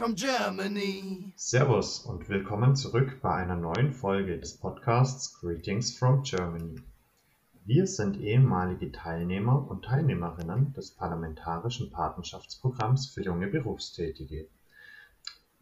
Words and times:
from 0.00 0.14
Germany. 0.14 1.30
Servus 1.36 2.06
und 2.06 2.26
willkommen 2.30 2.74
zurück 2.74 3.18
bei 3.20 3.34
einer 3.34 3.56
neuen 3.56 3.92
Folge 3.92 4.38
des 4.38 4.56
Podcasts 4.56 5.38
Greetings 5.38 5.94
from 5.94 6.22
Germany. 6.22 6.76
Wir 7.66 7.86
sind 7.86 8.18
ehemalige 8.18 8.92
Teilnehmer 8.92 9.68
und 9.68 9.84
Teilnehmerinnen 9.84 10.72
des 10.72 10.92
Parlamentarischen 10.92 11.90
Patenschaftsprogramms 11.90 13.08
für 13.08 13.22
junge 13.22 13.48
Berufstätige. 13.48 14.46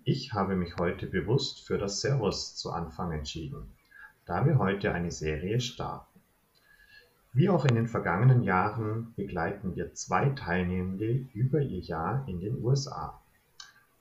Ich 0.04 0.32
habe 0.32 0.54
mich 0.54 0.76
heute 0.78 1.08
bewusst 1.08 1.66
für 1.66 1.76
das 1.76 2.00
Servus 2.00 2.54
zu 2.54 2.70
Anfang 2.70 3.10
entschieden, 3.10 3.72
da 4.24 4.46
wir 4.46 4.58
heute 4.58 4.92
eine 4.92 5.10
Serie 5.10 5.58
starten. 5.58 6.20
Wie 7.32 7.48
auch 7.48 7.64
in 7.64 7.74
den 7.74 7.88
vergangenen 7.88 8.44
Jahren 8.44 9.12
begleiten 9.16 9.74
wir 9.74 9.94
zwei 9.94 10.28
Teilnehmende 10.28 11.26
über 11.34 11.60
ihr 11.60 11.80
Jahr 11.80 12.22
in 12.28 12.38
den 12.38 12.62
USA. 12.62 13.20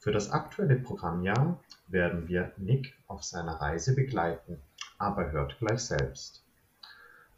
Für 0.07 0.13
das 0.13 0.31
aktuelle 0.31 0.77
Programmjahr 0.77 1.59
werden 1.89 2.29
wir 2.29 2.53
Nick 2.55 2.95
auf 3.07 3.25
seiner 3.25 3.59
Reise 3.59 3.93
begleiten, 3.93 4.57
aber 4.97 5.33
hört 5.33 5.59
gleich 5.59 5.81
selbst. 5.81 6.45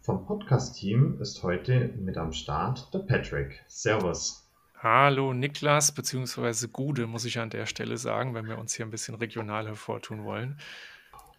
Vom 0.02 0.28
Podcast-Team 0.28 1.18
ist 1.20 1.42
heute 1.42 1.92
mit 1.98 2.16
am 2.16 2.32
Start 2.32 2.94
der 2.94 3.00
Patrick. 3.00 3.64
Servus. 3.68 4.48
Hallo 4.78 5.34
Niklas, 5.34 5.92
beziehungsweise 5.92 6.68
Gude, 6.68 7.08
muss 7.08 7.26
ich 7.26 7.40
an 7.40 7.50
der 7.50 7.66
Stelle 7.66 7.98
sagen, 7.98 8.36
wenn 8.36 8.48
wir 8.48 8.60
uns 8.60 8.76
hier 8.76 8.86
ein 8.86 8.92
bisschen 8.92 9.16
regional 9.16 9.66
hervortun 9.66 10.24
wollen. 10.24 10.60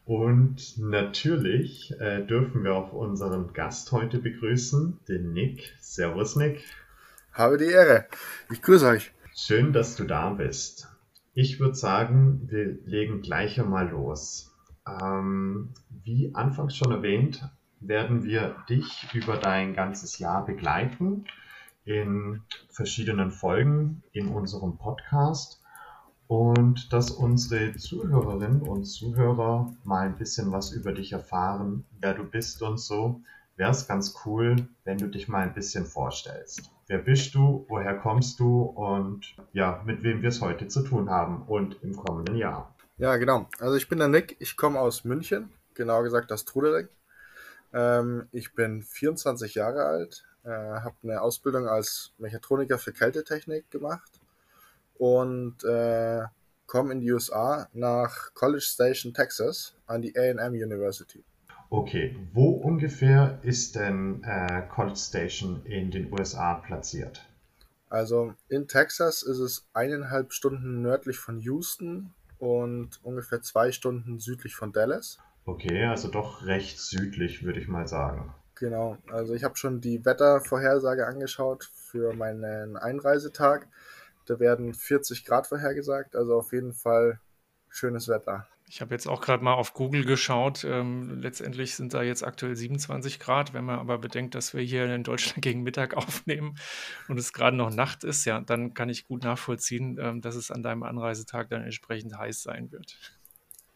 Und 0.07 0.79
natürlich 0.79 1.95
äh, 2.01 2.27
dürfen 2.27 2.65
wir 2.65 2.75
auch 2.75 2.93
unseren 2.93 3.53
Gast 3.53 3.93
heute 3.93 4.19
begrüßen, 4.19 4.99
den 5.09 5.33
Nick. 5.33 5.77
Servus, 5.79 6.35
Nick. 6.35 6.65
Habe 7.33 7.57
die 7.57 7.67
Ehre. 7.67 8.07
Ich 8.51 8.61
grüße 8.61 8.85
euch. 8.85 9.13
Schön, 9.33 9.73
dass 9.73 9.95
du 9.95 10.03
da 10.03 10.31
bist. 10.31 10.89
Ich 11.33 11.61
würde 11.61 11.75
sagen, 11.77 12.49
wir 12.51 12.79
legen 12.85 13.23
gleich 13.23 13.61
einmal 13.61 13.89
los. 13.89 14.53
Ähm, 14.87 15.71
wie 15.89 16.35
anfangs 16.35 16.77
schon 16.77 16.91
erwähnt, 16.91 17.49
werden 17.79 18.25
wir 18.25 18.57
dich 18.69 19.07
über 19.15 19.37
dein 19.37 19.75
ganzes 19.75 20.19
Jahr 20.19 20.45
begleiten 20.45 21.25
in 21.85 22.43
verschiedenen 22.69 23.31
Folgen 23.31 24.03
in 24.13 24.29
unserem 24.29 24.77
Podcast 24.77 25.63
und 26.27 26.93
dass 26.93 27.11
unsere 27.11 27.75
Zuhörerinnen 27.75 28.63
und 28.63 28.85
Zuhörer 28.85 29.73
mal 29.85 30.07
ein 30.07 30.19
bisschen 30.19 30.53
was 30.53 30.73
über 30.73 30.93
dich 30.93 31.13
erfahren, 31.13 31.85
wer 32.01 32.15
du 32.15 32.25
bist 32.25 32.63
und 32.63 32.79
so, 32.79 33.23
wäre 33.61 33.73
es 33.73 33.87
ganz 33.87 34.15
cool, 34.25 34.57
wenn 34.85 34.97
du 34.97 35.07
dich 35.07 35.29
mal 35.29 35.43
ein 35.43 35.53
bisschen 35.53 35.85
vorstellst. 35.85 36.63
Wer 36.87 36.97
bist 36.97 37.35
du, 37.35 37.67
woher 37.69 37.95
kommst 37.99 38.41
du 38.41 38.63
und 38.63 39.37
ja, 39.53 39.83
mit 39.85 40.03
wem 40.03 40.23
wir 40.23 40.31
es 40.31 40.41
heute 40.41 40.67
zu 40.67 40.83
tun 40.83 41.11
haben 41.11 41.43
und 41.43 41.77
im 41.83 41.95
kommenden 41.95 42.37
Jahr. 42.37 42.75
Ja, 42.97 43.19
genau. 43.19 43.51
Also 43.59 43.77
ich 43.77 43.87
bin 43.87 43.99
der 43.99 44.09
Nick, 44.09 44.35
ich 44.39 44.57
komme 44.57 44.81
aus 44.81 45.05
München, 45.05 45.53
genau 45.75 46.03
gesagt 46.03 46.33
aus 46.33 46.47
Trudeling. 46.47 46.89
Ähm, 47.75 48.29
ich 48.33 48.55
bin 48.55 48.83
24 48.83 49.57
Jahre 49.57 49.85
alt, 49.85 50.25
äh, 50.43 50.49
habe 50.49 50.97
eine 51.03 51.21
Ausbildung 51.21 51.69
als 51.69 52.15
Mechatroniker 52.17 52.79
für 52.79 52.95
Kältetechnik 52.95 53.71
gemacht 53.71 54.21
und 54.97 55.63
äh, 55.65 56.23
komme 56.67 56.95
in 56.95 57.01
die 57.01 57.13
USA 57.13 57.69
nach 57.75 58.33
College 58.33 58.65
Station, 58.65 59.13
Texas, 59.13 59.75
an 59.87 60.01
die 60.01 60.17
AM 60.17 60.55
University. 60.55 61.23
Okay, 61.71 62.17
wo 62.33 62.51
ungefähr 62.51 63.39
ist 63.43 63.77
denn 63.77 64.25
äh, 64.25 64.63
College 64.69 64.97
Station 64.99 65.65
in 65.65 65.93
den 65.93 66.13
USA 66.13 66.55
platziert? 66.55 67.25
Also 67.89 68.35
in 68.49 68.67
Texas 68.67 69.23
ist 69.23 69.39
es 69.39 69.69
eineinhalb 69.73 70.33
Stunden 70.33 70.83
nördlich 70.83 71.19
von 71.19 71.39
Houston 71.39 72.13
und 72.39 72.99
ungefähr 73.05 73.41
zwei 73.43 73.71
Stunden 73.71 74.19
südlich 74.19 74.57
von 74.57 74.73
Dallas. 74.73 75.19
Okay, 75.45 75.85
also 75.85 76.09
doch 76.09 76.45
recht 76.45 76.81
südlich, 76.81 77.45
würde 77.45 77.61
ich 77.61 77.69
mal 77.69 77.87
sagen. 77.87 78.35
Genau, 78.57 78.99
also 79.11 79.35
ich 79.35 79.45
habe 79.45 79.57
schon 79.57 79.81
die 79.81 80.05
Wettervorhersage 80.05 81.07
angeschaut 81.07 81.71
für 81.73 82.13
meinen 82.15 82.77
Einreisetag. 82.77 83.69
Da 84.27 84.41
werden 84.41 84.75
40 84.75 85.25
Grad 85.25 85.47
vorhergesagt, 85.47 86.17
also 86.17 86.37
auf 86.37 86.53
jeden 86.53 86.73
Fall 86.73 87.21
schönes 87.69 88.09
Wetter. 88.09 88.49
Ich 88.73 88.81
habe 88.81 88.95
jetzt 88.95 89.09
auch 89.09 89.21
gerade 89.21 89.43
mal 89.43 89.55
auf 89.55 89.75
Google 89.75 90.05
geschaut. 90.05 90.65
Ähm, 90.65 91.21
letztendlich 91.21 91.75
sind 91.75 91.93
da 91.93 92.05
jetzt 92.05 92.23
aktuell 92.23 92.55
27 92.55 93.19
Grad. 93.19 93.53
Wenn 93.53 93.65
man 93.65 93.81
aber 93.81 93.99
bedenkt, 93.99 94.37
dass 94.37 94.55
wir 94.55 94.63
hier 94.63 94.95
in 94.95 95.03
Deutschland 95.03 95.43
gegen 95.43 95.65
Mittag 95.65 95.95
aufnehmen 95.95 96.55
und 97.09 97.19
es 97.19 97.33
gerade 97.33 97.57
noch 97.57 97.75
Nacht 97.75 98.05
ist, 98.05 98.25
ja, 98.27 98.41
dann 98.41 98.73
kann 98.73 98.89
ich 98.89 99.09
gut 99.09 99.25
nachvollziehen, 99.25 99.99
ähm, 100.01 100.21
dass 100.21 100.37
es 100.37 100.53
an 100.53 100.63
deinem 100.63 100.85
Anreisetag 100.85 101.51
dann 101.51 101.65
entsprechend 101.65 102.17
heiß 102.17 102.45
sein 102.45 102.71
wird. 102.71 102.97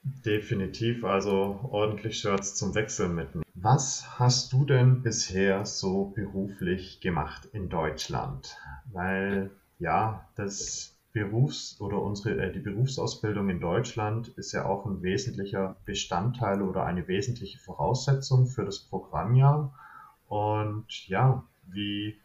Definitiv, 0.05 1.03
also 1.03 1.59
ordentlich 1.73 2.21
Shirts 2.21 2.55
zum 2.55 2.77
Wechseln 2.77 3.17
mitnehmen. 3.17 3.45
Was 3.55 4.21
hast 4.21 4.53
du 4.53 4.65
denn 4.65 5.03
bisher 5.03 5.67
so 5.67 6.13
beruflich 6.15 7.01
gemacht 7.01 7.49
in 7.53 7.69
Deutschland? 7.69 8.57
Weil 8.93 9.51
ja, 9.81 10.29
das 10.37 10.94
Berufs- 11.15 11.81
oder 11.81 12.03
unsere, 12.03 12.43
äh, 12.43 12.53
die 12.53 12.59
Berufsausbildung 12.59 13.49
in 13.49 13.61
Deutschland 13.61 14.29
ist 14.37 14.53
ja 14.53 14.65
auch 14.65 14.85
ein 14.85 15.01
wesentlicher 15.03 15.77
Bestandteil 15.85 16.61
oder 16.61 16.85
eine 16.85 17.07
wesentliche 17.07 17.59
Voraussetzung 17.61 18.47
für 18.47 18.65
das 18.65 18.81
Programmjahr. 18.81 19.73
Und 20.29 20.87
ja, 21.07 21.45
wie, 21.69 22.19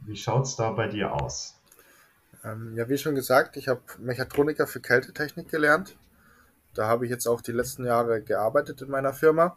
wie 0.00 0.16
schaut 0.16 0.46
es 0.46 0.56
da 0.56 0.72
bei 0.72 0.88
dir 0.88 1.14
aus? 1.14 1.60
Ähm, 2.42 2.74
ja, 2.74 2.88
wie 2.88 2.98
schon 2.98 3.14
gesagt, 3.14 3.56
ich 3.56 3.68
habe 3.68 3.80
Mechatroniker 3.98 4.66
für 4.66 4.80
Kältetechnik 4.80 5.48
gelernt. 5.48 5.96
Da 6.74 6.88
habe 6.88 7.04
ich 7.04 7.12
jetzt 7.12 7.28
auch 7.28 7.40
die 7.40 7.52
letzten 7.52 7.84
Jahre 7.86 8.20
gearbeitet 8.20 8.82
in 8.82 8.90
meiner 8.90 9.12
Firma. 9.12 9.56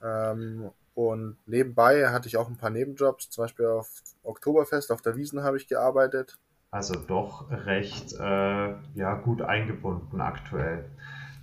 Ähm, 0.00 0.70
und 0.94 1.36
nebenbei 1.46 2.08
hatte 2.10 2.28
ich 2.28 2.36
auch 2.36 2.48
ein 2.48 2.56
paar 2.56 2.70
Nebenjobs, 2.70 3.30
zum 3.30 3.42
Beispiel 3.42 3.66
auf 3.66 3.90
Oktoberfest, 4.22 4.92
auf 4.92 5.02
der 5.02 5.16
Wiesen 5.16 5.42
habe 5.42 5.56
ich 5.56 5.66
gearbeitet. 5.66 6.38
Also 6.74 6.96
doch 6.96 7.48
recht 7.52 8.14
äh, 8.14 8.74
ja, 8.94 9.14
gut 9.22 9.42
eingebunden 9.42 10.20
aktuell. 10.20 10.90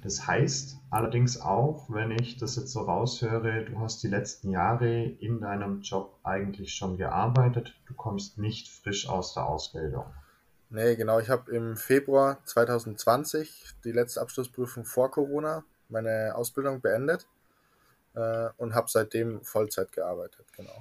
Das 0.03 0.27
heißt 0.27 0.75
allerdings 0.89 1.39
auch, 1.39 1.85
wenn 1.87 2.11
ich 2.11 2.35
das 2.35 2.57
jetzt 2.57 2.73
so 2.73 2.81
raushöre, 2.81 3.63
du 3.63 3.79
hast 3.79 4.03
die 4.03 4.09
letzten 4.09 4.49
Jahre 4.49 5.03
in 5.03 5.39
deinem 5.39 5.83
Job 5.83 6.19
eigentlich 6.23 6.73
schon 6.73 6.97
gearbeitet, 6.97 7.73
du 7.85 7.93
kommst 7.93 8.39
nicht 8.39 8.67
frisch 8.67 9.07
aus 9.07 9.33
der 9.33 9.45
Ausbildung. 9.45 10.03
Nee, 10.69 10.97
genau, 10.97 11.19
ich 11.19 11.29
habe 11.29 11.49
im 11.55 11.77
Februar 11.77 12.39
2020 12.43 13.75
die 13.85 13.93
letzte 13.93 14.19
Abschlussprüfung 14.19 14.83
vor 14.83 15.11
Corona 15.11 15.63
meine 15.87 16.35
Ausbildung 16.35 16.81
beendet 16.81 17.25
äh, 18.15 18.49
und 18.57 18.75
habe 18.75 18.89
seitdem 18.89 19.41
Vollzeit 19.45 19.93
gearbeitet, 19.93 20.45
genau. 20.57 20.75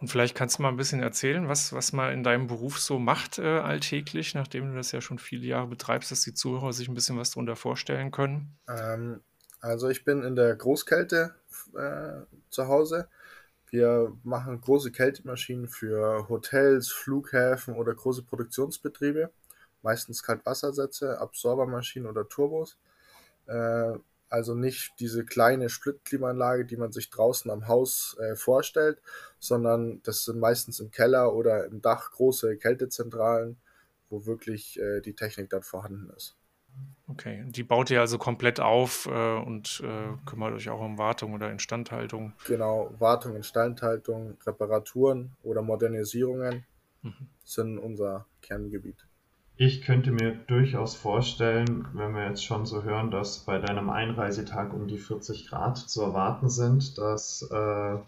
Und 0.00 0.08
vielleicht 0.08 0.34
kannst 0.34 0.58
du 0.58 0.62
mal 0.62 0.70
ein 0.70 0.78
bisschen 0.78 1.02
erzählen, 1.02 1.46
was, 1.48 1.74
was 1.74 1.92
man 1.92 2.12
in 2.12 2.22
deinem 2.22 2.46
Beruf 2.46 2.78
so 2.78 2.98
macht 2.98 3.38
äh, 3.38 3.58
alltäglich, 3.58 4.34
nachdem 4.34 4.70
du 4.70 4.76
das 4.76 4.92
ja 4.92 5.02
schon 5.02 5.18
viele 5.18 5.46
Jahre 5.46 5.66
betreibst, 5.66 6.10
dass 6.10 6.22
die 6.22 6.32
Zuhörer 6.32 6.72
sich 6.72 6.88
ein 6.88 6.94
bisschen 6.94 7.18
was 7.18 7.32
darunter 7.32 7.54
vorstellen 7.54 8.10
können. 8.10 8.58
Ähm, 8.66 9.20
also 9.60 9.90
ich 9.90 10.04
bin 10.04 10.22
in 10.22 10.36
der 10.36 10.56
Großkälte 10.56 11.34
äh, 11.76 12.24
zu 12.48 12.66
Hause. 12.66 13.08
Wir 13.68 14.16
machen 14.24 14.58
große 14.60 14.90
Kältemaschinen 14.90 15.68
für 15.68 16.28
Hotels, 16.30 16.88
Flughäfen 16.88 17.74
oder 17.74 17.94
große 17.94 18.22
Produktionsbetriebe, 18.22 19.30
meistens 19.82 20.22
Kaltwassersätze, 20.22 21.20
Absorbermaschinen 21.20 22.08
oder 22.08 22.26
Turbos. 22.26 22.78
Äh, 23.46 23.92
also 24.30 24.54
nicht 24.54 24.94
diese 25.00 25.24
kleine 25.24 25.68
Splitklimaanlage, 25.68 26.64
die 26.64 26.76
man 26.76 26.92
sich 26.92 27.10
draußen 27.10 27.50
am 27.50 27.66
Haus 27.68 28.16
äh, 28.20 28.36
vorstellt, 28.36 29.02
sondern 29.38 30.00
das 30.04 30.24
sind 30.24 30.38
meistens 30.38 30.80
im 30.80 30.90
Keller 30.90 31.34
oder 31.34 31.66
im 31.66 31.82
Dach 31.82 32.12
große 32.12 32.56
Kältezentralen, 32.56 33.58
wo 34.08 34.26
wirklich 34.26 34.78
äh, 34.80 35.00
die 35.00 35.14
Technik 35.14 35.50
dann 35.50 35.62
vorhanden 35.62 36.10
ist. 36.16 36.36
Okay, 37.08 37.44
die 37.48 37.64
baut 37.64 37.90
ihr 37.90 38.00
also 38.00 38.18
komplett 38.18 38.60
auf 38.60 39.06
äh, 39.06 39.38
und 39.38 39.82
äh, 39.84 40.16
kümmert 40.26 40.54
euch 40.54 40.70
auch 40.70 40.80
um 40.80 40.96
Wartung 40.96 41.34
oder 41.34 41.50
Instandhaltung. 41.50 42.32
Genau, 42.46 42.94
Wartung, 43.00 43.34
Instandhaltung, 43.34 44.38
Reparaturen 44.46 45.32
oder 45.42 45.60
Modernisierungen 45.60 46.64
mhm. 47.02 47.28
sind 47.42 47.78
unser 47.78 48.26
Kerngebiet. 48.42 49.09
Ich 49.62 49.82
könnte 49.82 50.10
mir 50.10 50.32
durchaus 50.46 50.96
vorstellen, 50.96 51.86
wenn 51.92 52.14
wir 52.14 52.26
jetzt 52.26 52.42
schon 52.42 52.64
so 52.64 52.82
hören, 52.82 53.10
dass 53.10 53.40
bei 53.40 53.58
deinem 53.58 53.90
Einreisetag 53.90 54.72
um 54.72 54.88
die 54.88 54.96
40 54.96 55.48
Grad 55.48 55.76
zu 55.76 56.00
erwarten 56.00 56.48
sind, 56.48 56.96
dass 56.96 57.42
äh, 57.42 57.98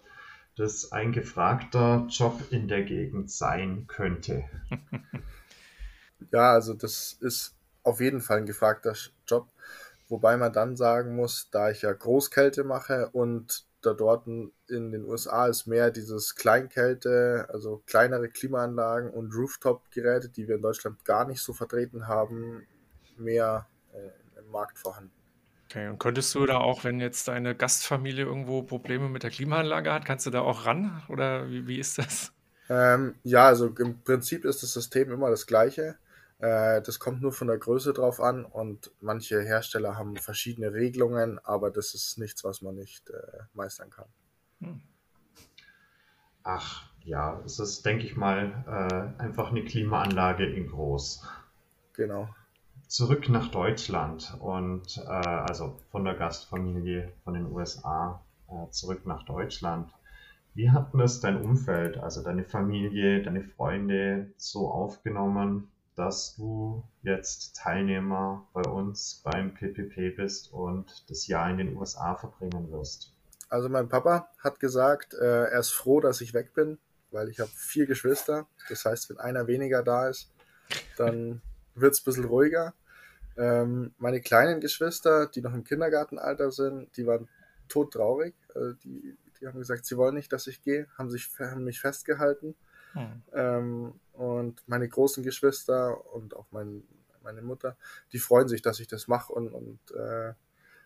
das 0.57 0.93
ein 0.93 1.13
gefragter 1.13 2.07
Job 2.09 2.41
in 2.49 2.69
der 2.69 2.85
Gegend 2.85 3.31
sein 3.31 3.85
könnte. 3.87 4.45
Ja, 6.31 6.53
also 6.53 6.73
das 6.73 7.15
ist 7.21 7.55
auf 7.83 8.01
jeden 8.01 8.21
Fall 8.21 8.39
ein 8.39 8.47
gefragter 8.47 8.95
Job, 9.27 9.49
wobei 10.09 10.37
man 10.37 10.53
dann 10.53 10.77
sagen 10.77 11.17
muss, 11.17 11.51
da 11.51 11.71
ich 11.71 11.83
ja 11.83 11.93
Großkälte 11.93 12.63
mache 12.63 13.11
und 13.11 13.67
da 13.83 13.93
dort 13.93 14.27
in 14.27 14.53
den 14.69 15.05
USA 15.05 15.47
ist 15.47 15.67
mehr 15.67 15.91
dieses 15.91 16.35
Kleinkälte, 16.35 17.47
also 17.53 17.83
kleinere 17.87 18.29
Klimaanlagen 18.29 19.11
und 19.11 19.35
Rooftop-Geräte, 19.35 20.29
die 20.29 20.49
wir 20.49 20.57
in 20.57 20.63
Deutschland 20.63 21.05
gar 21.05 21.27
nicht 21.27 21.43
so 21.43 21.53
vertreten 21.53 22.09
haben, 22.09 22.67
mehr 23.17 23.67
äh, 23.93 24.39
im 24.41 24.51
Markt 24.51 24.79
vorhanden. 24.79 25.13
Okay, 25.69 25.89
und 25.89 25.99
könntest 25.99 26.35
du 26.35 26.45
da 26.45 26.59
auch, 26.59 26.85
wenn 26.85 27.01
jetzt 27.01 27.29
deine 27.29 27.55
Gastfamilie 27.55 28.25
irgendwo 28.25 28.63
Probleme 28.63 29.09
mit 29.09 29.23
der 29.23 29.31
Klimaanlage 29.31 29.93
hat, 29.93 30.05
kannst 30.05 30.27
du 30.27 30.31
da 30.31 30.41
auch 30.41 30.67
ran 30.67 31.03
oder 31.09 31.49
wie, 31.49 31.67
wie 31.67 31.79
ist 31.79 31.99
das? 31.99 32.33
Ähm, 32.69 33.15
ja, 33.23 33.47
also 33.47 33.69
im 33.79 34.03
Prinzip 34.03 34.45
ist 34.45 34.63
das 34.63 34.73
System 34.73 35.11
immer 35.11 35.31
das 35.31 35.47
gleiche. 35.47 35.97
Äh, 36.43 36.83
das 36.83 36.99
kommt 36.99 37.23
nur 37.23 37.31
von 37.31 37.47
der 37.47 37.57
Größe 37.57 37.93
drauf 37.93 38.21
an 38.21 38.45
und 38.45 38.91
manche 39.01 39.41
Hersteller 39.43 39.97
haben 39.97 40.17
verschiedene 40.17 40.73
Regelungen, 40.73 41.39
aber 41.39 41.71
das 41.71 41.95
ist 41.95 42.19
nichts, 42.19 42.43
was 42.43 42.63
man 42.63 42.75
nicht 42.75 43.09
äh, 43.11 43.45
meistern 43.55 43.91
kann. 43.91 44.09
Hm. 44.61 44.83
Ach 46.43 46.91
ja, 47.05 47.41
es 47.45 47.61
ist, 47.61 47.87
denke 47.87 48.07
ich 48.07 48.17
mal, 48.17 48.65
äh, 48.67 49.23
einfach 49.23 49.53
eine 49.53 49.65
Klimaanlage 49.65 50.45
in 50.45 50.67
groß. 50.67 51.25
Genau. 51.93 52.29
Zurück 52.89 53.29
nach 53.29 53.49
Deutschland 53.53 54.37
und 54.41 54.99
äh, 54.99 55.11
also 55.11 55.79
von 55.93 56.05
der 56.05 56.15
Gastfamilie 56.15 57.13
von 57.23 57.35
den 57.35 57.53
USA 57.53 58.21
äh, 58.49 58.69
zurück 58.71 59.07
nach 59.07 59.23
Deutschland. 59.25 59.95
Wie 60.55 60.73
hat 60.73 60.93
denn 60.93 60.99
das 60.99 61.21
dein 61.21 61.41
Umfeld, 61.41 61.99
also 61.99 62.21
deine 62.25 62.43
Familie, 62.45 63.23
deine 63.23 63.45
Freunde 63.45 64.33
so 64.37 64.69
aufgenommen, 64.69 65.69
dass 65.95 66.37
du 66.37 66.83
jetzt 67.03 67.57
Teilnehmer 67.57 68.49
bei 68.53 68.63
uns 68.63 69.21
beim 69.25 69.55
PPP 69.55 70.17
bist 70.17 70.53
und 70.53 71.05
das 71.11 71.27
Jahr 71.27 71.51
in 71.51 71.59
den 71.59 71.77
USA 71.77 72.15
verbringen 72.15 72.71
wirst? 72.71 73.13
Also 73.49 73.69
mein 73.69 73.89
Papa 73.89 74.29
hat 74.39 74.61
gesagt, 74.61 75.15
äh, 75.15 75.45
er 75.45 75.61
ist 75.61 75.73
froh, 75.73 76.01
dass 76.01 76.21
ich 76.23 76.33
weg 76.33 76.55
bin, 76.55 76.79
weil 77.11 77.29
ich 77.29 77.39
habe 77.41 77.51
vier 77.55 77.87
Geschwister. 77.87 78.47
Das 78.69 78.85
heißt, 78.85 79.11
wenn 79.11 79.19
einer 79.19 79.47
weniger 79.47 79.83
da 79.83 80.09
ist, 80.09 80.31
dann 80.97 81.43
wird 81.75 81.93
es 81.93 82.01
ein 82.01 82.05
bisschen 82.05 82.25
ruhiger. 82.25 82.73
Ähm, 83.37 83.95
meine 83.99 84.21
kleinen 84.21 84.61
Geschwister, 84.61 85.27
die 85.27 85.43
noch 85.43 85.55
im 85.55 85.65
Kindergartenalter 85.65 86.51
sind, 86.51 86.97
die 86.97 87.07
waren 87.07 87.29
todtraurig. 87.69 88.35
Also 88.55 88.73
die, 88.75 89.17
die 89.41 89.47
haben 89.47 89.59
gesagt, 89.59 89.85
sie 89.85 89.97
wollen 89.97 90.15
nicht, 90.15 90.33
dass 90.33 90.47
ich 90.47 90.63
gehe, 90.63 90.87
haben, 90.97 91.11
sich, 91.11 91.29
haben 91.39 91.65
mich 91.65 91.81
festgehalten. 91.81 92.55
Hm. 92.93 93.23
Ähm, 93.33 93.93
und 94.13 94.63
meine 94.67 94.89
großen 94.89 95.23
Geschwister 95.23 96.13
und 96.15 96.37
auch 96.37 96.47
mein, 96.51 96.83
meine 97.23 97.43
Mutter, 97.43 97.77
die 98.13 98.19
freuen 98.19 98.49
sich, 98.49 98.63
dass 98.63 98.81
ich 98.81 98.87
das 98.87 99.09
mache. 99.09 99.33
Und, 99.33 99.49
und 99.49 99.79
äh, 99.93 100.35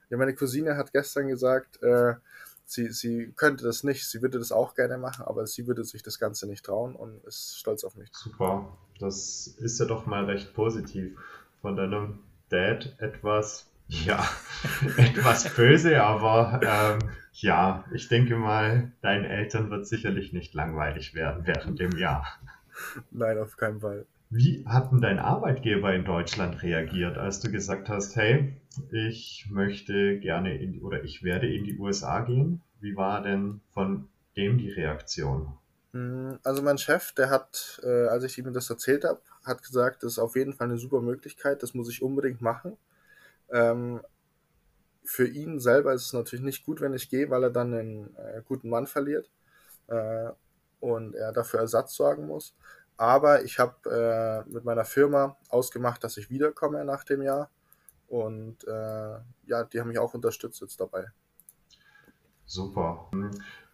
ja, 0.08 0.16
meine 0.16 0.34
Cousine 0.34 0.76
hat 0.76 0.92
gestern 0.92 1.28
gesagt, 1.28 1.82
äh, 1.82 2.14
sie, 2.64 2.92
sie 2.92 3.32
könnte 3.36 3.64
das 3.64 3.84
nicht, 3.84 4.08
sie 4.08 4.22
würde 4.22 4.38
das 4.38 4.52
auch 4.52 4.74
gerne 4.74 4.98
machen, 4.98 5.24
aber 5.24 5.46
sie 5.46 5.66
würde 5.66 5.84
sich 5.84 6.02
das 6.02 6.18
Ganze 6.18 6.46
nicht 6.46 6.64
trauen 6.64 6.94
und 6.94 7.24
ist 7.24 7.58
stolz 7.58 7.84
auf 7.84 7.96
mich. 7.96 8.10
Super, 8.12 8.76
das 8.98 9.46
ist 9.58 9.80
ja 9.80 9.86
doch 9.86 10.06
mal 10.06 10.24
recht 10.24 10.54
positiv. 10.54 11.18
Von 11.60 11.76
deinem 11.76 12.20
Dad 12.48 12.94
etwas, 12.98 13.66
ja, 13.88 14.24
etwas 14.96 15.54
böse, 15.54 16.02
aber 16.02 16.60
ähm, 16.62 17.10
ja, 17.32 17.84
ich 17.92 18.08
denke 18.08 18.36
mal, 18.36 18.92
deinen 19.02 19.24
Eltern 19.24 19.70
wird 19.70 19.86
sicherlich 19.86 20.32
nicht 20.32 20.54
langweilig 20.54 21.14
werden 21.14 21.46
während 21.46 21.78
dem 21.78 21.96
Jahr. 21.96 22.26
Nein, 23.10 23.38
auf 23.38 23.56
keinen 23.56 23.80
Fall. 23.80 24.06
Wie 24.28 24.64
hat 24.66 24.90
denn 24.90 25.00
dein 25.00 25.18
Arbeitgeber 25.18 25.94
in 25.94 26.04
Deutschland 26.04 26.62
reagiert, 26.62 27.16
als 27.16 27.40
du 27.40 27.50
gesagt 27.50 27.88
hast, 27.88 28.16
hey, 28.16 28.56
ich 28.90 29.46
möchte 29.50 30.18
gerne 30.18 30.56
in 30.58 30.72
die, 30.72 30.80
oder 30.80 31.04
ich 31.04 31.22
werde 31.22 31.46
in 31.46 31.64
die 31.64 31.78
USA 31.78 32.20
gehen? 32.20 32.60
Wie 32.80 32.96
war 32.96 33.22
denn 33.22 33.60
von 33.72 34.08
dem 34.36 34.58
die 34.58 34.70
Reaktion? 34.70 35.52
Hm, 35.92 36.38
also 36.42 36.62
mein 36.62 36.78
Chef, 36.78 37.12
der 37.12 37.30
hat, 37.30 37.80
äh, 37.84 38.08
als 38.08 38.24
ich 38.24 38.36
ihm 38.36 38.52
das 38.52 38.68
erzählt 38.68 39.04
habe, 39.04 39.20
hat 39.44 39.62
gesagt, 39.62 40.02
das 40.02 40.12
ist 40.12 40.18
auf 40.18 40.34
jeden 40.34 40.54
Fall 40.54 40.68
eine 40.68 40.78
super 40.78 41.00
Möglichkeit, 41.00 41.62
das 41.62 41.74
muss 41.74 41.88
ich 41.88 42.02
unbedingt 42.02 42.40
machen. 42.40 42.76
Ähm, 43.50 44.00
für 45.04 45.26
ihn 45.26 45.60
selber 45.60 45.92
ist 45.94 46.06
es 46.06 46.12
natürlich 46.12 46.44
nicht 46.44 46.64
gut, 46.64 46.80
wenn 46.80 46.94
ich 46.94 47.08
gehe, 47.08 47.30
weil 47.30 47.44
er 47.44 47.50
dann 47.50 47.72
einen 47.72 48.16
äh, 48.16 48.42
guten 48.44 48.68
Mann 48.68 48.86
verliert 48.86 49.30
äh, 49.86 50.30
und 50.80 51.14
er 51.14 51.32
dafür 51.32 51.60
Ersatz 51.60 51.94
sorgen 51.94 52.26
muss. 52.26 52.54
Aber 52.96 53.44
ich 53.44 53.58
habe 53.58 54.44
äh, 54.46 54.50
mit 54.50 54.64
meiner 54.64 54.84
Firma 54.84 55.36
ausgemacht, 55.48 56.02
dass 56.02 56.16
ich 56.16 56.30
wiederkomme 56.30 56.84
nach 56.84 57.04
dem 57.04 57.22
Jahr. 57.22 57.50
Und 58.08 58.66
äh, 58.66 59.18
ja, 59.46 59.64
die 59.64 59.80
haben 59.80 59.88
mich 59.88 59.98
auch 59.98 60.14
unterstützt 60.14 60.60
jetzt 60.60 60.80
dabei. 60.80 61.06
Super. 62.46 63.10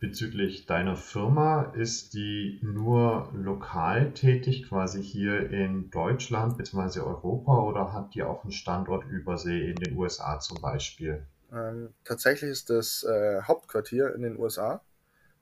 Bezüglich 0.00 0.66
deiner 0.66 0.96
Firma, 0.96 1.72
ist 1.74 2.14
die 2.14 2.58
nur 2.62 3.30
lokal 3.34 4.12
tätig, 4.14 4.68
quasi 4.68 5.02
hier 5.02 5.50
in 5.50 5.90
Deutschland 5.90 6.56
bzw. 6.56 7.00
Europa 7.00 7.60
oder 7.60 7.92
hat 7.92 8.14
die 8.14 8.22
auch 8.22 8.42
einen 8.42 8.52
Standort 8.52 9.04
übersee 9.04 9.70
in 9.70 9.76
den 9.76 9.96
USA 9.96 10.40
zum 10.40 10.60
Beispiel? 10.60 11.24
Ähm, 11.52 11.90
tatsächlich 12.04 12.50
ist 12.50 12.70
das 12.70 13.04
äh, 13.04 13.42
Hauptquartier 13.42 14.14
in 14.14 14.22
den 14.22 14.38
USA, 14.38 14.80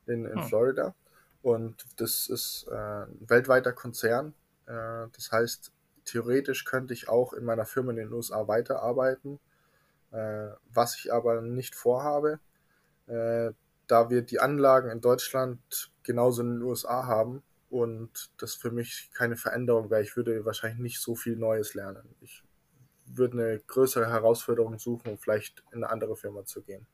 in, 0.07 0.27
in 0.27 0.41
hm. 0.41 0.49
Florida. 0.49 0.95
Und 1.43 1.87
das 1.97 2.29
ist 2.29 2.67
äh, 2.71 2.75
ein 2.75 3.17
weltweiter 3.21 3.73
Konzern. 3.73 4.35
Äh, 4.67 5.07
das 5.15 5.31
heißt, 5.31 5.73
theoretisch 6.05 6.65
könnte 6.65 6.93
ich 6.95 7.09
auch 7.09 7.33
in 7.33 7.45
meiner 7.45 7.65
Firma 7.65 7.93
in 7.93 7.97
den 7.97 8.13
USA 8.13 8.49
weiterarbeiten, 8.49 9.39
äh, 10.11 10.49
was 10.73 10.97
ich 10.97 11.13
aber 11.13 11.41
nicht 11.41 11.77
vorhabe 11.77 12.41
äh, 13.11 13.53
da 13.87 14.09
wir 14.09 14.23
die 14.23 14.41
Anlagen 14.41 14.91
in 14.91 15.01
Deutschland 15.01 15.91
genauso 16.03 16.43
in 16.43 16.55
den 16.55 16.63
USA 16.63 17.07
haben 17.07 17.43
und 17.69 18.31
das 18.39 18.55
für 18.55 18.71
mich 18.71 19.11
keine 19.15 19.37
Veränderung 19.37 19.91
wäre. 19.91 20.03
Ich 20.03 20.17
würde 20.17 20.45
wahrscheinlich 20.45 20.81
nicht 20.81 21.01
so 21.01 21.15
viel 21.15 21.37
Neues 21.37 21.75
lernen. 21.75 22.15
Ich 22.21 22.43
würde 23.07 23.39
eine 23.39 23.59
größere 23.67 24.09
Herausforderung 24.09 24.79
suchen, 24.79 25.11
um 25.11 25.19
vielleicht 25.19 25.63
in 25.73 25.83
eine 25.83 25.91
andere 25.91 26.17
Firma 26.17 26.45
zu 26.45 26.63
gehen. 26.63 26.87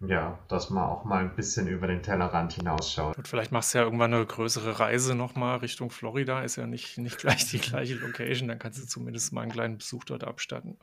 Ja, 0.00 0.38
dass 0.48 0.68
man 0.68 0.84
auch 0.84 1.04
mal 1.04 1.20
ein 1.20 1.34
bisschen 1.34 1.68
über 1.68 1.86
den 1.86 2.02
Tellerrand 2.02 2.52
hinausschaut. 2.52 3.16
Und 3.16 3.28
vielleicht 3.28 3.50
machst 3.50 3.72
du 3.72 3.78
ja 3.78 3.84
irgendwann 3.84 4.12
eine 4.12 4.26
größere 4.26 4.78
Reise 4.78 5.14
nochmal 5.14 5.58
Richtung 5.58 5.90
Florida. 5.90 6.42
Ist 6.42 6.56
ja 6.56 6.66
nicht, 6.66 6.98
nicht 6.98 7.18
gleich 7.18 7.48
die 7.50 7.58
gleiche 7.58 7.94
Location. 7.94 8.48
Dann 8.48 8.58
kannst 8.58 8.78
du 8.78 8.86
zumindest 8.86 9.32
mal 9.32 9.42
einen 9.42 9.52
kleinen 9.52 9.78
Besuch 9.78 10.04
dort 10.04 10.24
abstatten. 10.24 10.76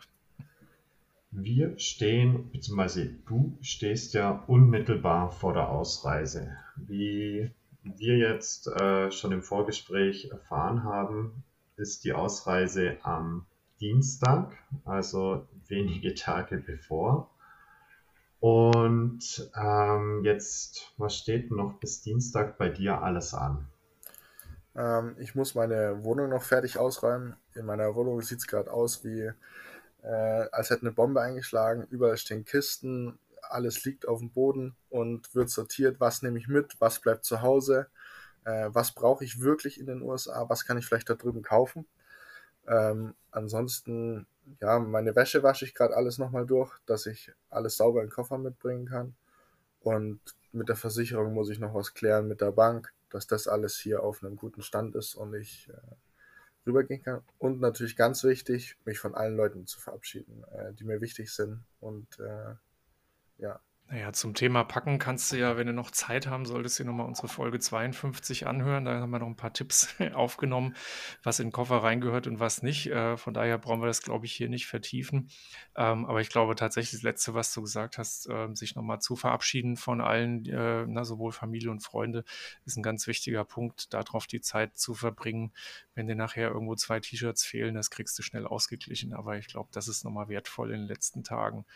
Wir 1.36 1.80
stehen, 1.80 2.52
beziehungsweise 2.52 3.08
du 3.26 3.58
stehst 3.62 4.14
ja 4.14 4.44
unmittelbar 4.46 5.32
vor 5.32 5.54
der 5.54 5.70
Ausreise. 5.70 6.56
Wie 6.76 7.50
wir 7.82 8.18
jetzt 8.18 8.68
äh, 8.68 9.12
schon 9.12 9.32
im 9.32 9.42
Vorgespräch 9.42 10.30
erfahren 10.30 10.84
haben, 10.84 11.44
ist 11.76 12.04
die 12.04 12.14
Ausreise 12.14 12.98
am 13.02 13.48
Dienstag, 13.80 14.56
also 14.86 15.48
wenige 15.68 16.14
Tage 16.14 16.58
bevor. 16.58 17.32
Und 18.40 19.50
ähm, 19.56 20.22
jetzt, 20.24 20.94
was 20.98 21.18
steht 21.18 21.50
noch 21.50 21.80
bis 21.80 22.04
Dienstag 22.04 22.60
bei 22.60 22.70
dir 22.70 23.02
alles 23.02 23.34
an? 23.34 23.68
Ähm, 24.76 25.16
ich 25.18 25.34
muss 25.34 25.56
meine 25.56 26.04
Wohnung 26.04 26.30
noch 26.30 26.44
fertig 26.44 26.78
ausräumen. 26.78 27.36
In 27.56 27.66
meiner 27.66 27.96
Wohnung 27.96 28.22
sieht 28.22 28.38
es 28.38 28.48
gerade 28.48 28.72
aus 28.72 29.04
wie 29.04 29.32
äh, 30.04 30.48
als 30.52 30.70
hätte 30.70 30.82
eine 30.82 30.92
Bombe 30.92 31.22
eingeschlagen. 31.22 31.88
Überall 31.90 32.18
stehen 32.18 32.46
Kisten, 32.46 33.18
alles 33.42 33.84
liegt 33.86 34.08
auf 34.08 34.20
dem 34.20 34.32
Boden 34.32 34.76
und 34.90 35.34
wird 35.36 35.50
sortiert, 35.50 36.00
was 36.00 36.22
nehme 36.22 36.40
ich 36.40 36.48
mit, 36.48 36.80
was 36.80 37.00
bleibt 37.00 37.26
zu 37.26 37.42
Hause, 37.42 37.88
äh, 38.46 38.70
was 38.72 38.92
brauche 38.92 39.24
ich 39.24 39.42
wirklich 39.42 39.80
in 39.80 39.88
den 39.88 40.02
USA, 40.02 40.50
was 40.50 40.66
kann 40.66 40.78
ich 40.78 40.86
vielleicht 40.86 41.10
da 41.10 41.16
drüben 41.16 41.42
kaufen. 41.42 41.86
Ähm, 42.68 43.16
ansonsten, 43.32 44.26
ja, 44.62 44.80
meine 44.80 45.16
Wäsche 45.16 45.44
wasche 45.44 45.66
ich 45.66 45.74
gerade 45.74 45.96
alles 45.96 46.18
nochmal 46.18 46.46
durch, 46.46 46.74
dass 46.86 47.06
ich 47.06 47.32
alles 47.50 47.78
sauber 47.78 48.02
in 48.02 48.08
den 48.08 48.14
Koffer 48.14 48.38
mitbringen 48.38 48.86
kann. 48.88 49.16
Und 49.82 50.20
mit 50.52 50.70
der 50.70 50.76
Versicherung 50.76 51.34
muss 51.34 51.50
ich 51.50 51.60
noch 51.60 51.74
was 51.74 51.94
klären 51.94 52.28
mit 52.28 52.42
der 52.42 52.52
Bank, 52.52 52.94
dass 53.10 53.28
das 53.28 53.48
alles 53.48 53.78
hier 53.78 54.04
auf 54.04 54.24
einem 54.24 54.36
guten 54.38 54.62
Stand 54.62 54.96
ist 54.96 55.16
und 55.16 55.34
ich 55.34 55.70
äh, 55.70 55.96
rübergehen 56.66 57.04
kann. 57.04 57.22
Und 57.40 57.60
natürlich 57.60 57.96
ganz 57.96 58.24
wichtig, 58.24 58.78
mich 58.86 59.00
von 59.00 59.16
allen 59.16 59.36
Leuten 59.36 59.68
zu 59.68 59.80
verabschieden, 59.80 60.44
äh, 60.52 60.74
die 60.74 60.84
mir 60.84 61.02
wichtig 61.02 61.32
sind. 61.32 61.64
Und 61.80 62.20
äh, 62.20 62.56
ja, 63.38 63.60
naja, 63.94 64.12
zum 64.12 64.34
Thema 64.34 64.64
Packen 64.64 64.98
kannst 64.98 65.32
du 65.32 65.36
ja, 65.36 65.56
wenn 65.56 65.68
du 65.68 65.74
noch 65.74 65.92
Zeit 65.92 66.26
haben 66.26 66.48
solltest, 66.48 66.80
dir 66.80 66.86
nochmal 66.86 67.06
unsere 67.06 67.28
Folge 67.28 67.60
52 67.60 68.48
anhören. 68.48 68.86
Da 68.86 69.00
haben 69.00 69.12
wir 69.12 69.20
noch 69.20 69.28
ein 69.28 69.36
paar 69.36 69.54
Tipps 69.54 69.88
aufgenommen, 70.16 70.76
was 71.22 71.40
in 71.40 71.50
den 71.50 71.52
Koffer 71.52 71.78
reingehört 71.78 72.26
und 72.26 72.40
was 72.40 72.64
nicht. 72.64 72.88
Äh, 72.88 73.18
von 73.18 73.36
daher 73.36 73.60
brauchen 73.60 73.82
wir 73.82 73.86
das, 73.86 74.02
glaube 74.02 74.26
ich, 74.26 74.34
hier 74.34 74.50
nicht 74.50 74.66
vertiefen. 74.66 75.30
Ähm, 75.76 76.08
aber 76.08 76.22
ich 76.22 76.30
glaube 76.30 76.56
tatsächlich, 76.56 76.94
das 76.94 77.04
Letzte, 77.04 77.36
was 77.36 77.54
du 77.54 77.62
gesagt 77.62 78.00
hast, 78.00 78.28
äh, 78.28 78.48
sich 78.56 78.74
nochmal 78.74 79.00
zu 79.00 79.16
verabschieden 79.16 79.78
von 79.78 80.02
allen, 80.02 80.44
äh, 80.48 81.06
sowohl 81.06 81.32
Familie 81.32 81.70
und 81.70 81.82
Freunde, 81.82 82.24
ist 82.66 82.78
ein 82.78 82.84
ganz 82.84 83.06
wichtiger 83.06 83.46
Punkt, 83.46 83.94
darauf 83.94 84.26
die 84.26 84.42
Zeit 84.42 84.76
zu 84.76 84.96
verbringen. 84.96 85.54
Wenn 85.94 86.08
dir 86.08 86.16
nachher 86.16 86.50
irgendwo 86.50 86.74
zwei 86.74 87.00
T-Shirts 87.00 87.44
fehlen, 87.46 87.76
das 87.76 87.92
kriegst 87.92 88.18
du 88.18 88.24
schnell 88.24 88.48
ausgeglichen. 88.48 89.14
Aber 89.14 89.38
ich 89.38 89.46
glaube, 89.46 89.70
das 89.72 89.88
ist 89.88 90.04
nochmal 90.04 90.30
wertvoll 90.30 90.72
in 90.72 90.80
den 90.80 90.88
letzten 90.88 91.24
Tagen. 91.24 91.68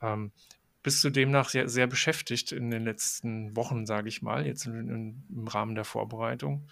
Ähm, 0.00 0.32
bist 0.82 1.02
du 1.04 1.10
demnach 1.10 1.48
sehr, 1.48 1.68
sehr 1.68 1.86
beschäftigt 1.86 2.52
in 2.52 2.70
den 2.70 2.84
letzten 2.84 3.56
Wochen, 3.56 3.86
sage 3.86 4.08
ich 4.08 4.22
mal, 4.22 4.46
jetzt 4.46 4.66
in, 4.66 5.24
im 5.28 5.48
Rahmen 5.48 5.74
der 5.74 5.84
Vorbereitung? 5.84 6.68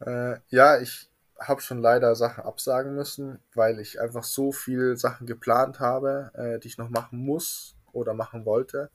Äh, 0.00 0.36
ja, 0.48 0.80
ich 0.80 1.08
habe 1.38 1.60
schon 1.60 1.78
leider 1.78 2.14
Sachen 2.14 2.44
absagen 2.44 2.94
müssen, 2.94 3.38
weil 3.54 3.80
ich 3.80 4.00
einfach 4.00 4.24
so 4.24 4.52
viel 4.52 4.96
Sachen 4.96 5.26
geplant 5.26 5.80
habe, 5.80 6.30
äh, 6.34 6.58
die 6.58 6.68
ich 6.68 6.78
noch 6.78 6.90
machen 6.90 7.18
muss 7.18 7.76
oder 7.92 8.14
machen 8.14 8.44
wollte, 8.44 8.90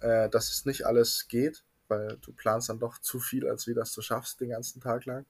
äh, 0.00 0.28
dass 0.28 0.50
es 0.50 0.66
nicht 0.66 0.86
alles 0.86 1.26
geht, 1.28 1.64
weil 1.88 2.18
du 2.20 2.32
planst 2.32 2.68
dann 2.68 2.78
doch 2.78 2.98
zu 2.98 3.18
viel, 3.18 3.48
als 3.48 3.66
wie 3.66 3.74
das 3.74 3.92
du 3.92 4.02
schaffst 4.02 4.40
den 4.40 4.50
ganzen 4.50 4.80
Tag 4.80 5.04
lang. 5.06 5.26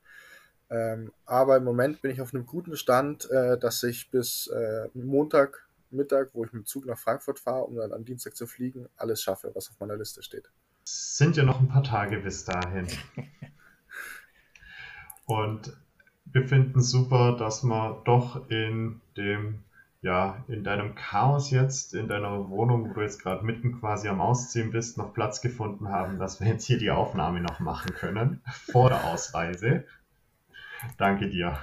Ähm, 0.69 1.13
aber 1.25 1.57
im 1.57 1.65
Moment 1.65 2.03
bin 2.03 2.11
ich 2.11 2.21
auf 2.21 2.35
einem 2.35 2.47
guten 2.47 2.77
Stand, 2.77 3.31
äh, 3.31 3.57
dass 3.57 3.83
ich 3.83 4.11
bis 4.11 4.49
äh, 4.49 4.89
Montag 4.95 5.66
Mittag, 5.91 6.31
wo 6.35 6.45
ich 6.45 6.53
mit 6.53 6.63
dem 6.63 6.67
Zug 6.67 6.87
nach 6.87 6.99
Frankfurt 6.99 7.39
fahre, 7.39 7.65
um 7.65 7.77
dann 7.77 7.93
am 7.93 8.05
Dienstag 8.05 8.37
zu 8.37 8.47
fliegen, 8.47 8.89
alles 8.97 9.23
schaffe, 9.23 9.51
was 9.55 9.71
auf 9.71 9.79
meiner 9.81 9.97
Liste 9.97 10.23
steht. 10.23 10.51
Sind 10.85 11.37
ja 11.37 11.45
noch 11.45 11.61
ein 11.61 11.69
paar 11.69 11.83
Tage 11.83 12.19
bis 12.19 12.45
dahin. 12.45 12.87
Und 15.27 15.77
wir 16.27 16.47
finden 16.47 16.83
super, 16.83 17.37
dass 17.37 17.65
wir 17.65 18.03
doch 18.05 18.49
in 18.49 19.01
dem, 19.17 19.65
ja, 20.03 20.45
in 20.49 20.63
deinem 20.63 20.95
Chaos 20.95 21.51
jetzt, 21.51 21.95
in 21.95 22.09
deiner 22.09 22.49
Wohnung, 22.49 22.91
wo 22.91 22.95
du 22.95 23.01
jetzt 23.01 23.23
gerade 23.23 23.45
mitten 23.45 23.81
quasi 23.81 24.09
am 24.09 24.21
Ausziehen 24.21 24.71
bist, 24.71 24.99
noch 24.99 25.15
Platz 25.15 25.41
gefunden 25.41 25.89
haben, 25.89 26.19
dass 26.19 26.41
wir 26.41 26.47
jetzt 26.47 26.65
hier 26.65 26.79
die 26.79 26.91
Aufnahme 26.91 27.41
noch 27.41 27.59
machen 27.61 27.93
können, 27.95 28.43
vor 28.47 28.91
der 28.91 29.05
Ausreise. 29.05 29.85
Danke 30.99 31.29
dir. 31.29 31.59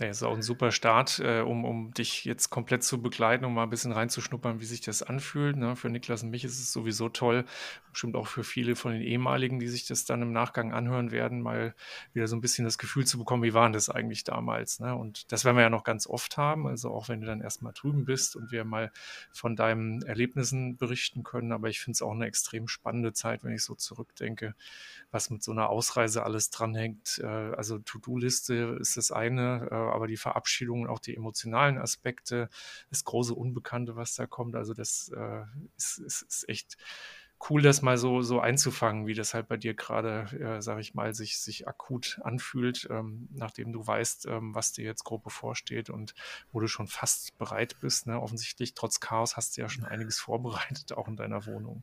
Ja, 0.00 0.06
ist 0.06 0.22
auch 0.22 0.34
ein 0.34 0.40
super 0.40 0.72
Start, 0.72 1.18
äh, 1.18 1.40
um, 1.40 1.66
um 1.66 1.92
dich 1.92 2.24
jetzt 2.24 2.48
komplett 2.48 2.82
zu 2.82 3.02
begleiten, 3.02 3.44
um 3.44 3.52
mal 3.52 3.64
ein 3.64 3.70
bisschen 3.70 3.92
reinzuschnuppern, 3.92 4.58
wie 4.58 4.64
sich 4.64 4.80
das 4.80 5.02
anfühlt. 5.02 5.58
Ne? 5.58 5.76
Für 5.76 5.90
Niklas 5.90 6.22
und 6.22 6.30
mich 6.30 6.42
ist 6.42 6.58
es 6.58 6.72
sowieso 6.72 7.10
toll. 7.10 7.44
Bestimmt 7.92 8.16
auch 8.16 8.26
für 8.26 8.42
viele 8.42 8.76
von 8.76 8.92
den 8.92 9.02
ehemaligen, 9.02 9.60
die 9.60 9.68
sich 9.68 9.86
das 9.86 10.06
dann 10.06 10.22
im 10.22 10.32
Nachgang 10.32 10.72
anhören 10.72 11.10
werden, 11.10 11.42
mal 11.42 11.74
wieder 12.14 12.28
so 12.28 12.36
ein 12.36 12.40
bisschen 12.40 12.64
das 12.64 12.78
Gefühl 12.78 13.06
zu 13.06 13.18
bekommen, 13.18 13.42
wie 13.42 13.52
waren 13.52 13.74
das 13.74 13.90
eigentlich 13.90 14.24
damals. 14.24 14.80
Ne? 14.80 14.94
Und 14.94 15.30
das 15.32 15.44
werden 15.44 15.56
wir 15.56 15.64
ja 15.64 15.70
noch 15.70 15.84
ganz 15.84 16.06
oft 16.06 16.38
haben. 16.38 16.66
Also 16.66 16.90
auch 16.90 17.10
wenn 17.10 17.20
du 17.20 17.26
dann 17.26 17.42
erstmal 17.42 17.74
drüben 17.74 18.06
bist 18.06 18.36
und 18.36 18.52
wir 18.52 18.64
mal 18.64 18.92
von 19.32 19.54
deinen 19.54 20.00
Erlebnissen 20.00 20.78
berichten 20.78 21.24
können. 21.24 21.52
Aber 21.52 21.68
ich 21.68 21.80
finde 21.80 21.96
es 21.96 22.02
auch 22.02 22.12
eine 22.12 22.24
extrem 22.24 22.68
spannende 22.68 23.12
Zeit, 23.12 23.44
wenn 23.44 23.52
ich 23.52 23.64
so 23.64 23.74
zurückdenke, 23.74 24.54
was 25.10 25.28
mit 25.28 25.42
so 25.42 25.52
einer 25.52 25.68
Ausreise 25.68 26.22
alles 26.22 26.48
dranhängt. 26.48 27.20
Äh, 27.22 27.26
also 27.26 27.78
To-Do-Liste 27.78 28.78
ist 28.80 28.96
das 28.96 29.12
eine 29.12 29.68
äh, 29.70 29.89
aber 29.92 30.06
die 30.06 30.16
Verabschiedung 30.16 30.82
und 30.82 30.88
auch 30.88 30.98
die 30.98 31.16
emotionalen 31.16 31.78
Aspekte, 31.78 32.48
das 32.90 33.04
große 33.04 33.34
Unbekannte, 33.34 33.96
was 33.96 34.14
da 34.14 34.26
kommt, 34.26 34.56
also 34.56 34.74
das 34.74 35.10
äh, 35.14 35.42
ist, 35.76 35.98
ist, 35.98 36.22
ist, 36.22 36.48
echt 36.48 36.76
cool, 37.48 37.62
das 37.62 37.80
mal 37.80 37.96
so, 37.96 38.20
so 38.20 38.40
einzufangen, 38.40 39.06
wie 39.06 39.14
das 39.14 39.32
halt 39.32 39.48
bei 39.48 39.56
dir 39.56 39.74
gerade, 39.74 40.26
äh, 40.38 40.60
sage 40.60 40.80
ich 40.80 40.94
mal, 40.94 41.14
sich, 41.14 41.38
sich 41.38 41.66
akut 41.66 42.20
anfühlt, 42.22 42.86
ähm, 42.90 43.28
nachdem 43.32 43.72
du 43.72 43.86
weißt, 43.86 44.26
ähm, 44.26 44.54
was 44.54 44.72
dir 44.72 44.84
jetzt 44.84 45.04
grob 45.04 45.24
bevorsteht 45.24 45.88
und 45.88 46.14
wo 46.52 46.60
du 46.60 46.66
schon 46.66 46.86
fast 46.86 47.36
bereit 47.38 47.76
bist. 47.80 48.06
Ne? 48.06 48.20
Offensichtlich, 48.20 48.74
trotz 48.74 49.00
Chaos, 49.00 49.36
hast 49.36 49.56
du 49.56 49.62
ja 49.62 49.68
schon 49.68 49.84
einiges 49.84 50.20
vorbereitet, 50.20 50.92
auch 50.92 51.08
in 51.08 51.16
deiner 51.16 51.46
Wohnung. 51.46 51.82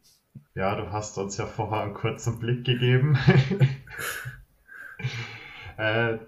Ja, 0.54 0.76
du 0.76 0.92
hast 0.92 1.18
uns 1.18 1.38
ja 1.38 1.48
vorher 1.48 1.82
einen 1.82 1.96
kurzen 1.96 2.38
Blick 2.38 2.64
gegeben. 2.64 3.18
äh, 5.78 6.20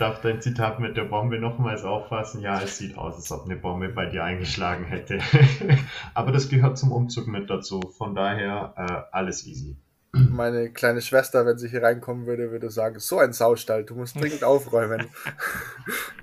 darf 0.00 0.20
dein 0.20 0.40
Zitat 0.40 0.80
mit 0.80 0.96
der 0.96 1.04
Bombe 1.04 1.38
nochmals 1.38 1.84
auffassen. 1.84 2.40
Ja, 2.40 2.60
es 2.60 2.78
sieht 2.78 2.96
aus, 2.96 3.16
als 3.16 3.30
ob 3.32 3.44
eine 3.44 3.56
Bombe 3.56 3.88
bei 3.88 4.06
dir 4.06 4.24
eingeschlagen 4.24 4.84
hätte. 4.84 5.18
Aber 6.14 6.32
das 6.32 6.48
gehört 6.48 6.78
zum 6.78 6.92
Umzug 6.92 7.26
mit 7.26 7.50
dazu. 7.50 7.80
Von 7.98 8.14
daher 8.14 8.74
äh, 8.76 9.16
alles 9.16 9.46
easy. 9.46 9.76
Meine 10.12 10.70
kleine 10.70 11.02
Schwester, 11.02 11.46
wenn 11.46 11.58
sie 11.58 11.68
hier 11.68 11.82
reinkommen 11.82 12.26
würde, 12.26 12.50
würde 12.50 12.70
sagen, 12.70 12.98
so 12.98 13.18
ein 13.18 13.32
Saustall, 13.32 13.84
du 13.84 13.94
musst 13.94 14.20
dringend 14.20 14.42
aufräumen. 14.42 15.06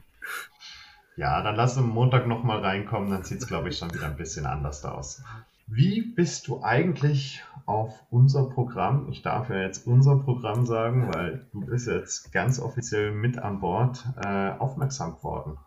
ja, 1.16 1.42
dann 1.42 1.56
lass 1.56 1.78
uns 1.78 1.88
Montag 1.88 2.28
nochmal 2.28 2.60
reinkommen, 2.60 3.12
dann 3.12 3.24
sieht 3.24 3.42
es, 3.42 3.48
glaube 3.48 3.70
ich, 3.70 3.78
schon 3.78 3.94
wieder 3.94 4.08
ein 4.08 4.18
bisschen 4.18 4.46
anders 4.46 4.84
aus. 4.84 5.24
Wie 5.68 6.02
bist 6.02 6.48
du 6.48 6.64
eigentlich 6.64 7.44
auf 7.66 8.06
unser 8.10 8.50
Programm, 8.50 9.10
ich 9.10 9.22
darf 9.22 9.50
ja 9.50 9.62
jetzt 9.62 9.86
unser 9.86 10.18
Programm 10.18 10.66
sagen, 10.66 11.14
weil 11.14 11.46
du 11.52 11.66
bist 11.66 11.88
jetzt 11.88 12.32
ganz 12.32 12.60
offiziell 12.60 13.12
mit 13.12 13.38
an 13.38 13.60
Bord, 13.60 14.06
äh, 14.24 14.52
aufmerksam 14.52 15.18
geworden? 15.18 15.58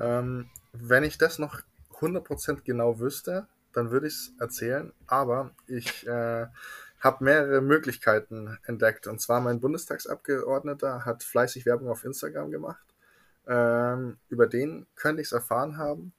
Ähm, 0.00 0.48
wenn 0.72 1.04
ich 1.04 1.18
das 1.18 1.38
noch 1.38 1.60
100% 2.00 2.62
genau 2.64 3.00
wüsste, 3.00 3.46
dann 3.74 3.90
würde 3.90 4.06
ich 4.06 4.14
es 4.14 4.32
erzählen, 4.40 4.92
aber 5.06 5.50
ich 5.66 6.06
äh, 6.06 6.46
habe 7.00 7.24
mehrere 7.24 7.60
Möglichkeiten 7.60 8.56
entdeckt. 8.64 9.06
Und 9.06 9.20
zwar 9.20 9.42
mein 9.42 9.60
Bundestagsabgeordneter 9.60 11.04
hat 11.04 11.22
fleißig 11.22 11.66
Werbung 11.66 11.90
auf 11.90 12.04
Instagram 12.04 12.50
gemacht. 12.50 12.86
Ähm, 13.46 14.16
über 14.30 14.46
den 14.46 14.86
könnte 14.96 15.20
ich 15.20 15.28
es 15.28 15.32
erfahren 15.32 15.76
haben. 15.76 16.12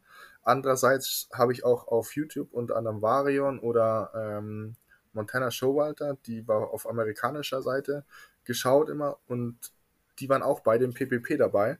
Andererseits 0.49 1.29
habe 1.31 1.53
ich 1.53 1.63
auch 1.63 1.87
auf 1.87 2.15
YouTube 2.15 2.51
unter 2.53 2.75
anderem 2.75 3.03
Varion 3.03 3.59
oder 3.59 4.11
ähm, 4.15 4.75
Montana 5.13 5.51
Showalter, 5.51 6.17
die 6.25 6.47
war 6.47 6.71
auf 6.71 6.89
amerikanischer 6.89 7.61
Seite 7.61 8.03
geschaut 8.45 8.89
immer 8.89 9.19
und 9.27 9.59
die 10.17 10.27
waren 10.27 10.41
auch 10.41 10.61
bei 10.61 10.79
dem 10.79 10.95
PPP 10.95 11.37
dabei. 11.37 11.77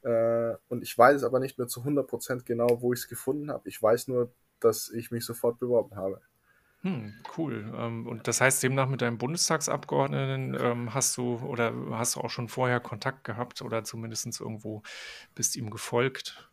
Äh, 0.00 0.54
und 0.68 0.82
ich 0.82 0.96
weiß 0.96 1.24
aber 1.24 1.40
nicht 1.40 1.58
mehr 1.58 1.68
zu 1.68 1.82
100% 1.82 2.44
genau, 2.44 2.80
wo 2.80 2.94
ich 2.94 3.00
es 3.00 3.08
gefunden 3.08 3.50
habe. 3.50 3.68
Ich 3.68 3.82
weiß 3.82 4.08
nur, 4.08 4.32
dass 4.60 4.88
ich 4.88 5.10
mich 5.10 5.26
sofort 5.26 5.58
beworben 5.58 5.94
habe. 5.96 6.22
Hm, 6.80 7.12
cool. 7.36 7.70
Ähm, 7.76 8.06
und 8.06 8.28
das 8.28 8.40
heißt, 8.40 8.62
demnach 8.62 8.88
mit 8.88 9.02
deinem 9.02 9.18
Bundestagsabgeordneten 9.18 10.56
ähm, 10.58 10.94
hast 10.94 11.18
du 11.18 11.36
oder 11.36 11.74
hast 11.90 12.16
du 12.16 12.20
auch 12.20 12.30
schon 12.30 12.48
vorher 12.48 12.80
Kontakt 12.80 13.24
gehabt 13.24 13.60
oder 13.60 13.84
zumindest 13.84 14.40
irgendwo 14.40 14.82
bist 15.34 15.54
ihm 15.56 15.68
gefolgt? 15.68 16.48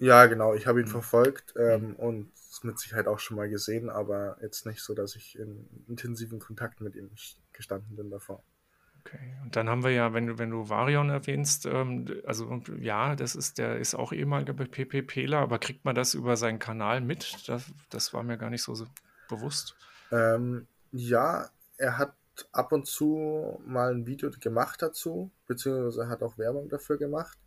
Ja, 0.00 0.24
genau, 0.26 0.54
ich 0.54 0.66
habe 0.66 0.80
ihn 0.80 0.86
mhm. 0.86 0.90
verfolgt 0.90 1.54
ähm, 1.56 1.94
und 1.96 2.32
mit 2.62 2.78
Sicherheit 2.78 3.06
auch 3.06 3.18
schon 3.18 3.36
mal 3.36 3.48
gesehen, 3.48 3.90
aber 3.90 4.38
jetzt 4.40 4.64
nicht 4.66 4.82
so, 4.82 4.94
dass 4.94 5.14
ich 5.14 5.38
in 5.38 5.68
intensiven 5.88 6.38
Kontakt 6.38 6.80
mit 6.80 6.96
ihm 6.96 7.10
gestanden 7.52 7.96
bin 7.96 8.10
davor. 8.10 8.42
Okay, 9.00 9.36
und 9.42 9.56
dann 9.56 9.68
haben 9.68 9.84
wir 9.84 9.90
ja, 9.90 10.12
wenn 10.14 10.26
du, 10.26 10.38
wenn 10.38 10.50
du 10.50 10.68
Varion 10.68 11.10
erwähnst, 11.10 11.66
ähm, 11.66 12.06
also 12.26 12.62
ja, 12.78 13.14
das 13.14 13.34
ist, 13.34 13.58
der 13.58 13.78
ist 13.78 13.94
auch 13.94 14.12
ehemaliger 14.12 14.54
PPPler, 14.54 15.38
aber 15.38 15.58
kriegt 15.58 15.84
man 15.84 15.94
das 15.94 16.14
über 16.14 16.36
seinen 16.36 16.58
Kanal 16.58 17.02
mit? 17.02 17.48
Das, 17.48 17.64
das 17.90 18.14
war 18.14 18.22
mir 18.22 18.38
gar 18.38 18.50
nicht 18.50 18.62
so, 18.62 18.74
so 18.74 18.86
bewusst. 19.28 19.76
Ähm, 20.10 20.66
ja, 20.92 21.50
er 21.76 21.98
hat 21.98 22.14
ab 22.52 22.72
und 22.72 22.86
zu 22.86 23.60
mal 23.66 23.92
ein 23.92 24.06
Video 24.06 24.30
gemacht 24.30 24.80
dazu, 24.80 25.30
beziehungsweise 25.46 26.08
hat 26.08 26.22
auch 26.22 26.38
Werbung 26.38 26.70
dafür 26.70 26.96
gemacht. 26.96 27.38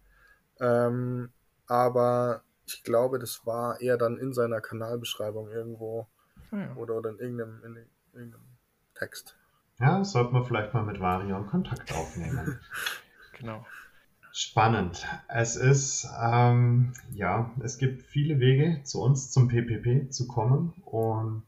Ähm, 0.60 1.30
aber 1.67 2.43
ich 2.65 2.84
glaube, 2.84 3.20
das 3.20 3.46
war 3.46 3.82
eher 3.82 3.98
dann 3.98 4.17
in 4.17 4.34
seiner 4.34 4.62
Kanalbeschreibung 4.62 5.50
irgendwo 5.50 6.08
ah 6.51 6.58
ja. 6.58 6.75
oder, 6.75 6.96
oder 6.96 7.10
in, 7.12 7.20
irgendeinem, 7.20 7.63
in 7.63 7.86
irgendeinem 8.13 8.46
Text. 8.96 9.38
Ja, 9.79 10.03
sollten 10.03 10.34
wir 10.34 10.43
vielleicht 10.43 10.74
mal 10.74 10.84
mit 10.84 11.00
Varion 11.00 11.48
Kontakt 11.48 11.91
aufnehmen. 11.93 12.60
genau. 13.38 13.65
Spannend. 14.32 15.05
Es 15.27 15.55
ist, 15.55 16.08
ähm, 16.20 16.93
ja, 17.12 17.51
es 17.62 17.77
gibt 17.77 18.01
viele 18.01 18.39
Wege 18.39 18.82
zu 18.84 19.01
uns 19.01 19.29
zum 19.32 19.48
PPP 19.48 20.12
zu 20.12 20.27
kommen 20.27 20.74
und 20.86 21.46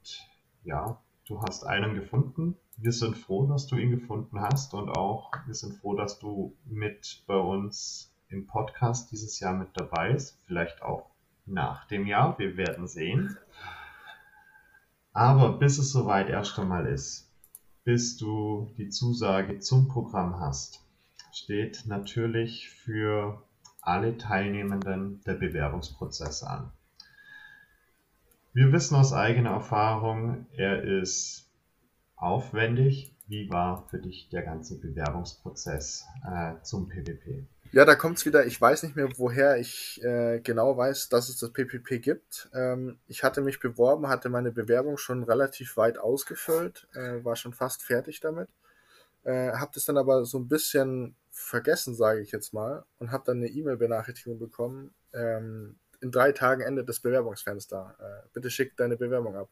ja, 0.64 1.02
du 1.28 1.42
hast 1.42 1.64
einen 1.64 1.96
gefunden. 1.96 2.58
Wir 2.78 2.92
sind 2.92 3.18
froh, 3.18 3.48
dass 3.48 3.68
du 3.68 3.78
ihn 3.78 3.90
gefunden 3.90 4.40
hast 4.40 4.74
und 4.74 4.90
auch 4.90 5.32
wir 5.46 5.56
sind 5.56 5.78
froh, 5.78 5.96
dass 5.96 6.20
du 6.20 6.56
mit 6.66 7.24
bei 7.26 7.38
uns 7.38 8.14
im 8.36 8.48
Podcast 8.48 9.12
dieses 9.12 9.40
Jahr 9.40 9.54
mit 9.54 9.70
dabei 9.74 10.12
ist. 10.12 10.38
Vielleicht 10.46 10.82
auch 10.82 11.10
nach 11.46 11.88
dem 11.88 12.06
Jahr. 12.06 12.38
Wir 12.38 12.58
werden 12.58 12.88
sehen. 12.88 13.38
Aber 15.14 15.58
bis 15.58 15.78
es 15.78 15.92
soweit 15.92 16.30
erst 16.30 16.60
einmal 16.60 16.86
ist, 16.86 17.32
bis 17.86 18.18
du 18.18 18.74
die 18.78 18.90
Zusage 18.90 19.60
zum 19.60 19.88
Programm 19.88 20.40
hast, 20.40 20.86
steht 21.32 21.84
natürlich 21.86 22.70
für 22.70 23.42
alle 23.82 24.18
Teilnehmenden 24.18 25.22
der 25.24 25.36
Bewerbungsprozess 25.36 26.44
an. 26.44 26.72
Wir 28.54 28.72
wissen 28.72 28.96
aus 28.96 29.14
eigener 29.14 29.52
Erfahrung, 29.52 30.48
er 30.52 30.84
ist 30.84 31.50
aufwendig. 32.16 33.16
Wie 33.28 33.50
war 33.52 33.88
für 33.88 34.00
dich 34.00 34.30
der 34.30 34.44
ganze 34.44 34.80
Bewerbungsprozess 34.80 36.06
äh, 36.26 36.62
zum 36.62 36.90
PWP? 36.90 37.48
Ja, 37.76 37.84
da 37.84 37.96
kommt 37.96 38.18
es 38.18 38.26
wieder. 38.26 38.46
Ich 38.46 38.62
weiß 38.62 38.84
nicht 38.84 38.96
mehr, 38.96 39.10
woher 39.18 39.58
ich 39.58 40.02
äh, 40.02 40.40
genau 40.40 40.78
weiß, 40.78 41.10
dass 41.10 41.28
es 41.28 41.36
das 41.36 41.52
PPP 41.52 42.00
gibt. 42.00 42.50
Ähm, 42.54 43.00
ich 43.06 43.22
hatte 43.22 43.42
mich 43.42 43.60
beworben, 43.60 44.08
hatte 44.08 44.30
meine 44.30 44.54
Bewerbung 44.54 44.98
schon 44.98 45.24
relativ 45.24 45.76
weit 45.76 45.98
ausgefüllt, 45.98 46.88
äh, 46.94 47.22
war 47.26 47.36
schon 47.36 47.52
fast 47.52 47.84
fertig 47.84 48.22
damit. 48.22 48.48
Äh, 49.26 49.52
habe 49.52 49.72
das 49.74 49.84
dann 49.84 49.98
aber 49.98 50.24
so 50.24 50.40
ein 50.40 50.48
bisschen 50.48 51.18
vergessen, 51.32 51.96
sage 51.96 52.22
ich 52.22 52.32
jetzt 52.32 52.54
mal, 52.54 52.86
und 52.98 53.12
habe 53.12 53.26
dann 53.26 53.40
eine 53.40 53.50
E-Mail-Benachrichtigung 53.50 54.40
bekommen. 54.40 54.96
Ähm, 55.12 55.78
in 56.00 56.12
drei 56.12 56.32
Tagen 56.32 56.62
endet 56.62 56.88
das 56.88 57.02
Bewerbungsfenster. 57.02 57.98
Äh, 58.00 58.30
bitte 58.32 58.52
schick 58.52 58.78
deine 58.78 58.96
Bewerbung 58.96 59.36
ab. 59.36 59.50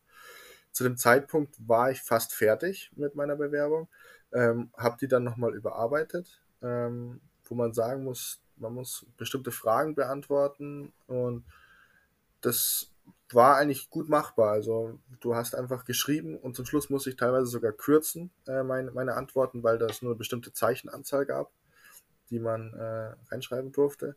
Zu 0.72 0.86
dem 0.86 0.96
Zeitpunkt 0.96 1.56
war 1.68 1.92
ich 1.92 2.02
fast 2.02 2.34
fertig 2.34 2.90
mit 2.96 3.16
meiner 3.16 3.36
Bewerbung, 3.36 3.90
ähm, 4.32 4.72
habe 4.78 4.96
die 4.98 5.10
dann 5.10 5.26
nochmal 5.26 5.54
überarbeitet. 5.54 6.42
Ähm, 6.62 7.20
wo 7.46 7.56
man 7.56 7.74
sagen 7.74 8.04
muss, 8.04 8.42
man 8.58 8.74
muss 8.74 9.06
bestimmte 9.18 9.52
Fragen 9.52 9.96
beantworten 9.96 10.94
und 11.08 11.46
das 12.42 12.92
war 13.32 13.58
eigentlich 13.58 13.90
gut 13.90 14.10
machbar. 14.10 14.52
Also 14.52 15.00
du 15.20 15.36
hast 15.36 15.56
einfach 15.56 15.86
geschrieben 15.86 16.38
und 16.38 16.56
zum 16.56 16.66
Schluss 16.66 16.90
musste 16.90 17.10
ich 17.10 17.16
teilweise 17.16 17.48
sogar 17.48 17.72
kürzen, 17.72 18.32
äh, 18.48 18.64
meine, 18.64 18.92
meine 18.92 19.16
Antworten, 19.16 19.64
weil 19.64 19.78
das 19.78 20.02
nur 20.02 20.12
eine 20.12 20.18
bestimmte 20.18 20.54
Zeichenanzahl 20.54 21.26
gab, 21.26 21.52
die 22.30 22.40
man 22.40 22.74
äh, 22.74 23.16
reinschreiben 23.32 23.72
durfte. 23.72 24.16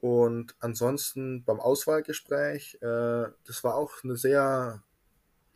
Und 0.00 0.54
ansonsten 0.60 1.44
beim 1.44 1.60
Auswahlgespräch, 1.60 2.78
äh, 2.80 3.26
das 3.46 3.64
war 3.64 3.74
auch 3.74 3.92
eine 4.04 4.16
sehr 4.16 4.82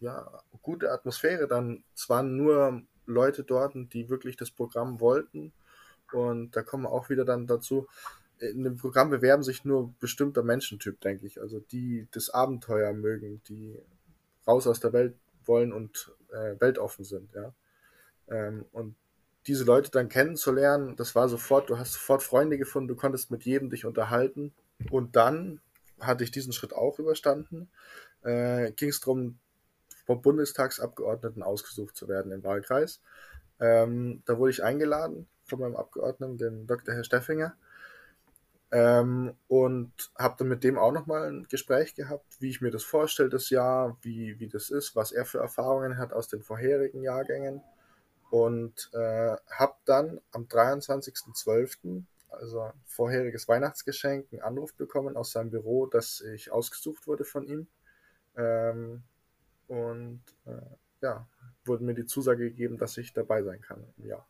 ja, 0.00 0.42
gute 0.62 0.90
Atmosphäre. 0.90 1.47
Dann 1.47 1.85
waren 2.09 2.37
nur 2.37 2.83
Leute 3.07 3.45
dort, 3.45 3.75
die 3.75 4.09
wirklich 4.09 4.37
das 4.37 4.50
Programm 4.50 5.00
wollten. 5.00 5.52
Und 6.14 6.57
da 6.57 6.62
kommen 6.62 6.85
wir 6.85 6.92
auch 6.92 7.11
wieder 7.11 7.25
dann 7.25 7.47
dazu. 7.47 7.87
In 8.38 8.64
dem 8.64 8.76
Programm 8.76 9.11
bewerben 9.11 9.42
sich 9.42 9.64
nur 9.64 9.95
bestimmter 10.00 10.42
Menschentyp, 10.42 11.00
denke 11.00 11.26
ich. 11.26 11.40
Also 11.40 11.61
die 11.61 12.09
das 12.11 12.31
Abenteuer 12.31 12.92
mögen, 12.92 13.40
die 13.49 13.78
raus 14.47 14.66
aus 14.66 14.81
der 14.81 14.92
Welt 14.92 15.14
wollen 15.45 15.73
und 15.73 16.12
äh, 16.31 16.61
weltoffen 16.61 17.04
sind, 17.04 17.33
ja. 17.35 17.54
Ähm, 18.28 18.64
und 18.73 18.97
diese 19.47 19.64
Leute 19.64 19.90
dann 19.90 20.09
kennenzulernen, 20.09 20.95
das 20.97 21.14
war 21.14 21.28
sofort, 21.28 21.69
du 21.69 21.78
hast 21.78 21.95
sofort 21.95 22.23
Freunde 22.23 22.59
gefunden, 22.59 22.88
du 22.88 22.95
konntest 22.95 23.31
mit 23.31 23.45
jedem 23.45 23.71
dich 23.71 23.85
unterhalten. 23.85 24.52
Und 24.90 25.16
dann 25.16 25.61
hatte 26.00 26.25
ich 26.25 26.31
diesen 26.31 26.52
Schritt 26.52 26.73
auch 26.73 26.99
überstanden. 26.99 27.69
Äh, 28.23 28.73
Ging 28.73 28.88
es 28.88 29.00
darum, 29.00 29.38
vom 30.07 30.23
Bundestagsabgeordneten 30.23 31.42
ausgesucht 31.42 31.97
zu 31.97 32.09
werden 32.09 32.33
im 32.33 32.45
Wahlkreis. 32.45 33.00
Ähm, 33.61 34.23
da 34.26 34.38
wurde 34.38 34.50
ich 34.50 34.62
eingeladen 34.62 35.28
von 35.52 35.61
meinem 35.61 35.76
Abgeordneten, 35.76 36.38
dem 36.38 36.66
Dr. 36.66 36.94
Herr 36.94 37.04
Steffinger. 37.04 37.54
Ähm, 38.71 39.35
und 39.49 39.92
habe 40.18 40.37
dann 40.38 40.49
mit 40.49 40.64
dem 40.64 40.78
auch 40.78 40.92
nochmal 40.92 41.30
ein 41.30 41.47
Gespräch 41.49 41.94
gehabt, 41.94 42.25
wie 42.40 42.49
ich 42.49 42.62
mir 42.62 42.71
das 42.71 42.85
vorstelle, 42.85 43.28
das 43.28 43.50
Jahr, 43.50 43.99
wie, 44.00 44.40
wie 44.40 44.49
das 44.49 44.71
ist, 44.71 44.97
was 44.97 45.12
er 45.12 45.26
für 45.26 45.38
Erfahrungen 45.38 45.99
hat 45.99 46.14
aus 46.14 46.28
den 46.28 46.42
vorherigen 46.42 47.02
Jahrgängen. 47.02 47.61
Und 48.30 48.90
äh, 48.94 49.37
habe 49.50 49.75
dann 49.85 50.21
am 50.30 50.44
23.12., 50.44 52.04
also 52.30 52.73
vorheriges 52.87 53.47
Weihnachtsgeschenk, 53.47 54.32
einen 54.32 54.40
Anruf 54.40 54.73
bekommen 54.73 55.18
aus 55.18 55.32
seinem 55.32 55.50
Büro, 55.50 55.85
dass 55.85 56.23
ich 56.23 56.50
ausgesucht 56.50 57.06
wurde 57.06 57.25
von 57.25 57.44
ihm. 57.44 57.66
Ähm, 58.38 59.02
und 59.68 60.23
äh, 60.47 60.62
ja, 61.02 61.28
wurde 61.66 61.85
mir 61.85 61.94
die 61.94 62.06
Zusage 62.06 62.44
gegeben, 62.49 62.78
dass 62.78 62.97
ich 62.97 63.12
dabei 63.12 63.42
sein 63.42 63.61
kann 63.61 63.85
im 63.99 64.06
Jahr. 64.06 64.26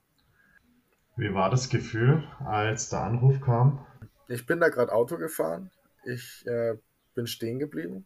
Wie 1.16 1.34
war 1.34 1.50
das 1.50 1.68
Gefühl, 1.68 2.24
als 2.44 2.88
der 2.88 3.02
Anruf 3.02 3.40
kam? 3.40 3.84
Ich 4.28 4.46
bin 4.46 4.60
da 4.60 4.68
gerade 4.68 4.92
Auto 4.92 5.18
gefahren. 5.18 5.70
Ich 6.04 6.46
äh, 6.46 6.76
bin 7.14 7.26
stehen 7.26 7.58
geblieben, 7.58 8.04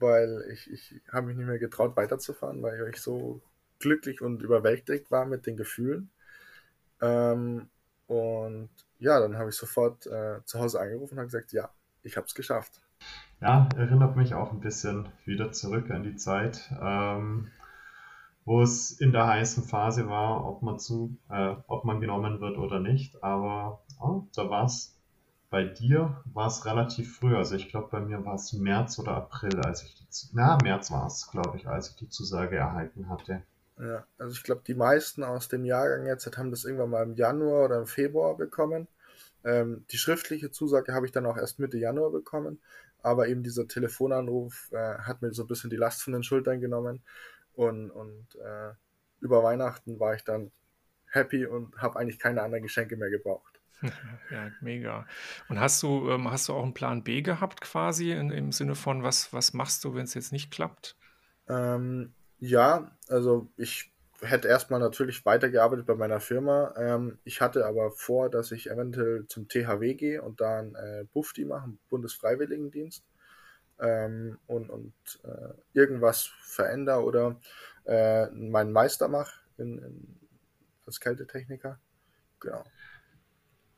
weil 0.00 0.44
ich, 0.52 0.70
ich 0.70 1.00
habe 1.12 1.28
mich 1.28 1.36
nicht 1.36 1.46
mehr 1.46 1.58
getraut 1.58 1.96
weiterzufahren, 1.96 2.62
weil 2.62 2.88
ich 2.88 3.00
so 3.00 3.40
glücklich 3.78 4.22
und 4.22 4.42
überwältigt 4.42 5.10
war 5.10 5.24
mit 5.24 5.46
den 5.46 5.56
Gefühlen. 5.56 6.10
Ähm, 7.00 7.68
und 8.08 8.70
ja, 8.98 9.20
dann 9.20 9.36
habe 9.36 9.50
ich 9.50 9.56
sofort 9.56 10.06
äh, 10.06 10.44
zu 10.44 10.58
Hause 10.58 10.80
angerufen 10.80 11.14
und 11.14 11.18
habe 11.18 11.28
gesagt, 11.28 11.52
ja, 11.52 11.70
ich 12.02 12.16
habe 12.16 12.26
es 12.26 12.34
geschafft. 12.34 12.80
Ja, 13.40 13.68
erinnert 13.76 14.16
mich 14.16 14.34
auch 14.34 14.50
ein 14.50 14.60
bisschen 14.60 15.08
wieder 15.24 15.52
zurück 15.52 15.90
an 15.90 16.02
die 16.02 16.16
Zeit, 16.16 16.72
ähm, 16.80 17.52
wo 18.48 18.62
es 18.62 18.92
in 18.92 19.12
der 19.12 19.26
heißen 19.26 19.62
Phase 19.64 20.08
war, 20.08 20.46
ob 20.46 20.62
man 20.62 20.78
zu, 20.78 21.18
äh, 21.28 21.54
ob 21.66 21.84
man 21.84 22.00
genommen 22.00 22.40
wird 22.40 22.56
oder 22.56 22.80
nicht. 22.80 23.22
Aber 23.22 23.82
oh, 24.00 24.22
da 24.34 24.48
war 24.48 24.64
es 24.64 24.96
bei 25.50 25.64
dir 25.64 26.22
war 26.32 26.46
es 26.46 26.64
relativ 26.64 27.18
früh. 27.18 27.36
Also 27.36 27.56
ich 27.56 27.68
glaube, 27.68 27.88
bei 27.90 28.00
mir 28.00 28.24
war 28.24 28.36
es 28.36 28.54
März 28.54 28.98
oder 28.98 29.12
April, 29.12 29.60
als 29.60 29.82
ich 29.82 29.94
die, 29.94 30.06
na 30.32 30.56
März 30.62 30.90
war 30.90 31.06
es, 31.06 31.28
glaube 31.30 31.58
ich, 31.58 31.68
als 31.68 31.90
ich 31.90 31.96
die 31.96 32.08
Zusage 32.08 32.56
erhalten 32.56 33.10
hatte. 33.10 33.42
Ja, 33.78 34.06
also 34.16 34.32
ich 34.32 34.42
glaube, 34.42 34.62
die 34.66 34.74
meisten 34.74 35.24
aus 35.24 35.48
dem 35.48 35.66
Jahrgang 35.66 36.06
jetzt 36.06 36.26
haben 36.38 36.50
das 36.50 36.64
irgendwann 36.64 36.90
mal 36.90 37.02
im 37.02 37.16
Januar 37.16 37.66
oder 37.66 37.78
im 37.78 37.86
Februar 37.86 38.34
bekommen. 38.34 38.88
Ähm, 39.44 39.84
die 39.90 39.98
schriftliche 39.98 40.50
Zusage 40.50 40.94
habe 40.94 41.04
ich 41.04 41.12
dann 41.12 41.26
auch 41.26 41.36
erst 41.36 41.58
Mitte 41.58 41.76
Januar 41.76 42.10
bekommen, 42.10 42.60
aber 43.02 43.28
eben 43.28 43.42
dieser 43.42 43.68
Telefonanruf 43.68 44.70
äh, 44.72 44.94
hat 45.00 45.20
mir 45.20 45.34
so 45.34 45.42
ein 45.42 45.48
bisschen 45.48 45.68
die 45.68 45.76
Last 45.76 46.02
von 46.02 46.14
den 46.14 46.22
Schultern 46.22 46.60
genommen 46.60 47.02
und, 47.58 47.90
und 47.90 48.26
äh, 48.36 48.72
über 49.20 49.42
Weihnachten 49.42 49.98
war 49.98 50.14
ich 50.14 50.22
dann 50.22 50.52
happy 51.10 51.44
und 51.44 51.76
habe 51.76 51.98
eigentlich 51.98 52.20
keine 52.20 52.42
anderen 52.42 52.62
Geschenke 52.62 52.96
mehr 52.96 53.10
gebraucht. 53.10 53.60
Ja, 54.30 54.50
mega. 54.60 55.06
Und 55.48 55.60
hast 55.60 55.82
du, 55.82 56.10
ähm, 56.10 56.30
hast 56.30 56.48
du 56.48 56.52
auch 56.52 56.64
einen 56.64 56.74
Plan 56.74 57.04
B 57.04 57.22
gehabt 57.22 57.60
quasi 57.60 58.10
in, 58.10 58.30
im 58.30 58.50
Sinne 58.52 58.74
von, 58.74 59.04
was, 59.04 59.32
was 59.32 59.54
machst 59.54 59.84
du, 59.84 59.94
wenn 59.94 60.04
es 60.04 60.14
jetzt 60.14 60.32
nicht 60.32 60.50
klappt? 60.50 60.96
Ähm, 61.48 62.12
ja, 62.38 62.90
also 63.08 63.48
ich 63.56 63.92
hätte 64.20 64.48
erstmal 64.48 64.80
natürlich 64.80 65.24
weitergearbeitet 65.24 65.86
bei 65.86 65.94
meiner 65.94 66.20
Firma. 66.20 66.74
Ähm, 66.76 67.18
ich 67.24 67.40
hatte 67.40 67.66
aber 67.66 67.92
vor, 67.92 68.28
dass 68.28 68.50
ich 68.50 68.68
eventuell 68.68 69.26
zum 69.28 69.48
THW 69.48 69.94
gehe 69.94 70.22
und 70.22 70.40
da 70.40 70.58
ein 70.58 70.74
äh, 70.74 71.04
BUFDI 71.12 71.44
mache, 71.44 71.72
Bundesfreiwilligendienst, 71.88 73.04
ähm, 73.80 74.38
und, 74.46 74.70
und 74.70 74.92
äh, 75.24 75.54
irgendwas 75.72 76.30
verändere 76.42 77.02
oder 77.02 77.36
äh, 77.86 78.26
meinen 78.30 78.72
Meister 78.72 79.08
mache 79.08 79.32
in, 79.56 79.78
in, 79.78 80.20
als 80.86 81.00
Kältetechniker. 81.00 81.78
Genau. 82.40 82.64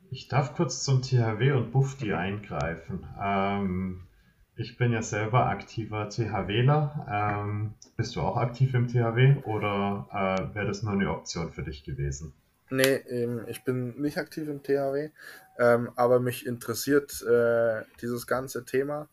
Ich 0.09 0.27
darf 0.27 0.55
kurz 0.55 0.83
zum 0.83 1.01
THW 1.01 1.53
und 1.53 1.71
BUFDI 1.71 2.13
eingreifen. 2.13 3.07
Ähm, 3.21 4.07
ich 4.55 4.77
bin 4.77 4.91
ja 4.91 5.01
selber 5.01 5.47
aktiver 5.47 6.09
THWler. 6.09 7.07
Ähm, 7.09 7.73
bist 7.95 8.15
du 8.15 8.21
auch 8.21 8.37
aktiv 8.37 8.73
im 8.73 8.87
THW 8.87 9.37
oder 9.43 10.07
äh, 10.11 10.55
wäre 10.55 10.67
das 10.67 10.83
nur 10.83 10.93
eine 10.93 11.09
Option 11.09 11.53
für 11.53 11.63
dich 11.63 11.83
gewesen? 11.83 12.33
Nee, 12.69 12.95
ähm, 13.09 13.45
ich 13.47 13.63
bin 13.63 14.01
nicht 14.01 14.17
aktiv 14.17 14.47
im 14.47 14.63
THW, 14.63 15.09
ähm, 15.57 15.89
aber 15.95 16.19
mich 16.19 16.45
interessiert 16.45 17.21
äh, 17.23 17.83
dieses 18.01 18.27
ganze 18.27 18.65
Thema 18.65 19.07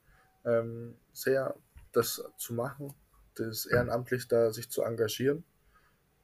ähm, 0.48 0.94
sehr, 1.12 1.54
das 1.92 2.24
zu 2.36 2.54
machen, 2.54 2.92
das 3.34 3.66
ehrenamtlich 3.66 4.28
da 4.28 4.50
sich 4.50 4.70
zu 4.70 4.82
engagieren 4.82 5.44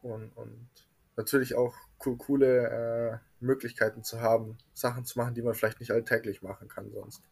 und, 0.03 0.31
und 0.37 0.69
natürlich 1.17 1.55
auch 1.55 1.75
co 1.99 2.17
coole 2.17 2.69
äh, 2.69 3.19
Möglichkeiten 3.41 4.03
zu 4.03 4.21
haben, 4.21 4.59
Sachen 4.73 5.05
zu 5.05 5.19
machen, 5.19 5.35
die 5.35 5.43
man 5.43 5.55
vielleicht 5.55 5.81
nicht 5.81 5.93
alltäglich 5.93 6.43
machen 6.43 6.69
kann 6.69 6.91
sonst. 6.91 7.23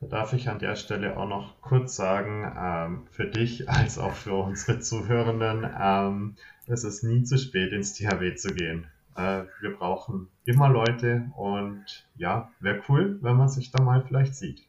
Da 0.00 0.06
darf 0.06 0.32
ich 0.32 0.48
an 0.48 0.60
der 0.60 0.76
Stelle 0.76 1.16
auch 1.16 1.28
noch 1.28 1.60
kurz 1.60 1.96
sagen, 1.96 2.52
ähm, 2.56 3.06
für 3.10 3.26
dich 3.26 3.68
als 3.68 3.98
auch 3.98 4.12
für 4.12 4.34
unsere 4.34 4.78
Zuhörenden, 4.78 5.68
ähm, 5.80 6.36
es 6.66 6.84
ist 6.84 7.02
nie 7.02 7.24
zu 7.24 7.36
spät 7.36 7.72
ins 7.72 7.94
THW 7.94 8.34
zu 8.36 8.54
gehen. 8.54 8.86
Äh, 9.16 9.44
wir 9.60 9.76
brauchen 9.76 10.28
immer 10.44 10.68
Leute 10.68 11.30
und 11.36 12.06
ja, 12.16 12.52
wäre 12.60 12.82
cool, 12.88 13.18
wenn 13.22 13.36
man 13.36 13.48
sich 13.48 13.72
da 13.72 13.82
mal 13.82 14.04
vielleicht 14.06 14.36
sieht. 14.36 14.67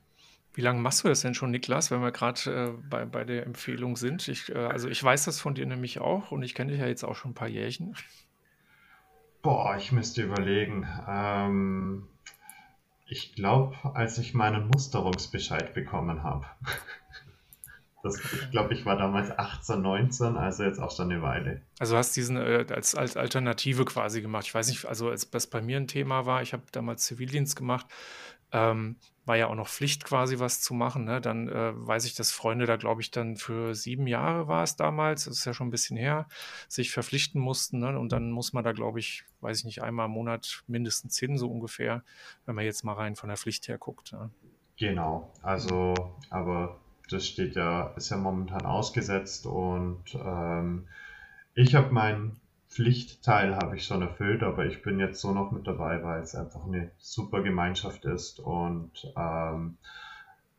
Wie 0.54 0.62
lange 0.62 0.80
machst 0.80 1.04
du 1.04 1.08
das 1.08 1.22
denn 1.22 1.36
schon, 1.36 1.52
Niklas, 1.52 1.92
wenn 1.92 2.02
wir 2.02 2.12
gerade 2.12 2.40
äh, 2.52 2.82
bei, 2.90 3.06
bei 3.06 3.24
der 3.24 3.46
Empfehlung 3.46 3.96
sind? 3.96 4.28
Ich, 4.28 4.50
äh, 4.50 4.58
also 4.58 4.90
ich 4.90 5.04
weiß 5.04 5.26
das 5.26 5.40
von 5.40 5.56
dir 5.56 5.66
nämlich 5.66 6.00
auch 6.00 6.32
und 6.32 6.44
ich 6.44 6.56
kenne 6.56 6.72
dich 6.72 6.82
ja 6.82 6.88
jetzt 6.88 7.04
auch 7.04 7.16
schon 7.16 7.32
ein 7.32 7.36
paar 7.36 7.48
Jährchen. 7.48 7.96
Boah, 9.42 9.78
ich 9.78 9.92
müsste 9.92 10.24
überlegen. 10.24 10.88
Ähm, 11.08 12.08
ich 13.06 13.34
glaube, 13.36 13.76
als 13.94 14.18
ich 14.18 14.34
meinen 14.34 14.68
Musterungsbescheid 14.68 15.74
bekommen 15.74 16.24
habe. 16.24 16.46
Das, 18.02 18.18
ich 18.18 18.52
glaube, 18.52 18.74
ich 18.74 18.86
war 18.86 18.96
damals 18.96 19.30
18, 19.38 19.82
19, 19.82 20.38
also 20.38 20.64
jetzt 20.64 20.80
auch 20.80 20.96
schon 20.96 21.12
eine 21.12 21.22
Weile. 21.22 21.62
Also 21.80 21.98
hast 21.98 22.16
diesen 22.16 22.38
äh, 22.38 22.66
als, 22.70 22.96
als 22.96 23.18
Alternative 23.18 23.84
quasi 23.84 24.22
gemacht. 24.22 24.46
Ich 24.48 24.56
weiß 24.56 24.70
nicht, 24.70 24.86
also 24.86 25.10
als 25.10 25.30
das 25.30 25.48
bei 25.48 25.62
mir 25.62 25.76
ein 25.76 25.88
Thema 25.90 26.26
war, 26.26 26.42
ich 26.42 26.54
habe 26.54 26.64
damals 26.72 27.04
Zivildienst 27.04 27.58
gemacht 27.58 27.88
ähm, 28.52 28.98
war 29.26 29.38
ja 29.38 29.48
auch 29.48 29.56
noch 29.56 29.68
Pflicht 29.68 30.06
quasi 30.06 30.40
was 30.40 30.60
zu 30.60 30.74
machen. 30.74 31.06
Ne? 31.06 31.22
Dann 31.22 31.50
äh, 31.50 31.72
weiß 31.76 32.06
ich, 32.06 32.16
dass 32.16 32.32
Freunde 32.32 32.66
da, 32.66 32.78
glaube 32.78 33.02
ich, 33.02 33.12
dann 33.12 33.38
für 33.38 33.76
sieben 33.76 34.08
Jahre 34.08 34.48
war 34.48 34.64
es 34.64 34.76
damals, 34.76 35.26
das 35.26 35.38
ist 35.38 35.46
ja 35.46 35.54
schon 35.54 35.68
ein 35.68 35.72
bisschen 35.72 35.98
her, 35.98 36.28
sich 36.68 36.92
verpflichten 36.92 37.40
mussten. 37.40 37.80
Ne? 37.80 37.98
Und 38.00 38.12
dann 38.12 38.32
muss 38.32 38.54
man 38.54 38.64
da, 38.64 38.72
glaube 38.72 39.00
ich, 39.00 39.26
weiß 39.42 39.60
ich 39.60 39.66
nicht, 39.66 39.84
einmal 39.84 40.08
im 40.08 40.14
Monat 40.14 40.64
mindestens 40.68 41.18
hin, 41.20 41.38
so 41.38 41.50
ungefähr, 41.50 42.04
wenn 42.46 42.56
man 42.56 42.66
jetzt 42.66 42.84
mal 42.84 42.94
rein 42.94 43.16
von 43.16 43.30
der 43.30 43.38
Pflicht 43.38 43.68
her 43.68 43.78
guckt. 43.78 44.14
Ne? 44.14 44.32
Genau, 44.78 45.32
also, 45.44 45.94
aber 46.30 46.80
das 47.10 47.28
steht 47.28 47.56
ja, 47.56 47.94
ist 47.98 48.10
ja 48.10 48.18
momentan 48.18 48.66
ausgesetzt 48.66 49.46
und 49.46 50.04
ähm, 50.16 50.88
ich 51.54 51.76
habe 51.76 51.92
meinen 51.92 52.40
Pflichtteil 52.70 53.56
habe 53.56 53.76
ich 53.76 53.86
schon 53.86 54.02
erfüllt, 54.02 54.44
aber 54.44 54.66
ich 54.66 54.84
bin 54.84 55.00
jetzt 55.00 55.22
so 55.22 55.32
noch 55.32 55.52
mit 55.52 55.66
dabei, 55.66 56.04
weil 56.04 56.22
es 56.22 56.36
einfach 56.36 56.66
eine 56.66 56.92
super 56.98 57.42
Gemeinschaft 57.42 58.06
ist 58.06 58.40
und 58.40 58.92
ähm, 59.18 59.78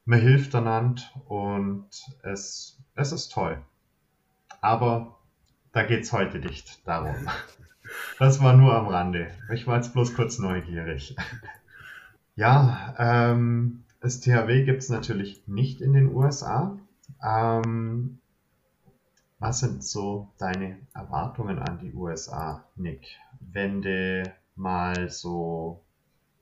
man 0.05 0.21
hilft 0.21 0.55
einander 0.55 1.03
und 1.27 1.87
es, 2.23 2.79
es 2.97 3.13
ist 3.13 3.33
toll. 3.33 3.63
Aber 4.61 5.17
da 5.73 5.85
geht 5.85 6.03
es 6.03 6.13
heute 6.13 6.39
nicht 6.39 6.87
darum. 6.87 7.17
Das 8.21 8.41
war 8.41 8.53
nur 8.53 8.73
am 8.75 8.87
Rande. 8.87 9.33
Ich 9.53 9.67
war 9.67 9.75
jetzt 9.75 9.95
bloß 9.95 10.15
kurz 10.15 10.39
neugierig. 10.39 11.17
Ja, 12.37 12.95
ähm, 12.99 13.83
das 14.01 14.21
THW 14.21 14.65
gibt 14.65 14.83
es 14.83 14.89
natürlich 14.89 15.47
nicht 15.47 15.81
in 15.81 15.93
den 15.93 16.15
USA. 16.15 16.79
Ähm, 17.23 18.21
was 19.41 19.61
sind 19.61 19.83
so 19.83 20.29
deine 20.39 20.79
Erwartungen 20.95 21.59
an 21.59 21.79
die 21.79 21.93
USA, 21.95 22.69
Nick? 22.77 23.07
Wenn 23.41 23.83
du 23.83 24.23
mal 24.55 25.09
so 25.09 25.83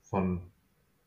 von 0.03 0.43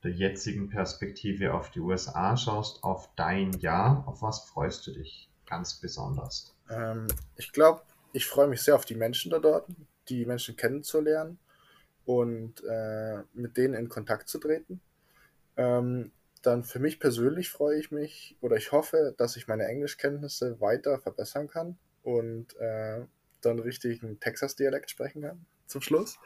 der 0.04 0.12
jetzigen 0.12 0.69
Perspektive 0.69 1.54
auf 1.54 1.69
die 1.69 1.82
USA 1.82 2.36
schaust, 2.38 2.84
auf 2.84 3.10
dein 3.15 3.51
Jahr, 3.60 4.08
auf 4.08 4.21
was 4.21 4.39
freust 4.45 4.88
du 4.88 4.93
dich 4.93 5.30
ganz 5.45 5.75
besonders? 5.75 6.56
Ähm, 6.69 7.08
ich 7.36 7.51
glaube, 7.51 7.82
ich 8.13 8.25
freue 8.25 8.47
mich 8.47 8.62
sehr 8.62 8.75
auf 8.75 8.86
die 8.86 8.95
Menschen 8.95 9.30
da 9.30 9.39
dort, 9.39 9.67
die 10.08 10.25
Menschen 10.25 10.56
kennenzulernen 10.56 11.38
und 12.06 12.63
äh, 12.63 13.21
mit 13.34 13.58
denen 13.58 13.73
in 13.73 13.89
Kontakt 13.89 14.30
zu 14.30 14.39
treten. 14.39 14.80
Ähm, 15.58 16.12
dann 16.41 16.63
für 16.63 16.80
mich 16.80 16.99
persönlich 16.99 17.49
freue 17.49 17.80
ich 17.80 17.91
mich 17.91 18.38
oder 18.41 18.56
ich 18.56 18.71
hoffe, 18.71 19.13
dass 19.17 19.36
ich 19.36 19.47
meine 19.47 19.65
Englischkenntnisse 19.65 20.60
weiter 20.60 20.99
verbessern 20.99 21.47
kann 21.47 21.77
und 22.04 22.56
äh, 22.60 23.06
dann 23.41 23.60
richtig 23.60 24.04
einen 24.04 24.19
Texas-Dialekt 24.19 24.89
sprechen 24.89 25.21
kann 25.21 25.45
zum 25.67 25.82
Schluss. 25.82 26.19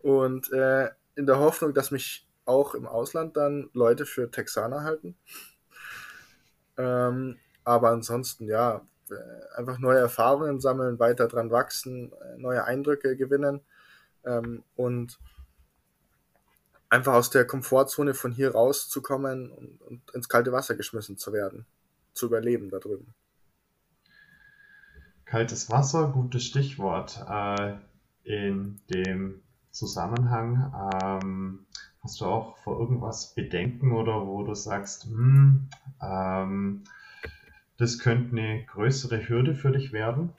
Und 0.00 0.52
äh, 0.52 0.90
in 1.14 1.26
der 1.26 1.38
Hoffnung, 1.38 1.74
dass 1.74 1.90
mich 1.90 2.26
auch 2.44 2.74
im 2.74 2.86
Ausland 2.86 3.36
dann 3.36 3.70
Leute 3.72 4.06
für 4.06 4.30
Texaner 4.30 4.82
halten. 4.82 5.16
Ähm, 6.76 7.38
aber 7.64 7.90
ansonsten, 7.90 8.48
ja, 8.48 8.86
äh, 9.10 9.56
einfach 9.56 9.78
neue 9.78 9.98
Erfahrungen 9.98 10.60
sammeln, 10.60 10.98
weiter 10.98 11.28
dran 11.28 11.50
wachsen, 11.50 12.12
äh, 12.12 12.38
neue 12.38 12.64
Eindrücke 12.64 13.16
gewinnen 13.16 13.60
ähm, 14.24 14.64
und 14.74 15.18
einfach 16.92 17.14
aus 17.14 17.30
der 17.30 17.46
Komfortzone 17.46 18.12
von 18.12 18.32
hier 18.32 18.52
rauszukommen 18.52 19.50
und, 19.50 19.80
und 19.80 20.10
ins 20.10 20.28
kalte 20.28 20.52
Wasser 20.52 20.76
geschmissen 20.76 21.16
zu 21.16 21.32
werden, 21.32 21.64
zu 22.12 22.26
überleben 22.26 22.68
da 22.70 22.78
drüben. 22.78 23.14
Kaltes 25.24 25.70
Wasser, 25.70 26.08
gutes 26.08 26.44
Stichwort. 26.44 27.24
Äh, 27.28 27.76
in 28.24 28.78
dem 28.92 29.40
Zusammenhang 29.70 30.70
ähm, 31.02 31.66
hast 32.02 32.20
du 32.20 32.26
auch 32.26 32.58
vor 32.58 32.78
irgendwas 32.78 33.34
Bedenken 33.34 33.92
oder 33.92 34.26
wo 34.26 34.42
du 34.42 34.54
sagst, 34.54 35.04
hm, 35.04 35.70
ähm, 36.02 36.84
das 37.78 37.98
könnte 37.98 38.36
eine 38.36 38.64
größere 38.66 39.28
Hürde 39.28 39.54
für 39.54 39.70
dich 39.70 39.92
werden? 39.92 40.34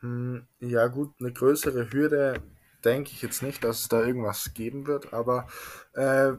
Hm, 0.00 0.42
ja 0.58 0.88
gut, 0.88 1.14
eine 1.20 1.32
größere 1.32 1.92
Hürde 1.92 2.42
denke 2.84 3.10
ich 3.12 3.22
jetzt 3.22 3.42
nicht, 3.42 3.64
dass 3.64 3.80
es 3.80 3.88
da 3.88 4.02
irgendwas 4.02 4.52
geben 4.54 4.86
wird, 4.86 5.12
aber 5.12 5.48
äh, 5.94 6.32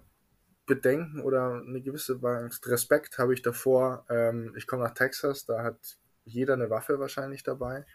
Bedenken 0.65 1.21
oder 1.21 1.61
eine 1.65 1.81
gewisse 1.81 2.19
Angst, 2.23 2.67
Respekt 2.67 3.17
habe 3.17 3.33
ich 3.33 3.41
davor. 3.41 4.05
Ähm, 4.09 4.53
ich 4.55 4.67
komme 4.67 4.83
nach 4.83 4.93
Texas, 4.93 5.45
da 5.45 5.63
hat 5.63 5.97
jeder 6.25 6.53
eine 6.53 6.69
Waffe 6.69 6.99
wahrscheinlich 6.99 7.43
dabei. 7.43 7.85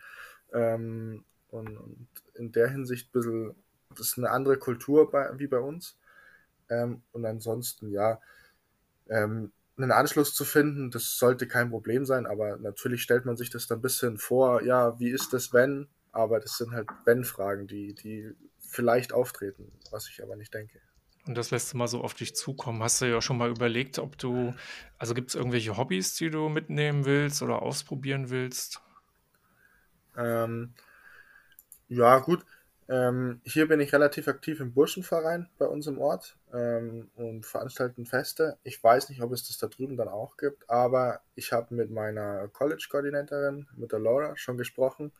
Ähm, 0.52 1.24
und, 1.50 1.76
und, 1.76 2.08
in 2.34 2.52
der 2.52 2.68
Hinsicht 2.68 3.08
ein 3.08 3.12
bisschen, 3.12 3.54
das 3.90 4.08
ist 4.08 4.18
eine 4.18 4.30
andere 4.30 4.58
Kultur 4.58 5.10
bei, 5.10 5.30
wie 5.38 5.46
bei 5.46 5.58
uns. 5.58 5.96
Ähm, 6.68 7.02
und 7.12 7.24
ansonsten, 7.24 7.90
ja, 7.90 8.20
ähm, 9.08 9.52
einen 9.78 9.92
Anschluss 9.92 10.34
zu 10.34 10.44
finden, 10.44 10.90
das 10.90 11.18
sollte 11.18 11.46
kein 11.46 11.70
Problem 11.70 12.04
sein, 12.04 12.26
aber 12.26 12.58
natürlich 12.58 13.02
stellt 13.02 13.24
man 13.24 13.36
sich 13.36 13.48
das 13.48 13.66
dann 13.66 13.78
ein 13.78 13.82
bisschen 13.82 14.18
vor, 14.18 14.62
ja, 14.62 14.98
wie 14.98 15.10
ist 15.10 15.32
das, 15.32 15.52
wenn? 15.52 15.88
Aber 16.18 16.40
das 16.40 16.56
sind 16.56 16.72
halt 16.72 16.88
Wenn-Fragen, 17.04 17.68
die, 17.68 17.94
die 17.94 18.32
vielleicht 18.58 19.12
auftreten, 19.12 19.70
was 19.92 20.08
ich 20.08 20.20
aber 20.20 20.34
nicht 20.34 20.52
denke. 20.52 20.80
Und 21.28 21.36
das 21.36 21.52
lässt 21.52 21.72
du 21.72 21.76
mal 21.76 21.86
so 21.86 22.00
auf 22.00 22.14
dich 22.14 22.34
zukommen. 22.34 22.82
Hast 22.82 23.00
du 23.00 23.04
ja 23.04 23.22
schon 23.22 23.38
mal 23.38 23.50
überlegt, 23.50 24.00
ob 24.00 24.18
du, 24.18 24.52
also 24.98 25.14
gibt 25.14 25.28
es 25.28 25.36
irgendwelche 25.36 25.76
Hobbys, 25.76 26.16
die 26.16 26.28
du 26.28 26.48
mitnehmen 26.48 27.04
willst 27.04 27.40
oder 27.40 27.62
ausprobieren 27.62 28.30
willst? 28.30 28.80
Ähm, 30.16 30.74
ja, 31.86 32.18
gut. 32.18 32.44
Ähm, 32.88 33.40
hier 33.44 33.68
bin 33.68 33.78
ich 33.78 33.92
relativ 33.92 34.26
aktiv 34.26 34.58
im 34.58 34.74
Burschenverein 34.74 35.48
bei 35.56 35.66
uns 35.66 35.86
im 35.86 36.00
Ort 36.00 36.36
ähm, 36.52 37.12
und 37.14 37.46
veranstalten 37.46 38.06
Feste. 38.06 38.58
Ich 38.64 38.82
weiß 38.82 39.08
nicht, 39.10 39.22
ob 39.22 39.30
es 39.30 39.46
das 39.46 39.58
da 39.58 39.68
drüben 39.68 39.96
dann 39.96 40.08
auch 40.08 40.36
gibt, 40.36 40.68
aber 40.68 41.20
ich 41.36 41.52
habe 41.52 41.76
mit 41.76 41.92
meiner 41.92 42.48
College-Koordinatorin, 42.48 43.68
mit 43.76 43.92
der 43.92 44.00
Laura, 44.00 44.36
schon 44.36 44.56
gesprochen. 44.56 45.12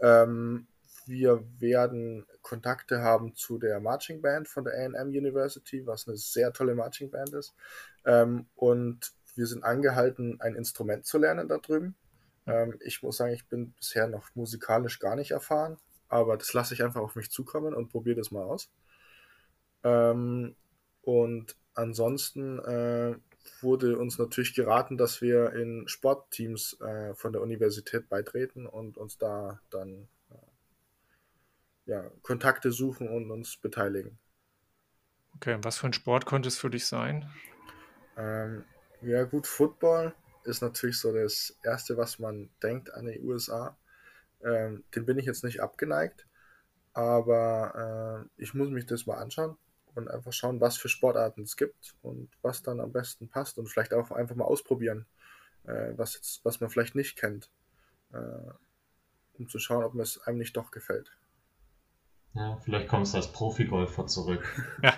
Ähm, 0.00 0.66
wir 1.06 1.42
werden 1.58 2.26
Kontakte 2.42 3.02
haben 3.02 3.34
zu 3.34 3.58
der 3.58 3.80
Marching 3.80 4.20
Band 4.20 4.48
von 4.48 4.64
der 4.64 4.74
AM 4.74 5.08
University, 5.08 5.86
was 5.86 6.06
eine 6.06 6.16
sehr 6.16 6.52
tolle 6.52 6.74
Marching 6.74 7.10
Band 7.10 7.32
ist. 7.32 7.54
Ähm, 8.04 8.46
und 8.54 9.12
wir 9.34 9.46
sind 9.46 9.64
angehalten, 9.64 10.40
ein 10.40 10.54
Instrument 10.54 11.06
zu 11.06 11.18
lernen 11.18 11.48
da 11.48 11.58
drüben. 11.58 11.96
Ähm, 12.46 12.76
ich 12.80 13.02
muss 13.02 13.16
sagen, 13.16 13.32
ich 13.32 13.48
bin 13.48 13.72
bisher 13.72 14.06
noch 14.06 14.34
musikalisch 14.34 14.98
gar 14.98 15.16
nicht 15.16 15.30
erfahren 15.30 15.78
aber 16.08 16.36
das 16.36 16.52
lasse 16.52 16.74
ich 16.74 16.82
einfach 16.82 17.00
auf 17.00 17.16
mich 17.16 17.30
zukommen 17.30 17.74
und 17.74 17.90
probiere 17.90 18.16
das 18.16 18.30
mal 18.30 18.42
aus. 18.42 18.70
Ähm, 19.84 20.56
und 21.02 21.56
ansonsten 21.74 22.58
äh, 22.58 23.16
wurde 23.62 23.98
uns 23.98 24.18
natürlich 24.18 24.54
geraten, 24.54 24.96
dass 24.96 25.20
wir 25.20 25.52
in 25.52 25.86
Sportteams 25.88 26.80
äh, 26.80 27.14
von 27.14 27.32
der 27.32 27.42
Universität 27.42 28.08
beitreten 28.08 28.66
und 28.66 28.96
uns 28.96 29.18
da 29.18 29.60
dann 29.70 30.08
äh, 30.30 31.90
ja, 31.90 32.10
Kontakte 32.22 32.72
suchen 32.72 33.08
und 33.08 33.30
uns 33.30 33.56
beteiligen. 33.56 34.18
Okay, 35.36 35.58
was 35.62 35.78
für 35.78 35.86
ein 35.86 35.92
Sport 35.92 36.26
könnte 36.26 36.48
es 36.48 36.58
für 36.58 36.70
dich 36.70 36.86
sein? 36.86 37.30
Ähm, 38.16 38.64
ja 39.02 39.24
gut, 39.24 39.46
Football 39.46 40.14
ist 40.44 40.62
natürlich 40.62 40.98
so 40.98 41.12
das 41.12 41.56
Erste, 41.62 41.96
was 41.96 42.18
man 42.18 42.50
denkt 42.62 42.92
an 42.92 43.06
die 43.06 43.20
USA. 43.20 43.76
Ähm, 44.42 44.84
dem 44.94 45.04
bin 45.04 45.18
ich 45.18 45.26
jetzt 45.26 45.44
nicht 45.44 45.60
abgeneigt, 45.60 46.26
aber 46.92 48.26
äh, 48.36 48.42
ich 48.42 48.54
muss 48.54 48.70
mich 48.70 48.86
das 48.86 49.06
mal 49.06 49.18
anschauen 49.18 49.56
und 49.98 50.08
einfach 50.08 50.32
schauen, 50.32 50.60
was 50.60 50.76
für 50.76 50.88
Sportarten 50.88 51.42
es 51.42 51.56
gibt 51.56 51.94
und 52.02 52.30
was 52.42 52.62
dann 52.62 52.80
am 52.80 52.92
besten 52.92 53.28
passt 53.28 53.58
und 53.58 53.68
vielleicht 53.68 53.92
auch 53.92 54.10
einfach 54.10 54.36
mal 54.36 54.44
ausprobieren, 54.44 55.06
äh, 55.64 55.92
was, 55.96 56.14
jetzt, 56.14 56.44
was 56.44 56.60
man 56.60 56.70
vielleicht 56.70 56.94
nicht 56.94 57.16
kennt, 57.16 57.50
äh, 58.12 58.50
um 59.38 59.48
zu 59.48 59.58
schauen, 59.58 59.84
ob 59.84 59.94
mir 59.94 60.02
es 60.02 60.20
einem 60.22 60.38
nicht 60.38 60.56
doch 60.56 60.70
gefällt. 60.70 61.10
Ja, 62.34 62.56
vielleicht 62.58 62.88
kommst 62.88 63.14
du 63.14 63.18
als 63.18 63.32
Profigolfer 63.32 64.06
zurück. 64.06 64.44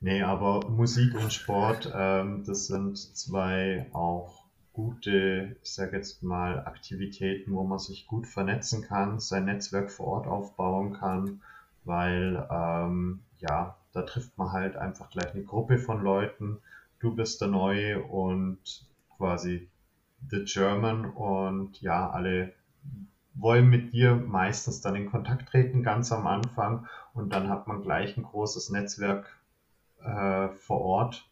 nee, 0.00 0.22
aber 0.22 0.68
Musik 0.68 1.14
und 1.14 1.32
Sport, 1.32 1.90
ähm, 1.94 2.44
das 2.44 2.66
sind 2.66 2.98
zwei 2.98 3.88
auch 3.92 4.44
gute, 4.72 5.56
ich 5.62 5.72
sage 5.72 5.96
jetzt 5.96 6.22
mal, 6.22 6.64
Aktivitäten, 6.66 7.54
wo 7.54 7.64
man 7.64 7.78
sich 7.78 8.06
gut 8.06 8.26
vernetzen 8.26 8.82
kann, 8.82 9.18
sein 9.18 9.46
Netzwerk 9.46 9.90
vor 9.90 10.06
Ort 10.06 10.26
aufbauen 10.26 10.92
kann, 10.94 11.42
weil 11.84 12.46
ähm, 12.50 13.20
ja, 13.38 13.76
da 13.92 14.02
trifft 14.02 14.36
man 14.38 14.52
halt 14.52 14.76
einfach 14.76 15.10
gleich 15.10 15.34
eine 15.34 15.44
Gruppe 15.44 15.78
von 15.78 16.02
Leuten. 16.02 16.58
Du 17.00 17.14
bist 17.14 17.40
der 17.40 17.48
Neue 17.48 18.02
und 18.02 18.58
quasi 19.16 19.68
the 20.28 20.44
German 20.44 21.06
und 21.06 21.80
ja, 21.80 22.10
alle 22.10 22.52
wollen 23.34 23.68
mit 23.68 23.92
dir 23.92 24.14
meistens 24.14 24.80
dann 24.80 24.96
in 24.96 25.10
Kontakt 25.10 25.48
treten, 25.48 25.82
ganz 25.82 26.12
am 26.12 26.26
Anfang 26.26 26.86
und 27.14 27.32
dann 27.32 27.48
hat 27.48 27.66
man 27.66 27.82
gleich 27.82 28.16
ein 28.16 28.24
großes 28.24 28.70
Netzwerk 28.70 29.26
äh, 30.02 30.48
vor 30.48 30.80
Ort, 30.80 31.28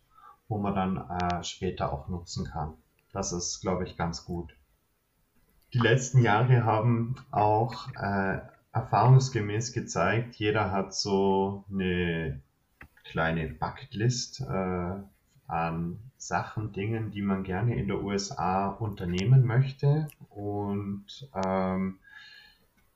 wo 0.49 0.59
man 0.59 0.75
dann 0.75 0.97
äh, 0.97 1.45
später 1.45 1.93
auch 1.93 2.09
nutzen 2.09 2.47
kann. 2.47 2.75
Das 3.13 3.33
ist, 3.33 3.61
glaube 3.61 3.85
ich, 3.85 3.97
ganz 3.97 4.25
gut. 4.25 4.55
Die 5.75 5.79
letzten 5.79 6.23
Jahre 6.23 6.65
haben 6.65 7.17
auch 7.31 7.89
äh, 7.95 8.41
erfahrungsgemäß 8.73 9.73
gezeigt, 9.73 10.37
jeder 10.37 10.71
hat 10.71 10.95
so 10.95 11.65
eine 11.71 12.41
kleine 13.05 13.49
Bucketlist 13.49 14.41
äh, 14.41 14.95
an 15.47 15.99
Sachen, 16.19 16.73
Dingen, 16.73 17.11
die 17.11 17.23
man 17.23 17.43
gerne 17.45 17.77
in 17.77 17.89
der 17.89 18.03
USA 18.03 18.69
unternehmen 18.69 19.47
möchte. 19.47 20.09
Und 20.29 21.29
ähm, 21.35 21.99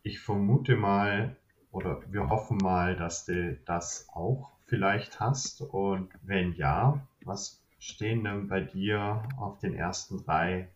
ich 0.03 0.21
vermute 0.21 0.77
mal 0.77 1.37
oder 1.71 2.03
wir 2.11 2.29
hoffen 2.29 2.59
mal, 2.59 2.97
dass 2.97 3.25
du 3.25 3.57
das 3.65 4.07
auch 4.13 4.51
vielleicht 4.67 5.21
hast. 5.21 5.63
Und 5.63 6.11
wenn 6.23 6.53
ja, 6.55 7.07
was 7.25 7.63
stehen 7.79 8.25
denn 8.25 8.49
bei 8.49 8.61
dir 8.61 9.23
auf 9.39 9.59
den 9.59 9.75
ersten 9.75 10.23
drei 10.25 10.69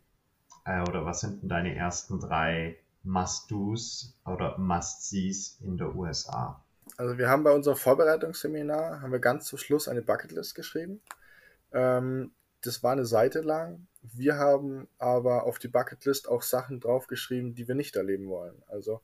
äh, 0.64 0.80
oder 0.82 1.04
was 1.04 1.20
sind 1.20 1.42
denn 1.42 1.48
deine 1.48 1.74
ersten 1.74 2.18
drei 2.20 2.76
Must-Dos 3.06 4.14
oder 4.26 4.58
Must-Sees 4.58 5.58
in 5.60 5.78
der 5.78 5.94
USA? 5.94 6.62
Also 6.96 7.18
wir 7.18 7.28
haben 7.28 7.44
bei 7.44 7.52
unserem 7.52 7.76
Vorbereitungsseminar, 7.76 9.00
haben 9.00 9.12
wir 9.12 9.18
ganz 9.18 9.46
zum 9.46 9.58
Schluss 9.58 9.88
eine 9.88 10.02
Bucketlist 10.02 10.54
geschrieben. 10.54 11.00
Ähm, 11.72 12.32
das 12.62 12.82
war 12.82 12.92
eine 12.92 13.06
Seite 13.06 13.40
lang. 13.40 13.86
Wir 14.02 14.36
haben 14.36 14.88
aber 14.98 15.44
auf 15.44 15.58
die 15.58 15.68
Bucketlist 15.68 16.28
auch 16.28 16.42
Sachen 16.42 16.80
draufgeschrieben, 16.80 17.54
die 17.54 17.68
wir 17.68 17.74
nicht 17.74 17.96
erleben 17.96 18.28
wollen. 18.28 18.62
Also 18.66 19.02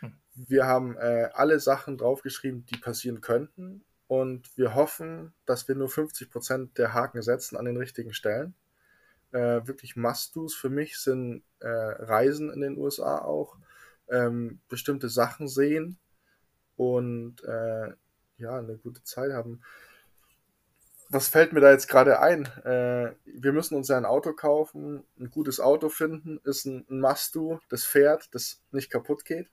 hm. 0.00 0.14
wir 0.34 0.66
haben 0.66 0.96
äh, 0.96 1.30
alle 1.32 1.60
Sachen 1.60 1.96
draufgeschrieben, 1.96 2.66
die 2.66 2.76
passieren 2.76 3.20
könnten. 3.20 3.84
Und 4.06 4.56
wir 4.56 4.74
hoffen, 4.74 5.32
dass 5.46 5.66
wir 5.66 5.74
nur 5.74 5.88
50% 5.88 6.74
der 6.74 6.92
Haken 6.92 7.22
setzen 7.22 7.56
an 7.56 7.64
den 7.64 7.76
richtigen 7.76 8.12
Stellen. 8.12 8.54
Äh, 9.32 9.66
wirklich 9.66 9.96
Must-Dos 9.96 10.54
für 10.54 10.70
mich 10.70 10.98
sind 10.98 11.42
äh, 11.64 12.02
Reisen 12.04 12.52
in 12.52 12.60
den 12.60 12.78
USA 12.78 13.18
auch, 13.18 13.56
ähm, 14.10 14.60
bestimmte 14.68 15.08
Sachen 15.08 15.48
sehen 15.48 15.98
und 16.76 17.42
äh, 17.44 17.92
ja, 18.38 18.58
eine 18.58 18.76
gute 18.76 19.02
Zeit 19.04 19.32
haben 19.32 19.60
was 21.14 21.28
fällt 21.28 21.52
mir 21.52 21.60
da 21.60 21.70
jetzt 21.70 21.88
gerade 21.88 22.20
ein? 22.20 22.46
Äh, 22.64 23.14
wir 23.24 23.52
müssen 23.52 23.76
uns 23.76 23.88
ja 23.88 23.96
ein 23.96 24.04
Auto 24.04 24.32
kaufen, 24.32 25.04
ein 25.18 25.30
gutes 25.30 25.60
Auto 25.60 25.88
finden, 25.88 26.40
ist 26.44 26.64
ein, 26.66 26.84
ein 26.90 27.00
Must-Do, 27.00 27.60
das 27.68 27.84
fährt, 27.84 28.34
das 28.34 28.62
nicht 28.72 28.90
kaputt 28.90 29.24
geht. 29.24 29.48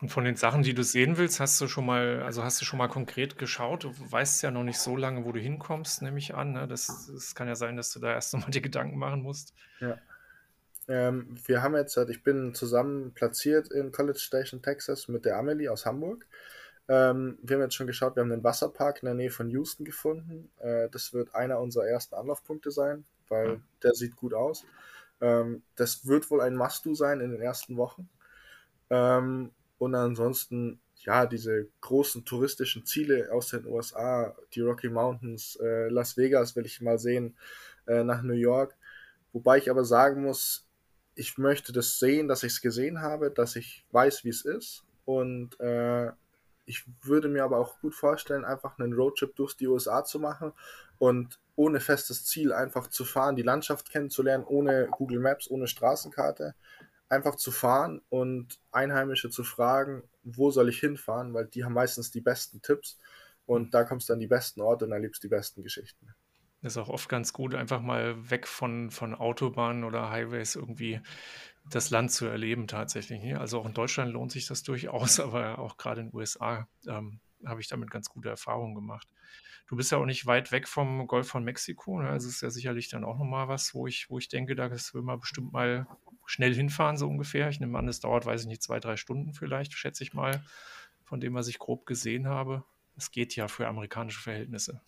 Und 0.00 0.10
von 0.10 0.24
den 0.24 0.36
Sachen, 0.36 0.62
die 0.62 0.72
du 0.72 0.82
sehen 0.82 1.18
willst, 1.18 1.40
hast 1.40 1.60
du 1.60 1.68
schon 1.68 1.84
mal, 1.84 2.22
also 2.22 2.42
hast 2.42 2.60
du 2.60 2.64
schon 2.64 2.78
mal 2.78 2.88
konkret 2.88 3.36
geschaut? 3.36 3.84
Du 3.84 3.92
weißt 4.10 4.42
ja 4.42 4.50
noch 4.50 4.64
nicht 4.64 4.78
so 4.78 4.96
lange, 4.96 5.26
wo 5.26 5.32
du 5.32 5.40
hinkommst, 5.40 6.00
nehme 6.00 6.18
ich 6.18 6.34
an. 6.34 6.52
Ne? 6.52 6.66
Das, 6.66 7.10
das 7.12 7.34
kann 7.34 7.48
ja 7.48 7.54
sein, 7.54 7.76
dass 7.76 7.92
du 7.92 8.00
da 8.00 8.12
erst 8.12 8.32
nochmal 8.32 8.50
die 8.50 8.62
Gedanken 8.62 8.98
machen 8.98 9.22
musst. 9.22 9.52
Ja. 9.80 9.98
Ähm, 10.90 11.36
wir 11.46 11.62
haben 11.62 11.76
jetzt, 11.76 11.96
ich 11.96 12.24
bin 12.24 12.52
zusammen 12.52 13.14
platziert 13.14 13.70
in 13.70 13.92
College 13.92 14.18
Station, 14.18 14.60
Texas 14.60 15.06
mit 15.06 15.24
der 15.24 15.38
Amelie 15.38 15.68
aus 15.68 15.86
Hamburg. 15.86 16.26
Ähm, 16.88 17.38
wir 17.42 17.56
haben 17.56 17.62
jetzt 17.62 17.76
schon 17.76 17.86
geschaut, 17.86 18.16
wir 18.16 18.22
haben 18.22 18.32
einen 18.32 18.42
Wasserpark 18.42 19.00
in 19.00 19.06
der 19.06 19.14
Nähe 19.14 19.30
von 19.30 19.48
Houston 19.50 19.84
gefunden. 19.84 20.50
Äh, 20.58 20.88
das 20.90 21.14
wird 21.14 21.32
einer 21.32 21.60
unserer 21.60 21.86
ersten 21.86 22.16
Anlaufpunkte 22.16 22.72
sein, 22.72 23.04
weil 23.28 23.48
mhm. 23.48 23.62
der 23.84 23.94
sieht 23.94 24.16
gut 24.16 24.34
aus. 24.34 24.64
Ähm, 25.20 25.62
das 25.76 26.08
wird 26.08 26.28
wohl 26.28 26.40
ein 26.40 26.56
Must-Do 26.56 26.94
sein 26.94 27.20
in 27.20 27.30
den 27.30 27.40
ersten 27.40 27.76
Wochen. 27.76 28.08
Ähm, 28.90 29.52
und 29.78 29.94
ansonsten, 29.94 30.80
ja, 30.96 31.24
diese 31.26 31.68
großen 31.82 32.24
touristischen 32.24 32.84
Ziele 32.84 33.30
aus 33.30 33.50
den 33.50 33.64
USA, 33.64 34.36
die 34.54 34.60
Rocky 34.60 34.88
Mountains, 34.88 35.56
äh, 35.62 35.88
Las 35.88 36.16
Vegas 36.16 36.56
will 36.56 36.66
ich 36.66 36.80
mal 36.80 36.98
sehen, 36.98 37.36
äh, 37.86 38.02
nach 38.02 38.22
New 38.22 38.34
York. 38.34 38.74
Wobei 39.32 39.58
ich 39.58 39.70
aber 39.70 39.84
sagen 39.84 40.22
muss, 40.22 40.66
ich 41.20 41.36
möchte 41.36 41.72
das 41.72 41.98
sehen, 41.98 42.28
dass 42.28 42.44
ich 42.44 42.54
es 42.54 42.60
gesehen 42.62 43.02
habe, 43.02 43.30
dass 43.30 43.54
ich 43.54 43.84
weiß, 43.92 44.24
wie 44.24 44.30
es 44.30 44.42
ist. 44.42 44.84
Und 45.04 45.60
äh, 45.60 46.10
ich 46.64 46.86
würde 47.02 47.28
mir 47.28 47.44
aber 47.44 47.58
auch 47.58 47.78
gut 47.80 47.94
vorstellen, 47.94 48.46
einfach 48.46 48.78
einen 48.78 48.94
Roadtrip 48.94 49.36
durch 49.36 49.54
die 49.54 49.66
USA 49.66 50.02
zu 50.02 50.18
machen 50.18 50.52
und 50.98 51.38
ohne 51.56 51.80
festes 51.80 52.24
Ziel 52.24 52.54
einfach 52.54 52.86
zu 52.86 53.04
fahren, 53.04 53.36
die 53.36 53.42
Landschaft 53.42 53.90
kennenzulernen, 53.90 54.44
ohne 54.44 54.88
Google 54.92 55.20
Maps, 55.20 55.50
ohne 55.50 55.66
Straßenkarte, 55.66 56.54
einfach 57.10 57.36
zu 57.36 57.52
fahren 57.52 58.00
und 58.08 58.58
Einheimische 58.72 59.28
zu 59.28 59.44
fragen, 59.44 60.02
wo 60.22 60.50
soll 60.50 60.70
ich 60.70 60.80
hinfahren, 60.80 61.34
weil 61.34 61.46
die 61.46 61.64
haben 61.64 61.74
meistens 61.74 62.10
die 62.10 62.22
besten 62.22 62.62
Tipps 62.62 62.98
und 63.44 63.74
da 63.74 63.84
kommst 63.84 64.08
du 64.08 64.14
an 64.14 64.20
die 64.20 64.26
besten 64.26 64.62
Orte 64.62 64.86
und 64.86 64.92
erlebst 64.92 65.22
die 65.22 65.28
besten 65.28 65.62
Geschichten. 65.62 66.14
Ist 66.62 66.76
auch 66.76 66.88
oft 66.90 67.08
ganz 67.08 67.32
gut, 67.32 67.54
einfach 67.54 67.80
mal 67.80 68.30
weg 68.30 68.46
von, 68.46 68.90
von 68.90 69.14
Autobahnen 69.14 69.84
oder 69.84 70.10
Highways 70.10 70.56
irgendwie 70.56 71.00
das 71.70 71.90
Land 71.90 72.12
zu 72.12 72.26
erleben 72.26 72.66
tatsächlich. 72.66 73.36
Also 73.36 73.60
auch 73.60 73.66
in 73.66 73.74
Deutschland 73.74 74.12
lohnt 74.12 74.32
sich 74.32 74.46
das 74.46 74.62
durchaus, 74.64 75.20
aber 75.20 75.58
auch 75.58 75.76
gerade 75.76 76.02
in 76.02 76.08
den 76.08 76.16
USA 76.16 76.68
ähm, 76.86 77.20
habe 77.46 77.60
ich 77.60 77.68
damit 77.68 77.90
ganz 77.90 78.08
gute 78.08 78.28
Erfahrungen 78.28 78.74
gemacht. 78.74 79.08
Du 79.68 79.76
bist 79.76 79.92
ja 79.92 79.98
auch 79.98 80.04
nicht 80.04 80.26
weit 80.26 80.50
weg 80.50 80.66
vom 80.66 81.06
Golf 81.06 81.28
von 81.28 81.44
Mexiko. 81.44 82.00
Ne? 82.00 82.08
Also 82.08 82.28
ist 82.28 82.42
ja 82.42 82.50
sicherlich 82.50 82.88
dann 82.88 83.04
auch 83.04 83.16
nochmal 83.16 83.48
was, 83.48 83.72
wo 83.72 83.86
ich, 83.86 84.10
wo 84.10 84.18
ich 84.18 84.28
denke, 84.28 84.56
da 84.56 84.70
will 84.70 85.02
man 85.02 85.20
bestimmt 85.20 85.52
mal 85.52 85.86
schnell 86.26 86.52
hinfahren, 86.52 86.96
so 86.96 87.08
ungefähr. 87.08 87.48
Ich 87.48 87.60
nehme 87.60 87.78
an, 87.78 87.88
es 87.88 88.00
dauert, 88.00 88.26
weiß 88.26 88.42
ich 88.42 88.46
nicht, 88.48 88.62
zwei, 88.62 88.80
drei 88.80 88.96
Stunden 88.96 89.32
vielleicht, 89.32 89.72
schätze 89.72 90.02
ich 90.02 90.12
mal, 90.12 90.44
von 91.04 91.20
dem, 91.20 91.34
was 91.34 91.48
ich 91.48 91.58
grob 91.58 91.86
gesehen 91.86 92.26
habe. 92.26 92.64
Es 92.96 93.12
geht 93.12 93.36
ja 93.36 93.48
für 93.48 93.68
amerikanische 93.68 94.20
Verhältnisse. 94.20 94.80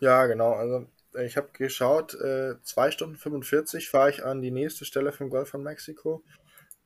Ja, 0.00 0.26
genau. 0.26 0.52
Also 0.52 0.86
ich 1.16 1.36
habe 1.36 1.48
geschaut, 1.52 2.14
äh, 2.14 2.54
2 2.62 2.90
Stunden 2.90 3.16
45 3.16 3.88
fahre 3.88 4.10
ich 4.10 4.24
an 4.24 4.42
die 4.42 4.50
nächste 4.50 4.84
Stelle 4.84 5.12
vom 5.12 5.30
Golf 5.30 5.50
von 5.50 5.62
Mexiko. 5.62 6.22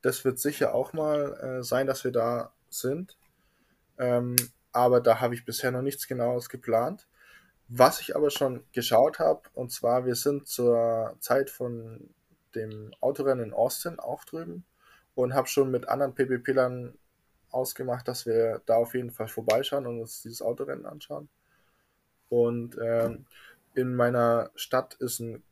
Das 0.02 0.24
wird 0.24 0.38
sicher 0.38 0.74
auch 0.74 0.92
mal 0.92 1.58
äh, 1.60 1.62
sein, 1.62 1.86
dass 1.86 2.04
wir 2.04 2.12
da 2.12 2.52
sind. 2.68 3.16
Ähm, 3.98 4.36
aber 4.72 5.00
da 5.00 5.20
habe 5.20 5.34
ich 5.34 5.44
bisher 5.44 5.70
noch 5.70 5.82
nichts 5.82 6.06
Genaues 6.06 6.48
geplant. 6.48 7.08
Was 7.68 8.00
ich 8.00 8.16
aber 8.16 8.30
schon 8.30 8.64
geschaut 8.72 9.18
habe, 9.18 9.42
und 9.54 9.70
zwar, 9.70 10.06
wir 10.06 10.14
sind 10.14 10.46
zur 10.46 11.16
Zeit 11.20 11.50
von 11.50 12.10
dem 12.54 12.94
Autorennen 13.00 13.46
in 13.46 13.52
Austin 13.52 13.98
auch 13.98 14.24
drüben 14.24 14.64
und 15.14 15.34
habe 15.34 15.48
schon 15.48 15.70
mit 15.70 15.88
anderen 15.88 16.14
PPP-Lern 16.14 16.96
ausgemacht, 17.50 18.08
dass 18.08 18.24
wir 18.24 18.62
da 18.66 18.76
auf 18.76 18.94
jeden 18.94 19.10
Fall 19.10 19.28
vorbeischauen 19.28 19.86
und 19.86 20.00
uns 20.00 20.22
dieses 20.22 20.42
Autorennen 20.42 20.86
anschauen. 20.86 21.28
Und 22.28 22.78
ähm, 22.82 23.26
in 23.78 23.94
meiner 23.94 24.50
Stadt 24.56 24.94
ist 24.94 25.20
ein 25.20 25.44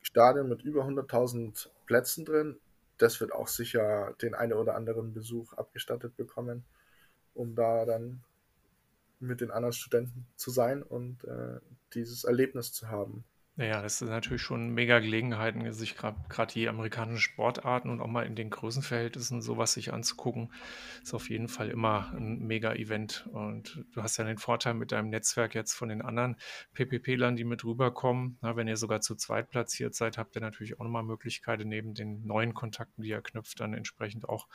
Stadion 0.00 0.48
mit 0.48 0.62
über 0.62 0.86
100.000 0.86 1.68
Plätzen 1.84 2.24
drin. 2.24 2.58
Das 2.96 3.20
wird 3.20 3.30
auch 3.30 3.46
sicher 3.46 4.14
den 4.22 4.34
einen 4.34 4.54
oder 4.54 4.74
anderen 4.74 5.12
Besuch 5.12 5.52
abgestattet 5.52 6.16
bekommen, 6.16 6.64
um 7.34 7.54
da 7.54 7.84
dann 7.84 8.24
mit 9.20 9.42
den 9.42 9.50
anderen 9.50 9.74
Studenten 9.74 10.26
zu 10.34 10.50
sein 10.50 10.82
und 10.82 11.24
äh, 11.24 11.60
dieses 11.92 12.24
Erlebnis 12.24 12.72
zu 12.72 12.88
haben. 12.88 13.22
Ja, 13.56 13.82
das 13.82 14.02
ist 14.02 14.08
natürlich 14.08 14.42
schon 14.42 14.70
mega 14.70 14.98
Gelegenheiten, 14.98 15.72
sich 15.72 15.96
gerade 15.96 16.52
die 16.52 16.68
amerikanischen 16.68 17.20
Sportarten 17.20 17.88
und 17.88 18.00
auch 18.00 18.08
mal 18.08 18.26
in 18.26 18.34
den 18.34 18.50
Größenverhältnissen 18.50 19.42
sowas 19.42 19.74
sich 19.74 19.92
anzugucken, 19.92 20.52
ist 21.04 21.14
auf 21.14 21.30
jeden 21.30 21.46
Fall 21.46 21.68
immer 21.70 22.12
ein 22.16 22.40
Mega-Event. 22.40 23.28
Und 23.32 23.84
du 23.92 24.02
hast 24.02 24.16
ja 24.16 24.24
den 24.24 24.38
Vorteil 24.38 24.74
mit 24.74 24.90
deinem 24.90 25.08
Netzwerk 25.08 25.54
jetzt 25.54 25.72
von 25.72 25.88
den 25.88 26.02
anderen 26.02 26.34
PPP-Lern, 26.72 27.36
die 27.36 27.44
mit 27.44 27.64
rüberkommen. 27.64 28.38
Na, 28.40 28.56
wenn 28.56 28.66
ihr 28.66 28.76
sogar 28.76 29.02
zu 29.02 29.14
zweit 29.14 29.50
platziert 29.50 29.94
seid, 29.94 30.18
habt 30.18 30.34
ihr 30.34 30.40
natürlich 30.40 30.80
auch 30.80 30.82
nochmal 30.82 31.04
Möglichkeiten, 31.04 31.68
neben 31.68 31.94
den 31.94 32.26
neuen 32.26 32.54
Kontakten, 32.54 33.02
die 33.04 33.10
ihr 33.10 33.22
knüpft, 33.22 33.60
dann 33.60 33.72
entsprechend 33.72 34.28
auch 34.28 34.48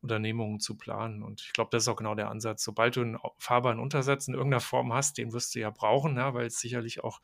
Unternehmungen 0.00 0.60
zu 0.60 0.78
planen. 0.78 1.22
Und 1.22 1.42
ich 1.42 1.52
glaube, 1.52 1.68
das 1.72 1.82
ist 1.82 1.88
auch 1.88 1.96
genau 1.96 2.14
der 2.14 2.30
Ansatz. 2.30 2.64
Sobald 2.64 2.96
du 2.96 3.02
einen 3.02 3.18
fahrbaren 3.36 3.80
Untersatz 3.80 4.28
in 4.28 4.32
irgendeiner 4.32 4.60
Form 4.62 4.94
hast, 4.94 5.18
den 5.18 5.34
wirst 5.34 5.54
du 5.54 5.58
ja 5.58 5.68
brauchen, 5.68 6.16
ja, 6.16 6.32
weil 6.32 6.46
es 6.46 6.58
sicherlich 6.58 7.04
auch 7.04 7.20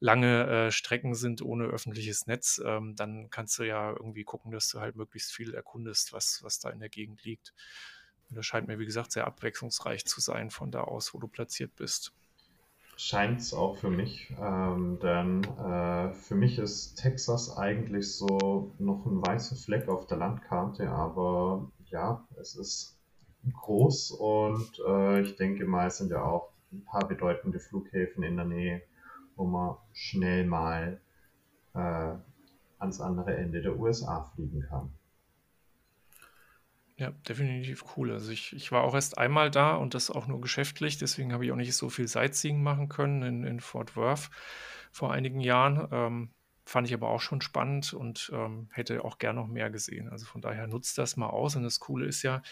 lange 0.00 0.46
äh, 0.46 0.70
Strecken 0.70 1.14
sind 1.14 1.42
ohne 1.42 1.64
öffentliches 1.64 2.26
Netz, 2.26 2.60
ähm, 2.64 2.96
dann 2.96 3.30
kannst 3.30 3.58
du 3.58 3.64
ja 3.64 3.90
irgendwie 3.90 4.24
gucken, 4.24 4.52
dass 4.52 4.68
du 4.68 4.80
halt 4.80 4.96
möglichst 4.96 5.32
viel 5.32 5.54
erkundest, 5.54 6.12
was, 6.12 6.40
was 6.42 6.58
da 6.58 6.70
in 6.70 6.80
der 6.80 6.88
Gegend 6.88 7.24
liegt. 7.24 7.54
Und 8.28 8.36
das 8.36 8.46
scheint 8.46 8.66
mir, 8.66 8.78
wie 8.78 8.86
gesagt, 8.86 9.12
sehr 9.12 9.26
abwechslungsreich 9.26 10.04
zu 10.04 10.20
sein 10.20 10.50
von 10.50 10.70
da 10.70 10.82
aus, 10.82 11.14
wo 11.14 11.18
du 11.18 11.28
platziert 11.28 11.76
bist. 11.76 12.12
Scheint 12.98 13.40
es 13.40 13.52
auch 13.52 13.76
für 13.76 13.90
mich, 13.90 14.34
ähm, 14.40 14.98
denn 15.02 15.44
äh, 15.44 16.12
für 16.14 16.34
mich 16.34 16.58
ist 16.58 16.96
Texas 16.96 17.54
eigentlich 17.56 18.10
so 18.10 18.74
noch 18.78 19.04
ein 19.04 19.20
weißer 19.20 19.56
Fleck 19.56 19.86
auf 19.88 20.06
der 20.06 20.16
Landkarte, 20.16 20.88
aber 20.88 21.70
ja, 21.90 22.26
es 22.40 22.56
ist 22.56 22.96
groß 23.52 24.12
und 24.12 24.80
äh, 24.88 25.20
ich 25.20 25.36
denke 25.36 25.66
mal, 25.66 25.88
es 25.88 25.98
sind 25.98 26.10
ja 26.10 26.22
auch 26.22 26.48
ein 26.72 26.84
paar 26.84 27.06
bedeutende 27.06 27.60
Flughäfen 27.60 28.22
in 28.22 28.36
der 28.36 28.46
Nähe 28.46 28.82
wo 29.36 29.46
man 29.46 29.76
schnell 29.92 30.46
mal 30.46 31.00
äh, 31.74 32.14
ans 32.78 33.00
andere 33.00 33.36
Ende 33.36 33.62
der 33.62 33.78
USA 33.78 34.24
fliegen 34.34 34.62
kann. 34.68 34.90
Ja, 36.98 37.10
definitiv 37.28 37.84
cool. 37.96 38.10
Also 38.10 38.32
ich, 38.32 38.54
ich 38.54 38.72
war 38.72 38.82
auch 38.82 38.94
erst 38.94 39.18
einmal 39.18 39.50
da 39.50 39.76
und 39.76 39.92
das 39.92 40.10
auch 40.10 40.26
nur 40.26 40.40
geschäftlich, 40.40 40.96
deswegen 40.96 41.32
habe 41.34 41.44
ich 41.44 41.52
auch 41.52 41.56
nicht 41.56 41.76
so 41.76 41.90
viel 41.90 42.08
Sightseeing 42.08 42.62
machen 42.62 42.88
können 42.88 43.22
in, 43.22 43.44
in 43.44 43.60
Fort 43.60 43.96
Worth 43.96 44.30
vor 44.92 45.12
einigen 45.12 45.40
Jahren. 45.40 45.88
Ähm, 45.92 46.30
Fand 46.68 46.88
ich 46.88 46.94
aber 46.94 47.10
auch 47.10 47.20
schon 47.20 47.40
spannend 47.40 47.92
und 47.92 48.28
ähm, 48.34 48.68
hätte 48.72 49.04
auch 49.04 49.18
gern 49.18 49.36
noch 49.36 49.46
mehr 49.46 49.70
gesehen. 49.70 50.08
Also 50.08 50.26
von 50.26 50.40
daher 50.40 50.66
nutzt 50.66 50.98
das 50.98 51.16
mal 51.16 51.28
aus. 51.28 51.54
Und 51.54 51.62
das 51.62 51.78
Coole 51.78 52.06
ist 52.06 52.24
ja, 52.24 52.42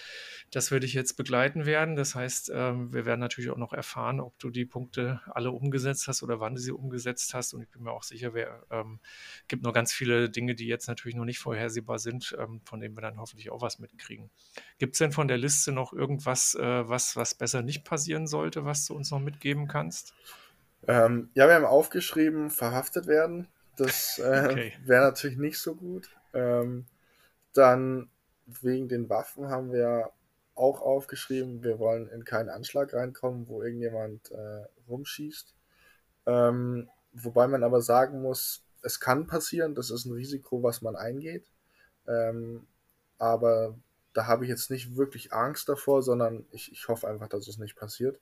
das 0.52 0.70
würde 0.70 0.86
ich 0.86 0.94
jetzt 0.94 1.14
begleiten 1.16 1.66
werden. 1.66 1.96
Das 1.96 2.14
heißt, 2.14 2.52
ähm, 2.54 2.92
wir 2.92 3.06
werden 3.06 3.18
natürlich 3.18 3.50
auch 3.50 3.56
noch 3.56 3.72
erfahren, 3.72 4.20
ob 4.20 4.38
du 4.38 4.50
die 4.50 4.66
Punkte 4.66 5.20
alle 5.26 5.50
umgesetzt 5.50 6.06
hast 6.06 6.22
oder 6.22 6.38
wann 6.38 6.54
du 6.54 6.60
sie 6.60 6.70
umgesetzt 6.70 7.34
hast. 7.34 7.54
Und 7.54 7.62
ich 7.62 7.68
bin 7.70 7.82
mir 7.82 7.90
auch 7.90 8.04
sicher, 8.04 8.32
es 8.32 8.46
ähm, 8.70 9.00
gibt 9.48 9.64
noch 9.64 9.72
ganz 9.72 9.92
viele 9.92 10.30
Dinge, 10.30 10.54
die 10.54 10.68
jetzt 10.68 10.86
natürlich 10.86 11.16
noch 11.16 11.24
nicht 11.24 11.40
vorhersehbar 11.40 11.98
sind, 11.98 12.36
ähm, 12.38 12.60
von 12.64 12.78
denen 12.78 12.96
wir 12.96 13.02
dann 13.02 13.18
hoffentlich 13.18 13.50
auch 13.50 13.62
was 13.62 13.80
mitkriegen. 13.80 14.30
Gibt 14.78 14.94
es 14.94 14.98
denn 15.00 15.10
von 15.10 15.26
der 15.26 15.38
Liste 15.38 15.72
noch 15.72 15.92
irgendwas, 15.92 16.54
äh, 16.54 16.88
was, 16.88 17.16
was 17.16 17.34
besser 17.34 17.62
nicht 17.62 17.82
passieren 17.82 18.28
sollte, 18.28 18.64
was 18.64 18.86
du 18.86 18.94
uns 18.94 19.10
noch 19.10 19.18
mitgeben 19.18 19.66
kannst? 19.66 20.14
Ähm, 20.86 21.30
ja, 21.34 21.48
wir 21.48 21.54
haben 21.54 21.64
aufgeschrieben, 21.64 22.50
verhaftet 22.50 23.08
werden. 23.08 23.48
Das 23.76 24.18
äh, 24.18 24.48
okay. 24.50 24.72
wäre 24.84 25.04
natürlich 25.04 25.38
nicht 25.38 25.58
so 25.58 25.74
gut. 25.74 26.10
Ähm, 26.32 26.86
dann 27.52 28.10
wegen 28.46 28.88
den 28.88 29.08
Waffen 29.08 29.48
haben 29.48 29.72
wir 29.72 30.10
auch 30.54 30.82
aufgeschrieben, 30.82 31.64
wir 31.64 31.78
wollen 31.78 32.08
in 32.08 32.24
keinen 32.24 32.48
Anschlag 32.48 32.94
reinkommen, 32.94 33.48
wo 33.48 33.62
irgendjemand 33.62 34.30
äh, 34.30 34.64
rumschießt. 34.88 35.54
Ähm, 36.26 36.88
wobei 37.12 37.48
man 37.48 37.64
aber 37.64 37.82
sagen 37.82 38.22
muss, 38.22 38.64
es 38.82 39.00
kann 39.00 39.26
passieren, 39.26 39.74
das 39.74 39.90
ist 39.90 40.04
ein 40.04 40.12
Risiko, 40.12 40.62
was 40.62 40.82
man 40.82 40.94
eingeht. 40.94 41.50
Ähm, 42.06 42.66
aber 43.18 43.76
da 44.12 44.26
habe 44.26 44.44
ich 44.44 44.50
jetzt 44.50 44.70
nicht 44.70 44.96
wirklich 44.96 45.32
Angst 45.32 45.68
davor, 45.68 46.02
sondern 46.02 46.46
ich, 46.52 46.70
ich 46.70 46.88
hoffe 46.88 47.08
einfach, 47.08 47.28
dass 47.28 47.48
es 47.48 47.58
nicht 47.58 47.76
passiert. 47.76 48.20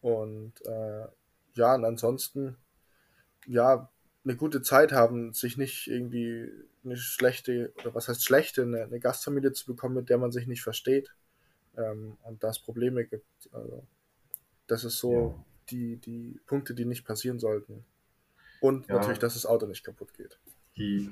Und 0.00 0.64
äh, 0.64 1.06
ja, 1.54 1.74
und 1.74 1.84
ansonsten, 1.84 2.56
ja, 3.46 3.90
eine 4.28 4.36
gute 4.36 4.62
Zeit 4.62 4.92
haben, 4.92 5.32
sich 5.32 5.56
nicht 5.56 5.86
irgendwie 5.86 6.50
eine 6.84 6.96
schlechte, 6.96 7.72
oder 7.80 7.94
was 7.94 8.08
heißt 8.08 8.24
schlechte, 8.24 8.62
eine, 8.62 8.82
eine 8.82 9.00
Gastfamilie 9.00 9.52
zu 9.52 9.66
bekommen, 9.66 9.94
mit 9.94 10.10
der 10.10 10.18
man 10.18 10.32
sich 10.32 10.46
nicht 10.46 10.62
versteht 10.62 11.10
ähm, 11.76 12.16
und 12.24 12.42
da 12.42 12.50
es 12.50 12.58
Probleme 12.58 13.04
gibt. 13.04 13.48
Also, 13.52 13.82
das 14.66 14.84
ist 14.84 14.98
so 14.98 15.12
ja. 15.12 15.44
die, 15.70 15.96
die 15.96 16.40
Punkte, 16.46 16.74
die 16.74 16.84
nicht 16.84 17.06
passieren 17.06 17.38
sollten. 17.38 17.84
Und 18.60 18.86
ja. 18.88 18.96
natürlich, 18.96 19.18
dass 19.18 19.34
das 19.34 19.46
Auto 19.46 19.66
nicht 19.66 19.84
kaputt 19.84 20.12
geht. 20.14 20.38
Die, 20.76 21.10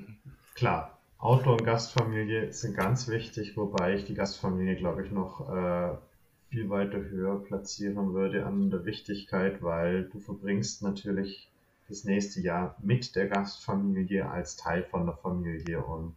klar, 0.55 1.00
Auto 1.18 1.52
und 1.52 1.64
Gastfamilie 1.64 2.52
sind 2.52 2.76
ganz 2.76 3.09
wichtig, 3.09 3.57
wobei 3.57 3.94
ich 3.94 4.05
die 4.05 4.14
Gastfamilie, 4.14 4.76
glaube 4.76 5.05
ich, 5.05 5.11
noch 5.11 5.48
äh, 5.50 5.96
viel 6.50 6.68
weiter 6.68 6.98
höher 6.98 7.42
platzieren 7.42 8.12
würde 8.12 8.44
an 8.44 8.70
der 8.70 8.85
Wichtigkeit, 8.85 9.62
weil 9.62 10.05
du 10.05 10.20
verbringst 10.20 10.83
natürlich 10.83 11.50
das 11.88 12.05
nächste 12.05 12.40
Jahr 12.40 12.77
mit 12.83 13.14
der 13.14 13.29
Gastfamilie 13.29 14.29
als 14.29 14.57
Teil 14.57 14.85
von 14.85 15.07
der 15.07 15.16
Familie 15.16 15.83
und 15.85 16.16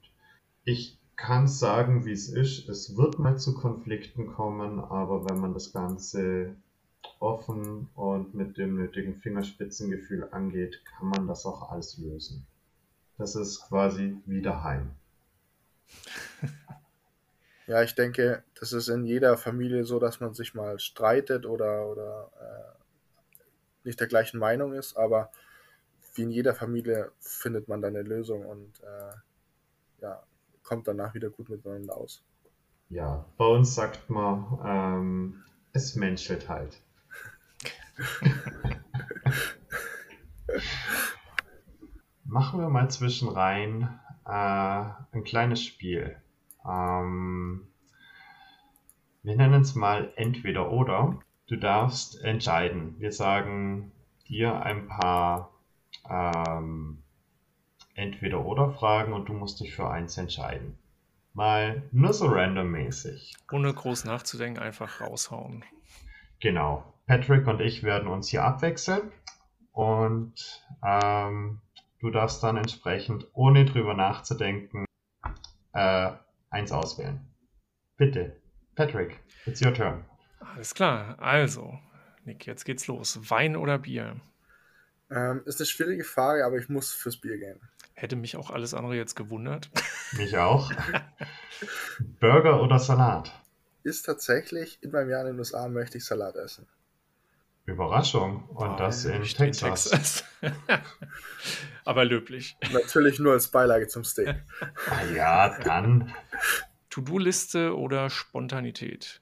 ich 0.63 0.99
kann 1.15 1.47
sagen, 1.47 2.05
wie 2.05 2.13
es 2.13 2.29
ist. 2.29 2.69
Es 2.69 2.95
wird 2.95 3.19
mal 3.19 3.37
zu 3.37 3.53
Konflikten 3.53 4.27
kommen, 4.27 4.79
aber 4.79 5.29
wenn 5.29 5.39
man 5.39 5.53
das 5.53 5.73
Ganze 5.73 6.55
offen 7.19 7.89
und 7.93 8.33
mit 8.33 8.57
dem 8.57 8.75
nötigen 8.75 9.15
Fingerspitzengefühl 9.15 10.29
angeht, 10.31 10.81
kann 10.85 11.09
man 11.09 11.27
das 11.27 11.45
auch 11.45 11.71
alles 11.71 11.97
lösen. 11.97 12.47
Das 13.17 13.35
ist 13.35 13.67
quasi 13.67 14.17
wieder 14.25 14.63
heim. 14.63 14.91
Ja, 17.67 17.83
ich 17.83 17.93
denke, 17.93 18.43
das 18.59 18.73
ist 18.73 18.87
in 18.87 19.03
jeder 19.05 19.37
Familie 19.37 19.83
so, 19.83 19.99
dass 19.99 20.19
man 20.19 20.33
sich 20.33 20.55
mal 20.55 20.79
streitet 20.79 21.45
oder, 21.45 21.87
oder 21.87 22.31
äh, 22.39 23.49
nicht 23.83 23.99
der 23.99 24.07
gleichen 24.07 24.39
Meinung 24.39 24.73
ist, 24.73 24.97
aber 24.97 25.31
wie 26.19 26.23
in 26.23 26.31
jeder 26.31 26.53
Familie 26.53 27.11
findet 27.21 27.69
man 27.69 27.81
dann 27.81 27.95
eine 27.95 28.03
Lösung 28.03 28.45
und 28.45 28.81
äh, 28.81 29.13
ja, 30.01 30.21
kommt 30.63 30.85
danach 30.89 31.13
wieder 31.13 31.29
gut 31.29 31.47
miteinander 31.47 31.95
aus. 31.95 32.25
Ja, 32.89 33.25
bei 33.37 33.45
uns 33.45 33.73
sagt 33.73 34.09
man, 34.09 34.59
ähm, 34.65 35.45
es 35.71 35.95
menschelt 35.95 36.49
halt. 36.49 36.81
Machen 42.25 42.59
wir 42.59 42.67
mal 42.67 42.89
zwischenrein 42.89 43.97
äh, 44.25 44.83
ein 45.11 45.23
kleines 45.23 45.63
Spiel. 45.63 46.17
Ähm, 46.67 47.65
wir 49.23 49.37
nennen 49.37 49.61
es 49.61 49.73
mal 49.73 50.11
entweder 50.17 50.69
oder. 50.69 51.21
Du 51.47 51.55
darfst 51.55 52.21
entscheiden. 52.21 52.95
Wir 52.99 53.13
sagen 53.13 53.93
dir 54.27 54.61
ein 54.61 54.89
paar 54.89 55.53
ähm, 56.09 57.03
entweder 57.95 58.45
oder 58.45 58.71
Fragen 58.71 59.13
und 59.13 59.27
du 59.29 59.33
musst 59.33 59.59
dich 59.59 59.75
für 59.75 59.89
eins 59.89 60.17
entscheiden. 60.17 60.77
Mal 61.33 61.83
nur 61.91 62.13
so 62.13 62.27
randommäßig. 62.27 63.35
Ohne 63.51 63.73
groß 63.73 64.05
nachzudenken, 64.05 64.61
einfach 64.61 65.01
raushauen. 65.01 65.63
Genau. 66.39 66.93
Patrick 67.05 67.47
und 67.47 67.59
ich 67.59 67.83
werden 67.83 68.07
uns 68.07 68.29
hier 68.29 68.43
abwechseln 68.43 69.11
und 69.71 70.63
ähm, 70.85 71.61
du 71.99 72.11
darfst 72.11 72.43
dann 72.43 72.57
entsprechend, 72.57 73.27
ohne 73.33 73.65
drüber 73.65 73.93
nachzudenken, 73.93 74.85
äh, 75.73 76.11
eins 76.49 76.71
auswählen. 76.71 77.19
Bitte, 77.97 78.35
Patrick, 78.75 79.19
it's 79.45 79.61
your 79.61 79.73
turn. 79.73 80.05
Alles 80.39 80.73
klar, 80.73 81.17
also, 81.19 81.79
Nick, 82.25 82.45
jetzt 82.45 82.63
geht's 82.63 82.87
los. 82.87 83.19
Wein 83.29 83.55
oder 83.55 83.79
Bier? 83.79 84.21
Ähm, 85.11 85.41
ist 85.45 85.59
eine 85.59 85.65
schwierige 85.65 86.03
Frage, 86.03 86.45
aber 86.45 86.57
ich 86.57 86.69
muss 86.69 86.91
fürs 86.91 87.17
Bier 87.17 87.37
gehen. 87.37 87.59
Hätte 87.93 88.15
mich 88.15 88.37
auch 88.37 88.49
alles 88.51 88.73
andere 88.73 88.95
jetzt 88.95 89.15
gewundert. 89.15 89.69
Mich 90.13 90.37
auch. 90.37 90.71
Burger 92.19 92.61
oder 92.63 92.79
Salat? 92.79 93.31
Ist 93.83 94.03
tatsächlich, 94.03 94.79
in 94.81 94.91
meinem 94.91 95.09
Jahr 95.09 95.21
in 95.21 95.33
den 95.33 95.39
USA 95.39 95.67
möchte 95.67 95.97
ich 95.97 96.05
Salat 96.05 96.35
essen. 96.35 96.65
Überraschung. 97.65 98.47
Und 98.49 98.69
oh, 98.69 98.75
das 98.77 99.05
in 99.05 99.23
Texas. 99.23 99.85
in 99.85 99.91
Texas. 99.91 100.23
Aber 101.85 102.05
löblich. 102.05 102.57
Natürlich 102.71 103.19
nur 103.19 103.33
als 103.33 103.49
Beilage 103.49 103.87
zum 103.87 104.03
Steak. 104.03 104.35
ah 104.89 105.03
ja, 105.13 105.59
dann. 105.59 106.13
To-Do-Liste 106.89 107.77
oder 107.77 108.09
Spontanität? 108.09 109.21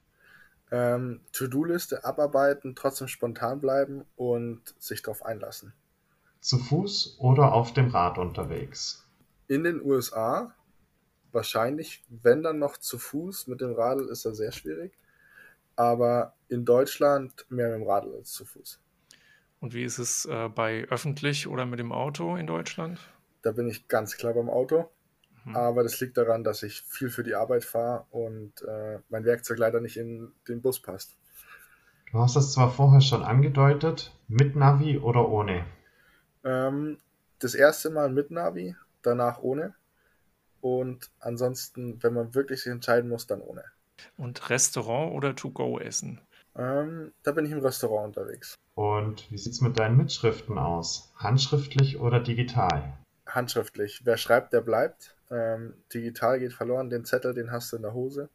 Ähm, 0.72 1.22
To-Do-Liste 1.32 2.04
abarbeiten, 2.04 2.76
trotzdem 2.76 3.08
spontan 3.08 3.60
bleiben 3.60 4.06
und 4.16 4.62
sich 4.80 5.02
darauf 5.02 5.26
einlassen. 5.26 5.74
Zu 6.42 6.58
Fuß 6.58 7.18
oder 7.20 7.54
auf 7.54 7.74
dem 7.74 7.90
Rad 7.90 8.18
unterwegs? 8.18 9.06
In 9.48 9.64
den 9.64 9.82
USA 9.82 10.54
wahrscheinlich, 11.32 12.04
wenn 12.10 12.44
dann 12.44 12.60
noch 12.60 12.78
zu 12.78 12.98
Fuß. 12.98 13.48
Mit 13.48 13.62
dem 13.62 13.74
Radl 13.74 14.10
ist 14.10 14.26
das 14.26 14.38
sehr 14.38 14.52
schwierig 14.52 14.98
aber 15.78 16.34
in 16.50 16.66
Deutschland 16.66 17.46
mehr 17.50 17.70
mit 17.70 17.80
dem 17.80 17.88
Radl 17.88 18.14
als 18.16 18.32
zu 18.34 18.44
Fuß. 18.44 18.82
Und 19.60 19.74
wie 19.74 19.84
ist 19.84 20.00
es 20.00 20.26
äh, 20.26 20.50
bei 20.50 20.86
öffentlich 20.90 21.48
oder 21.48 21.66
mit 21.66 21.80
dem 21.80 21.92
Auto 21.92 22.36
in 22.36 22.48
Deutschland? 22.48 23.00
Da 23.44 23.52
bin 23.52 23.68
ich 23.68 23.88
ganz 23.88 24.18
klar 24.18 24.34
beim 24.34 24.50
Auto. 24.50 24.90
Mhm. 25.48 25.56
Aber 25.56 25.84
das 25.84 26.00
liegt 26.02 26.18
daran, 26.18 26.44
dass 26.44 26.62
ich 26.62 26.82
viel 26.82 27.10
für 27.10 27.24
die 27.24 27.36
Arbeit 27.36 27.64
fahre 27.64 28.06
und 28.12 28.62
äh, 28.64 29.00
mein 29.10 29.24
Werkzeug 29.24 29.58
leider 29.58 29.80
nicht 29.80 29.98
in 29.98 30.34
den 30.48 30.62
Bus 30.62 30.82
passt. 30.82 31.16
Du 32.12 32.20
hast 32.20 32.36
es 32.36 32.54
zwar 32.54 32.72
vorher 32.72 33.02
schon 33.02 33.24
angedeutet, 33.24 34.14
mit 34.28 34.56
Navi 34.56 34.98
oder 34.98 35.28
ohne? 35.30 35.66
Ähm, 36.44 36.98
das 37.40 37.56
erste 37.56 37.90
Mal 37.90 38.10
mit 38.10 38.30
Navi, 38.30 38.76
danach 39.02 39.40
ohne. 39.40 39.74
Und 40.60 41.12
ansonsten, 41.20 42.02
wenn 42.04 42.14
man 42.14 42.36
wirklich 42.36 42.64
sich 42.64 42.72
entscheiden 42.72 43.10
muss, 43.10 43.28
dann 43.28 43.42
ohne. 43.42 43.64
Und 44.18 44.50
Restaurant 44.50 45.14
oder 45.14 45.36
To-Go-Essen? 45.36 46.20
Ähm, 46.56 47.14
da 47.24 47.32
bin 47.32 47.46
ich 47.46 47.52
im 47.52 47.60
Restaurant 47.60 48.18
unterwegs. 48.18 48.56
Und 48.76 49.30
wie 49.32 49.38
sieht 49.38 49.54
es 49.54 49.62
mit 49.62 49.80
deinen 49.80 49.98
Mitschriften 49.98 50.58
aus? 50.58 51.14
Handschriftlich 51.16 52.00
oder 52.00 52.20
digital? 52.20 52.98
Handschriftlich. 53.28 54.02
Wer 54.04 54.18
schreibt, 54.18 54.54
der 54.54 54.62
bleibt. 54.62 55.17
Ähm, 55.30 55.74
digital 55.94 56.40
geht 56.40 56.54
verloren. 56.54 56.90
Den 56.90 57.06
Zettel, 57.06 57.34
den 57.34 57.52
hast 57.52 57.72
du 57.72 57.78
in 57.78 57.82
der 57.82 57.94
Hose. 57.94 58.30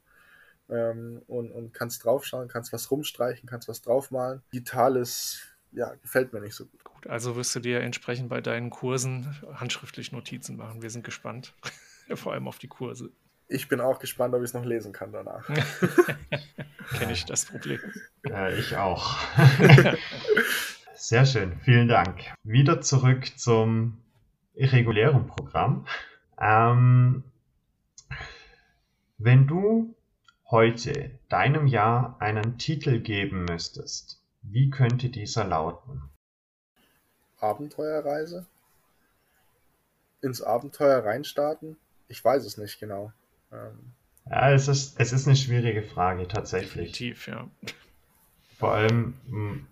Ähm, 0.68 1.22
und, 1.26 1.50
und 1.52 1.74
kannst 1.74 2.04
draufschauen, 2.04 2.48
kannst 2.48 2.72
was 2.72 2.90
rumstreichen, 2.90 3.48
kannst 3.48 3.68
was 3.68 3.82
draufmalen. 3.82 4.42
Digital 4.52 4.96
ist, 4.96 5.42
ja, 5.72 5.94
gefällt 5.96 6.32
mir 6.32 6.40
nicht 6.40 6.54
so 6.54 6.66
gut. 6.66 6.84
Gut, 6.84 7.06
also 7.06 7.36
wirst 7.36 7.54
du 7.56 7.60
dir 7.60 7.80
entsprechend 7.80 8.28
bei 8.28 8.40
deinen 8.40 8.70
Kursen 8.70 9.36
handschriftlich 9.54 10.12
Notizen 10.12 10.56
machen. 10.56 10.82
Wir 10.82 10.90
sind 10.90 11.04
gespannt. 11.04 11.54
Vor 12.14 12.32
allem 12.32 12.48
auf 12.48 12.58
die 12.58 12.68
Kurse. 12.68 13.10
Ich 13.48 13.68
bin 13.68 13.80
auch 13.80 13.98
gespannt, 13.98 14.34
ob 14.34 14.40
ich 14.40 14.48
es 14.48 14.54
noch 14.54 14.64
lesen 14.64 14.92
kann 14.92 15.12
danach. 15.12 15.46
Kenne 16.98 17.12
ich 17.12 17.24
das 17.26 17.44
Problem. 17.44 17.80
Äh, 18.26 18.58
ich 18.58 18.76
auch. 18.76 19.18
Sehr 20.94 21.26
schön, 21.26 21.58
vielen 21.60 21.88
Dank. 21.88 22.20
Wieder 22.44 22.80
zurück 22.80 23.26
zum 23.36 23.98
regulären 24.56 25.26
Programm. 25.26 25.86
Ähm, 26.42 27.22
wenn 29.18 29.46
du 29.46 29.94
heute 30.50 31.16
deinem 31.28 31.68
Jahr 31.68 32.16
einen 32.18 32.58
Titel 32.58 32.98
geben 32.98 33.44
müsstest, 33.44 34.20
wie 34.42 34.68
könnte 34.68 35.08
dieser 35.08 35.44
lauten? 35.44 36.02
Abenteuerreise? 37.38 38.46
Ins 40.20 40.42
Abenteuer 40.42 41.04
reinstarten? 41.04 41.76
Ich 42.08 42.24
weiß 42.24 42.44
es 42.44 42.58
nicht 42.58 42.80
genau. 42.80 43.12
Ähm, 43.52 43.92
ja, 44.28 44.50
es 44.50 44.66
ist, 44.66 44.98
es 44.98 45.12
ist 45.12 45.26
eine 45.26 45.36
schwierige 45.36 45.82
Frage 45.82 46.26
tatsächlich. 46.26 46.92
Definitiv, 46.92 47.28
ja. 47.28 47.48
Vor 48.58 48.72
allem, 48.72 49.66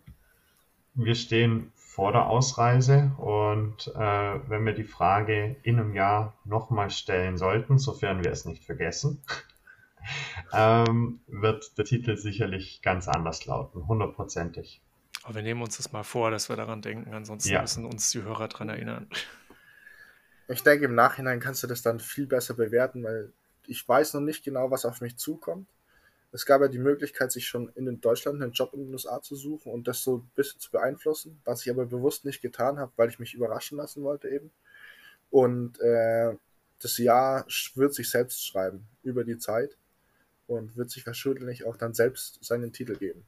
wir 0.95 1.15
stehen 1.15 1.73
vor 1.91 2.13
der 2.13 2.27
Ausreise 2.27 3.11
und 3.19 3.89
äh, 3.89 3.99
wenn 4.49 4.65
wir 4.65 4.75
die 4.75 4.85
Frage 4.85 5.57
in 5.65 5.81
einem 5.81 5.93
Jahr 5.93 6.39
nochmal 6.45 6.89
stellen 6.89 7.37
sollten, 7.37 7.79
sofern 7.79 8.23
wir 8.23 8.31
es 8.31 8.45
nicht 8.45 8.65
vergessen, 8.65 9.21
ähm, 10.53 11.21
wird 11.27 11.77
der 11.79 11.85
Titel 11.85 12.17
sicherlich 12.17 12.81
ganz 12.83 13.09
anders 13.09 13.45
lauten, 13.45 13.89
hundertprozentig. 13.89 14.81
Aber 15.25 15.35
wir 15.35 15.43
nehmen 15.43 15.63
uns 15.63 15.79
das 15.79 15.91
mal 15.91 16.05
vor, 16.05 16.31
dass 16.31 16.49
wir 16.49 16.55
daran 16.55 16.81
denken, 16.81 17.13
ansonsten 17.13 17.53
ja. 17.53 17.61
müssen 17.61 17.85
uns 17.85 18.13
die 18.13 18.23
Hörer 18.23 18.47
daran 18.47 18.69
erinnern. 18.69 19.09
Ich 20.47 20.63
denke, 20.63 20.85
im 20.85 20.95
Nachhinein 20.95 21.41
kannst 21.41 21.65
du 21.65 21.67
das 21.67 21.83
dann 21.83 21.99
viel 21.99 22.29
besser 22.29 22.55
bewerten, 22.55 23.03
weil 23.03 23.33
ich 23.67 23.87
weiß 23.87 24.15
noch 24.15 24.21
nicht 24.21 24.45
genau, 24.45 24.71
was 24.71 24.85
auf 24.85 25.01
mich 25.01 25.17
zukommt. 25.17 25.67
Es 26.33 26.47
gab 26.47 26.61
ja 26.61 26.69
die 26.69 26.79
Möglichkeit, 26.79 27.33
sich 27.33 27.47
schon 27.47 27.71
in 27.75 28.01
Deutschland 28.01 28.41
einen 28.41 28.53
Job 28.53 28.73
in 28.73 28.85
den 28.85 28.93
USA 28.93 29.21
zu 29.21 29.35
suchen 29.35 29.73
und 29.73 29.89
das 29.89 30.03
so 30.03 30.19
ein 30.19 30.31
bisschen 30.35 30.61
zu 30.61 30.71
beeinflussen, 30.71 31.41
was 31.45 31.63
ich 31.63 31.71
aber 31.71 31.87
bewusst 31.87 32.25
nicht 32.25 32.41
getan 32.41 32.79
habe, 32.79 32.93
weil 32.97 33.09
ich 33.09 33.19
mich 33.19 33.35
überraschen 33.35 33.79
lassen 33.79 34.03
wollte 34.03 34.29
eben. 34.29 34.51
Und 35.31 35.81
äh, 35.81 36.37
das 36.81 36.99
Jahr 36.99 37.47
wird 37.75 37.95
sich 37.95 38.11
selbst 38.11 38.47
schreiben 38.47 38.87
über 39.03 39.25
die 39.25 39.39
Zeit 39.39 39.77
und 40.47 40.77
wird 40.77 40.91
sich 40.91 41.07
wahrscheinlich 41.07 41.67
auch 41.67 41.77
dann 41.77 41.95
selbst 41.95 42.43
seinen 42.45 42.73
Titel 42.73 42.97
geben. 42.97 43.25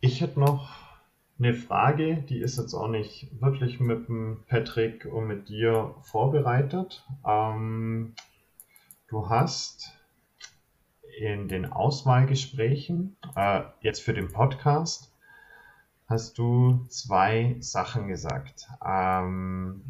Ich 0.00 0.20
hätte 0.20 0.40
noch 0.40 0.90
eine 1.38 1.54
Frage, 1.54 2.24
die 2.28 2.40
ist 2.40 2.58
jetzt 2.58 2.74
auch 2.74 2.88
nicht 2.88 3.28
wirklich 3.40 3.80
mit 3.80 4.08
dem 4.08 4.44
Patrick 4.46 5.06
und 5.06 5.26
mit 5.26 5.48
dir 5.48 5.94
vorbereitet. 6.02 7.04
Ähm, 7.26 8.14
du 9.08 9.28
hast 9.28 9.99
in 11.18 11.48
den 11.48 11.66
Auswahlgesprächen, 11.66 13.16
äh, 13.36 13.62
jetzt 13.80 14.02
für 14.02 14.14
den 14.14 14.32
Podcast, 14.32 15.12
hast 16.08 16.38
du 16.38 16.84
zwei 16.88 17.56
Sachen 17.60 18.08
gesagt. 18.08 18.68
Ähm, 18.84 19.82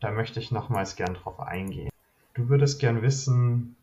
da 0.00 0.10
möchte 0.10 0.40
ich 0.40 0.50
nochmals 0.50 0.96
gern 0.96 1.14
drauf 1.14 1.40
eingehen. 1.40 1.90
Du 2.34 2.48
würdest 2.48 2.80
gern 2.80 3.02
wissen, 3.02 3.76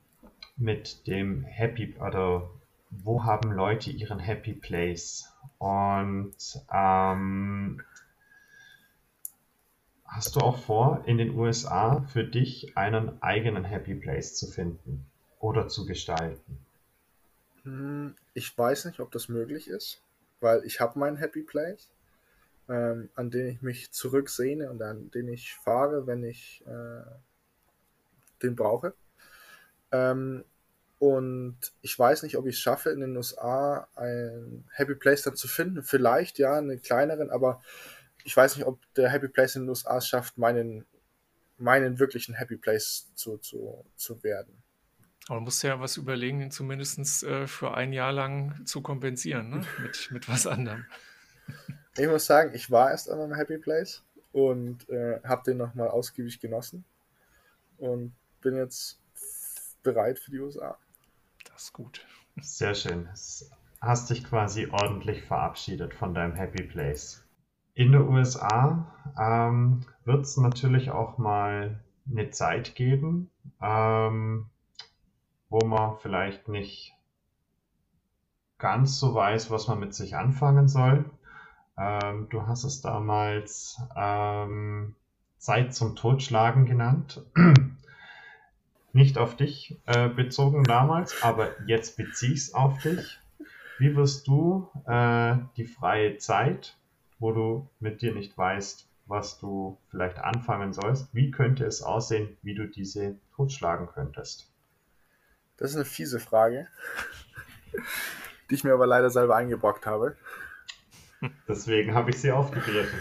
mit 0.57 1.07
dem 1.07 1.43
Happy 1.43 1.95
oder 1.99 2.49
wo 2.89 3.23
haben 3.23 3.51
Leute 3.51 3.91
ihren 3.91 4.19
Happy 4.19 4.53
Place? 4.53 5.33
Und 5.57 6.35
ähm, 6.71 7.81
hast 10.05 10.35
du 10.35 10.39
auch 10.39 10.57
vor, 10.57 11.03
in 11.05 11.17
den 11.17 11.37
USA 11.37 12.01
für 12.07 12.23
dich 12.23 12.77
einen 12.77 13.21
eigenen 13.21 13.65
Happy 13.65 13.95
Place 13.95 14.35
zu 14.35 14.47
finden 14.47 15.05
oder 15.39 15.67
zu 15.67 15.85
gestalten? 15.85 16.65
Hm, 17.63 18.15
ich 18.33 18.55
weiß 18.57 18.85
nicht, 18.85 18.99
ob 18.99 19.11
das 19.11 19.29
möglich 19.29 19.67
ist, 19.67 20.01
weil 20.39 20.63
ich 20.65 20.79
habe 20.79 20.99
meinen 20.99 21.17
Happy 21.17 21.41
Place, 21.41 21.89
ähm, 22.69 23.09
an 23.15 23.31
den 23.31 23.47
ich 23.47 23.61
mich 23.61 23.91
zurücksehne 23.91 24.69
und 24.69 24.81
an 24.81 25.11
den 25.11 25.27
ich 25.27 25.55
fahre, 25.55 26.07
wenn 26.07 26.23
ich 26.23 26.63
äh, 26.67 27.03
den 28.41 28.55
brauche. 28.55 28.93
Ähm, 29.91 30.43
und 30.99 31.57
ich 31.81 31.97
weiß 31.97 32.23
nicht, 32.23 32.37
ob 32.37 32.45
ich 32.45 32.55
es 32.55 32.61
schaffe, 32.61 32.89
in 32.89 33.01
den 33.01 33.17
USA 33.17 33.87
ein 33.95 34.63
Happy 34.71 34.95
Place 34.95 35.23
dann 35.23 35.35
zu 35.35 35.47
finden. 35.47 35.83
Vielleicht 35.83 36.39
ja, 36.39 36.57
einen 36.57 36.81
kleineren, 36.81 37.29
aber 37.29 37.61
ich 38.23 38.35
weiß 38.35 38.55
nicht, 38.55 38.65
ob 38.65 38.79
der 38.95 39.09
Happy 39.09 39.27
Place 39.27 39.55
in 39.55 39.63
den 39.63 39.69
USA 39.69 39.97
es 39.97 40.07
schafft, 40.07 40.37
meinen, 40.37 40.85
meinen 41.57 41.99
wirklichen 41.99 42.35
Happy 42.35 42.57
Place 42.57 43.11
zu, 43.15 43.37
zu, 43.37 43.85
zu 43.95 44.23
werden. 44.23 44.63
Aber 45.27 45.39
du 45.39 45.45
musst 45.45 45.63
ja 45.63 45.79
was 45.79 45.97
überlegen, 45.97 46.51
zumindest 46.51 47.23
äh, 47.23 47.47
für 47.47 47.73
ein 47.73 47.93
Jahr 47.93 48.11
lang 48.11 48.65
zu 48.65 48.81
kompensieren, 48.81 49.49
ne? 49.49 49.65
mit, 49.81 50.09
mit 50.11 50.29
was 50.29 50.45
anderem. 50.45 50.85
Ich 51.97 52.07
muss 52.07 52.25
sagen, 52.25 52.51
ich 52.53 52.69
war 52.69 52.91
erst 52.91 53.09
an 53.09 53.19
einem 53.19 53.33
Happy 53.33 53.57
Place 53.57 54.03
und 54.31 54.87
äh, 54.89 55.19
habe 55.23 55.43
den 55.43 55.57
nochmal 55.57 55.87
ausgiebig 55.87 56.39
genossen 56.39 56.83
und 57.77 58.13
bin 58.41 58.55
jetzt 58.55 58.99
bereit 59.81 60.19
für 60.19 60.31
die 60.31 60.39
USA. 60.39 60.77
Das 61.45 61.63
ist 61.63 61.73
gut. 61.73 62.05
Sehr 62.41 62.75
schön. 62.75 63.07
Hast 63.81 64.09
dich 64.09 64.23
quasi 64.23 64.67
ordentlich 64.67 65.23
verabschiedet 65.23 65.93
von 65.93 66.13
deinem 66.13 66.35
Happy 66.35 66.63
Place. 66.63 67.23
In 67.75 67.91
den 67.91 68.01
USA 68.01 68.93
ähm, 69.19 69.85
wird 70.03 70.25
es 70.25 70.37
natürlich 70.37 70.91
auch 70.91 71.17
mal 71.17 71.79
eine 72.09 72.29
Zeit 72.29 72.75
geben, 72.75 73.31
ähm, 73.61 74.49
wo 75.49 75.65
man 75.65 75.97
vielleicht 75.97 76.47
nicht 76.47 76.93
ganz 78.57 78.99
so 78.99 79.13
weiß, 79.13 79.51
was 79.51 79.67
man 79.67 79.79
mit 79.79 79.93
sich 79.93 80.15
anfangen 80.15 80.67
soll. 80.67 81.05
Ähm, 81.77 82.27
du 82.29 82.47
hast 82.47 82.63
es 82.63 82.81
damals 82.81 83.81
ähm, 83.95 84.95
Zeit 85.37 85.73
zum 85.73 85.95
Totschlagen 85.95 86.65
genannt 86.65 87.23
nicht 88.93 89.17
auf 89.17 89.35
dich 89.35 89.77
äh, 89.85 90.07
bezogen 90.07 90.63
damals, 90.63 91.21
aber 91.21 91.49
jetzt 91.67 91.97
beziehe 91.97 92.31
ich 92.31 92.39
es 92.39 92.53
auf 92.53 92.81
dich. 92.81 93.19
Wie 93.77 93.93
wirst 93.95 94.25
du 94.27 94.69
äh, 94.85 95.35
die 95.57 95.65
freie 95.65 96.17
Zeit, 96.17 96.77
wo 97.19 97.33
du 97.33 97.69
mit 97.81 98.01
dir 98.01 98.15
nicht 98.15 98.37
weißt, 98.37 98.87
was 99.05 99.37
du 99.37 99.77
vielleicht 99.89 100.19
anfangen 100.19 100.71
sollst, 100.71 101.13
wie 101.13 101.29
könnte 101.29 101.65
es 101.65 101.83
aussehen, 101.83 102.37
wie 102.41 102.55
du 102.55 102.67
diese 102.67 103.17
totschlagen 103.35 103.87
könntest? 103.87 104.49
Das 105.57 105.71
ist 105.71 105.75
eine 105.75 105.85
fiese 105.85 106.19
Frage, 106.19 106.67
die 108.49 108.55
ich 108.55 108.63
mir 108.63 108.73
aber 108.73 108.87
leider 108.87 109.09
selber 109.09 109.35
eingebrockt 109.35 109.85
habe. 109.85 110.15
Deswegen 111.47 111.93
habe 111.93 112.09
ich 112.09 112.19
sie 112.19 112.31
aufgegriffen. 112.31 112.99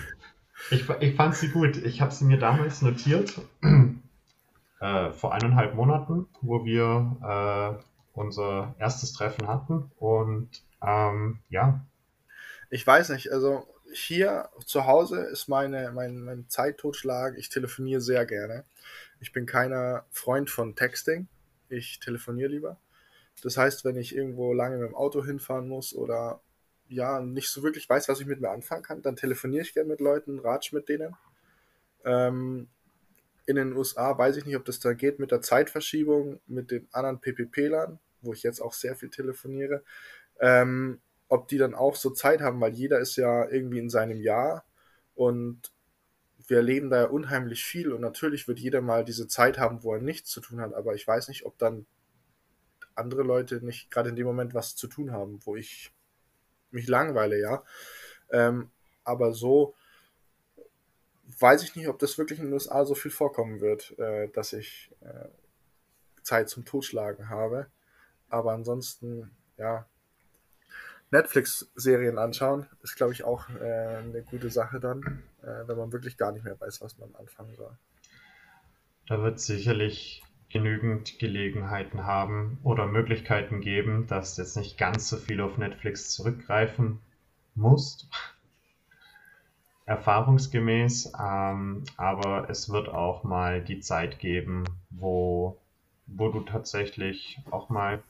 Ich, 0.70 0.88
ich 1.00 1.16
fand 1.16 1.34
sie 1.34 1.48
gut. 1.48 1.76
Ich 1.76 2.00
habe 2.00 2.12
sie 2.12 2.24
mir 2.24 2.38
damals 2.38 2.80
notiert 2.80 3.34
äh, 4.80 5.10
vor 5.10 5.34
eineinhalb 5.34 5.74
Monaten, 5.74 6.26
wo 6.40 6.64
wir 6.64 7.78
äh, 7.78 7.84
unser 8.12 8.74
erstes 8.78 9.12
Treffen 9.12 9.48
hatten. 9.48 9.90
Und 9.96 10.48
ähm, 10.82 11.40
ja. 11.48 11.84
Ich 12.70 12.86
weiß 12.86 13.10
nicht, 13.10 13.32
also 13.32 13.66
hier 13.92 14.48
zu 14.64 14.86
Hause 14.86 15.20
ist 15.20 15.48
meine, 15.48 15.92
mein, 15.92 16.20
mein 16.20 16.48
Zeittotschlag. 16.48 17.36
Ich 17.36 17.48
telefoniere 17.48 18.00
sehr 18.00 18.24
gerne. 18.24 18.64
Ich 19.20 19.32
bin 19.32 19.46
keiner 19.46 20.04
Freund 20.10 20.50
von 20.50 20.74
Texting. 20.74 21.28
Ich 21.68 22.00
telefoniere 22.00 22.50
lieber. 22.50 22.78
Das 23.42 23.56
heißt, 23.56 23.84
wenn 23.84 23.96
ich 23.96 24.14
irgendwo 24.14 24.52
lange 24.52 24.78
mit 24.78 24.88
dem 24.88 24.94
Auto 24.94 25.24
hinfahren 25.24 25.68
muss 25.68 25.94
oder 25.94 26.40
ja, 26.88 27.20
nicht 27.20 27.48
so 27.48 27.62
wirklich 27.62 27.88
weiß, 27.88 28.08
was 28.08 28.20
ich 28.20 28.26
mit 28.26 28.40
mir 28.40 28.50
anfangen 28.50 28.82
kann, 28.82 29.02
dann 29.02 29.16
telefoniere 29.16 29.62
ich 29.62 29.74
gerne 29.74 29.88
mit 29.88 30.00
Leuten, 30.00 30.38
ratsch 30.38 30.72
mit 30.72 30.88
denen. 30.88 31.16
Ähm, 32.04 32.68
in 33.46 33.56
den 33.56 33.74
USA 33.74 34.16
weiß 34.16 34.36
ich 34.36 34.46
nicht, 34.46 34.56
ob 34.56 34.64
das 34.64 34.80
da 34.80 34.92
geht 34.92 35.18
mit 35.18 35.30
der 35.30 35.42
Zeitverschiebung, 35.42 36.40
mit 36.46 36.70
den 36.70 36.88
anderen 36.92 37.20
PPP-Lern, 37.20 37.98
wo 38.22 38.32
ich 38.32 38.42
jetzt 38.42 38.60
auch 38.60 38.72
sehr 38.72 38.94
viel 38.96 39.10
telefoniere, 39.10 39.82
ähm, 40.40 41.00
ob 41.28 41.48
die 41.48 41.58
dann 41.58 41.74
auch 41.74 41.96
so 41.96 42.10
Zeit 42.10 42.40
haben, 42.40 42.60
weil 42.60 42.72
jeder 42.72 43.00
ist 43.00 43.16
ja 43.16 43.48
irgendwie 43.48 43.78
in 43.78 43.90
seinem 43.90 44.20
Jahr 44.20 44.64
und 45.14 45.73
wir 46.46 46.58
erleben 46.58 46.90
da 46.90 47.02
ja 47.02 47.06
unheimlich 47.06 47.64
viel 47.64 47.92
und 47.92 48.00
natürlich 48.00 48.48
wird 48.48 48.58
jeder 48.58 48.80
mal 48.80 49.04
diese 49.04 49.28
Zeit 49.28 49.58
haben, 49.58 49.82
wo 49.82 49.94
er 49.94 50.00
nichts 50.00 50.30
zu 50.30 50.40
tun 50.40 50.60
hat, 50.60 50.74
aber 50.74 50.94
ich 50.94 51.06
weiß 51.06 51.28
nicht, 51.28 51.46
ob 51.46 51.58
dann 51.58 51.86
andere 52.94 53.22
Leute 53.22 53.64
nicht 53.64 53.90
gerade 53.90 54.10
in 54.10 54.16
dem 54.16 54.26
Moment 54.26 54.54
was 54.54 54.76
zu 54.76 54.86
tun 54.86 55.12
haben, 55.12 55.40
wo 55.44 55.56
ich 55.56 55.92
mich 56.70 56.86
langweile, 56.88 57.40
ja. 57.40 57.62
Ähm, 58.30 58.70
aber 59.04 59.32
so 59.32 59.74
weiß 61.38 61.62
ich 61.62 61.76
nicht, 61.76 61.88
ob 61.88 61.98
das 61.98 62.18
wirklich 62.18 62.38
in 62.38 62.46
den 62.46 62.54
USA 62.54 62.84
so 62.84 62.94
viel 62.94 63.10
vorkommen 63.10 63.60
wird, 63.60 63.98
äh, 63.98 64.28
dass 64.28 64.52
ich 64.52 64.90
äh, 65.00 65.28
Zeit 66.22 66.48
zum 66.48 66.64
Totschlagen 66.64 67.28
habe. 67.28 67.66
Aber 68.28 68.52
ansonsten, 68.52 69.30
ja, 69.56 69.86
Netflix-Serien 71.14 72.18
anschauen 72.18 72.66
ist, 72.82 72.96
glaube 72.96 73.12
ich, 73.12 73.24
auch 73.24 73.48
äh, 73.48 73.98
eine 73.98 74.22
gute 74.22 74.50
Sache 74.50 74.80
dann, 74.80 75.22
äh, 75.42 75.66
wenn 75.66 75.78
man 75.78 75.92
wirklich 75.92 76.16
gar 76.16 76.32
nicht 76.32 76.44
mehr 76.44 76.60
weiß, 76.60 76.80
was 76.80 76.98
man 76.98 77.14
anfangen 77.14 77.54
soll. 77.54 77.76
Da 79.06 79.22
wird 79.22 79.38
sicherlich 79.38 80.22
genügend 80.50 81.18
Gelegenheiten 81.18 82.04
haben 82.04 82.58
oder 82.62 82.86
Möglichkeiten 82.86 83.60
geben, 83.60 84.06
dass 84.06 84.34
du 84.34 84.42
jetzt 84.42 84.56
nicht 84.56 84.76
ganz 84.76 85.08
so 85.08 85.16
viel 85.16 85.40
auf 85.40 85.56
Netflix 85.56 86.10
zurückgreifen 86.10 87.00
musst 87.54 88.08
erfahrungsgemäß, 89.86 91.12
ähm, 91.20 91.84
aber 91.96 92.48
es 92.48 92.70
wird 92.70 92.88
auch 92.88 93.22
mal 93.22 93.62
die 93.62 93.80
Zeit 93.80 94.18
geben, 94.18 94.64
wo, 94.90 95.60
wo 96.06 96.30
du 96.30 96.40
tatsächlich 96.40 97.40
auch 97.50 97.68
mal 97.68 98.02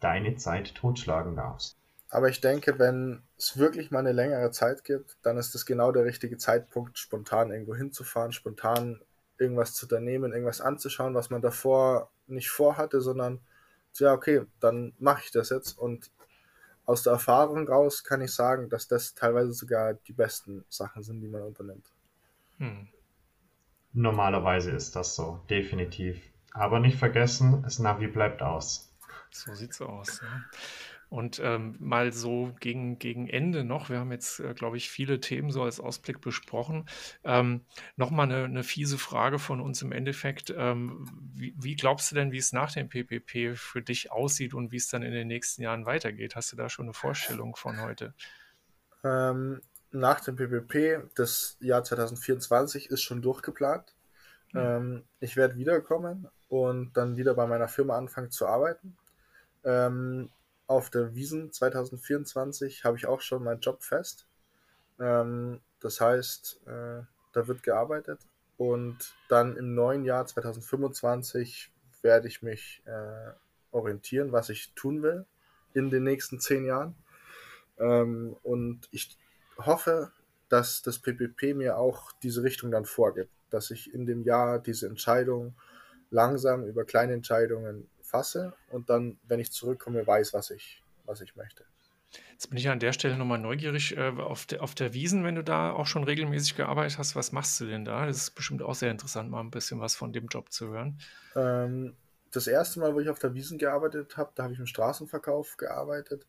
deine 0.00 0.36
Zeit 0.36 0.74
totschlagen 0.74 1.34
darfst. 1.36 1.77
Aber 2.10 2.28
ich 2.28 2.40
denke, 2.40 2.78
wenn 2.78 3.22
es 3.36 3.58
wirklich 3.58 3.90
mal 3.90 3.98
eine 4.00 4.12
längere 4.12 4.50
Zeit 4.50 4.84
gibt, 4.84 5.18
dann 5.22 5.36
ist 5.36 5.54
das 5.54 5.66
genau 5.66 5.92
der 5.92 6.04
richtige 6.04 6.38
Zeitpunkt, 6.38 6.98
spontan 6.98 7.50
irgendwo 7.50 7.74
hinzufahren, 7.74 8.32
spontan 8.32 9.02
irgendwas 9.38 9.74
zu 9.74 9.86
unternehmen, 9.86 10.32
irgendwas 10.32 10.60
anzuschauen, 10.60 11.14
was 11.14 11.30
man 11.30 11.42
davor 11.42 12.10
nicht 12.26 12.50
vorhatte, 12.50 13.00
sondern 13.00 13.40
ja, 13.94 14.12
okay, 14.12 14.42
dann 14.60 14.94
mache 14.98 15.22
ich 15.24 15.32
das 15.32 15.50
jetzt 15.50 15.76
und 15.76 16.10
aus 16.84 17.02
der 17.02 17.12
Erfahrung 17.12 17.68
raus 17.68 18.04
kann 18.04 18.22
ich 18.22 18.32
sagen, 18.32 18.70
dass 18.70 18.88
das 18.88 19.14
teilweise 19.14 19.52
sogar 19.52 19.94
die 19.94 20.12
besten 20.12 20.64
Sachen 20.68 21.02
sind, 21.02 21.20
die 21.20 21.28
man 21.28 21.42
unternimmt. 21.42 21.86
Hm. 22.58 22.88
Normalerweise 23.92 24.70
ist 24.70 24.96
das 24.96 25.14
so, 25.14 25.44
definitiv. 25.50 26.22
Aber 26.52 26.80
nicht 26.80 26.98
vergessen, 26.98 27.62
das 27.62 27.78
Navi 27.78 28.06
bleibt 28.06 28.42
aus. 28.42 28.90
So 29.30 29.54
sieht's 29.54 29.80
aus. 29.82 30.22
Ne? 30.22 30.44
Und 31.10 31.40
ähm, 31.42 31.76
mal 31.78 32.12
so 32.12 32.52
gegen, 32.60 32.98
gegen 32.98 33.28
Ende 33.28 33.64
noch, 33.64 33.88
wir 33.88 33.98
haben 33.98 34.12
jetzt, 34.12 34.40
äh, 34.40 34.52
glaube 34.52 34.76
ich, 34.76 34.90
viele 34.90 35.20
Themen 35.20 35.50
so 35.50 35.62
als 35.62 35.80
Ausblick 35.80 36.20
besprochen. 36.20 36.86
Ähm, 37.24 37.62
Nochmal 37.96 38.26
eine, 38.26 38.44
eine 38.44 38.62
fiese 38.62 38.98
Frage 38.98 39.38
von 39.38 39.60
uns 39.60 39.80
im 39.80 39.92
Endeffekt. 39.92 40.52
Ähm, 40.54 41.08
wie, 41.32 41.54
wie 41.58 41.76
glaubst 41.76 42.10
du 42.10 42.14
denn, 42.14 42.30
wie 42.30 42.38
es 42.38 42.52
nach 42.52 42.72
dem 42.72 42.90
PPP 42.90 43.56
für 43.56 43.80
dich 43.80 44.12
aussieht 44.12 44.52
und 44.52 44.70
wie 44.70 44.76
es 44.76 44.88
dann 44.88 45.02
in 45.02 45.12
den 45.12 45.28
nächsten 45.28 45.62
Jahren 45.62 45.86
weitergeht? 45.86 46.36
Hast 46.36 46.52
du 46.52 46.56
da 46.56 46.68
schon 46.68 46.86
eine 46.86 46.94
Vorstellung 46.94 47.56
von 47.56 47.80
heute? 47.80 48.12
Ähm, 49.02 49.62
nach 49.90 50.20
dem 50.20 50.36
PPP, 50.36 51.08
das 51.14 51.56
Jahr 51.60 51.84
2024 51.84 52.90
ist 52.90 53.02
schon 53.02 53.22
durchgeplant. 53.22 53.94
Mhm. 54.52 55.04
Ich 55.20 55.36
werde 55.36 55.56
wiederkommen 55.56 56.28
und 56.48 56.96
dann 56.96 57.16
wieder 57.16 57.34
bei 57.34 57.46
meiner 57.46 57.68
Firma 57.68 57.96
anfangen 57.96 58.30
zu 58.30 58.46
arbeiten. 58.46 58.96
Ähm, 59.64 60.30
auf 60.68 60.90
der 60.90 61.14
Wiesen 61.14 61.50
2024 61.50 62.84
habe 62.84 62.96
ich 62.96 63.06
auch 63.06 63.20
schon 63.20 63.42
meinen 63.42 63.60
Job 63.60 63.82
fest. 63.82 64.28
Ähm, 65.00 65.60
das 65.80 66.00
heißt, 66.00 66.60
äh, 66.66 67.02
da 67.32 67.48
wird 67.48 67.62
gearbeitet 67.62 68.20
und 68.56 69.14
dann 69.28 69.56
im 69.56 69.74
neuen 69.74 70.04
Jahr 70.04 70.26
2025 70.26 71.72
werde 72.02 72.28
ich 72.28 72.42
mich 72.42 72.82
äh, 72.84 73.32
orientieren, 73.72 74.30
was 74.30 74.50
ich 74.50 74.72
tun 74.74 75.02
will 75.02 75.24
in 75.74 75.90
den 75.90 76.04
nächsten 76.04 76.38
zehn 76.38 76.64
Jahren. 76.64 76.94
Ähm, 77.78 78.36
und 78.42 78.88
ich 78.90 79.16
hoffe, 79.56 80.12
dass 80.48 80.82
das 80.82 80.98
PPP 80.98 81.54
mir 81.54 81.78
auch 81.78 82.12
diese 82.22 82.42
Richtung 82.42 82.70
dann 82.70 82.84
vorgibt, 82.84 83.32
dass 83.50 83.70
ich 83.70 83.92
in 83.92 84.06
dem 84.06 84.22
Jahr 84.22 84.58
diese 84.58 84.86
Entscheidung 84.86 85.54
langsam 86.10 86.64
über 86.64 86.84
kleine 86.84 87.12
Entscheidungen 87.12 87.88
fasse 88.08 88.54
und 88.70 88.90
dann, 88.90 89.18
wenn 89.24 89.40
ich 89.40 89.52
zurückkomme, 89.52 90.06
weiß, 90.06 90.32
was 90.32 90.50
ich, 90.50 90.82
was 91.04 91.20
ich 91.20 91.36
möchte. 91.36 91.64
Jetzt 92.32 92.48
bin 92.48 92.58
ich 92.58 92.68
an 92.68 92.80
der 92.80 92.92
Stelle 92.92 93.16
nochmal 93.16 93.38
neugierig 93.38 93.96
äh, 93.96 94.10
auf, 94.10 94.46
de, 94.46 94.60
auf 94.60 94.74
der 94.74 94.94
Wiesen, 94.94 95.24
wenn 95.24 95.34
du 95.34 95.44
da 95.44 95.72
auch 95.72 95.86
schon 95.86 96.04
regelmäßig 96.04 96.56
gearbeitet 96.56 96.98
hast. 96.98 97.16
Was 97.16 97.32
machst 97.32 97.60
du 97.60 97.66
denn 97.66 97.84
da? 97.84 98.06
Das 98.06 98.16
ist 98.16 98.30
bestimmt 98.30 98.62
auch 98.62 98.74
sehr 98.74 98.90
interessant, 98.90 99.30
mal 99.30 99.40
ein 99.40 99.50
bisschen 99.50 99.80
was 99.80 99.94
von 99.94 100.12
dem 100.12 100.26
Job 100.28 100.50
zu 100.52 100.68
hören. 100.68 100.98
Ähm, 101.34 101.96
das 102.30 102.46
erste 102.46 102.80
Mal, 102.80 102.94
wo 102.94 103.00
ich 103.00 103.08
auf 103.08 103.18
der 103.18 103.34
Wiesen 103.34 103.58
gearbeitet 103.58 104.16
habe, 104.16 104.30
da 104.34 104.44
habe 104.44 104.52
ich 104.52 104.58
im 104.58 104.66
Straßenverkauf 104.66 105.56
gearbeitet. 105.56 106.26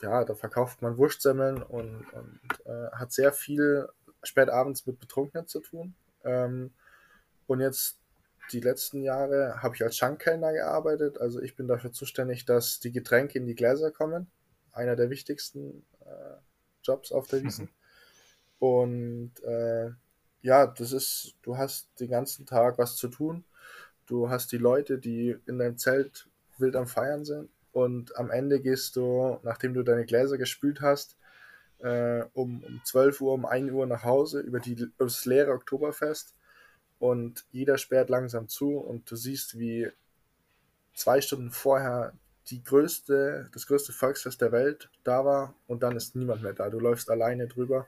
Ja, 0.00 0.24
da 0.24 0.34
verkauft 0.34 0.82
man 0.82 0.96
Wurstsemmeln 0.98 1.62
und, 1.62 2.06
und 2.12 2.40
äh, 2.64 2.90
hat 2.92 3.12
sehr 3.12 3.32
viel 3.32 3.88
spät 4.22 4.48
abends 4.48 4.86
mit 4.86 4.98
Betrunkenen 4.98 5.46
zu 5.46 5.60
tun. 5.60 5.94
Ähm, 6.24 6.72
und 7.46 7.60
jetzt 7.60 7.98
die 8.52 8.60
letzten 8.60 9.02
Jahre 9.02 9.62
habe 9.62 9.74
ich 9.74 9.82
als 9.82 9.96
Schankkellner 9.96 10.52
gearbeitet. 10.52 11.18
Also 11.18 11.40
ich 11.40 11.56
bin 11.56 11.68
dafür 11.68 11.92
zuständig, 11.92 12.44
dass 12.44 12.80
die 12.80 12.92
Getränke 12.92 13.38
in 13.38 13.46
die 13.46 13.54
Gläser 13.54 13.90
kommen. 13.90 14.30
Einer 14.72 14.96
der 14.96 15.10
wichtigsten 15.10 15.84
äh, 16.00 16.36
Jobs 16.82 17.12
auf 17.12 17.26
der 17.28 17.42
Wiesen. 17.42 17.70
Und 18.58 19.32
äh, 19.44 19.90
ja, 20.42 20.66
das 20.66 20.92
ist, 20.92 21.34
du 21.42 21.56
hast 21.56 21.88
den 21.98 22.10
ganzen 22.10 22.46
Tag 22.46 22.78
was 22.78 22.96
zu 22.96 23.08
tun. 23.08 23.44
Du 24.06 24.30
hast 24.30 24.52
die 24.52 24.58
Leute, 24.58 24.98
die 24.98 25.36
in 25.46 25.58
deinem 25.58 25.76
Zelt 25.76 26.28
wild 26.58 26.76
am 26.76 26.86
Feiern 26.86 27.24
sind. 27.24 27.50
Und 27.72 28.16
am 28.16 28.30
Ende 28.30 28.60
gehst 28.60 28.96
du, 28.96 29.38
nachdem 29.42 29.74
du 29.74 29.82
deine 29.82 30.06
Gläser 30.06 30.38
gespült 30.38 30.80
hast, 30.80 31.16
äh, 31.78 32.22
um, 32.32 32.62
um 32.62 32.80
12 32.84 33.20
Uhr, 33.20 33.34
um 33.34 33.44
1 33.44 33.72
Uhr 33.72 33.86
nach 33.86 34.04
Hause 34.04 34.40
über, 34.40 34.60
die, 34.60 34.74
über 34.74 35.04
das 35.04 35.24
leere 35.26 35.52
Oktoberfest 35.52 36.35
und 36.98 37.44
jeder 37.50 37.78
sperrt 37.78 38.08
langsam 38.08 38.48
zu 38.48 38.78
und 38.78 39.10
du 39.10 39.16
siehst, 39.16 39.58
wie 39.58 39.90
zwei 40.94 41.20
Stunden 41.20 41.50
vorher 41.50 42.12
die 42.48 42.62
größte, 42.62 43.48
das 43.52 43.66
größte 43.66 43.92
Volksfest 43.92 44.40
der 44.40 44.52
Welt 44.52 44.88
da 45.04 45.24
war 45.24 45.54
und 45.66 45.82
dann 45.82 45.96
ist 45.96 46.14
niemand 46.14 46.42
mehr 46.42 46.52
da. 46.52 46.70
Du 46.70 46.78
läufst 46.78 47.10
alleine 47.10 47.48
drüber. 47.48 47.86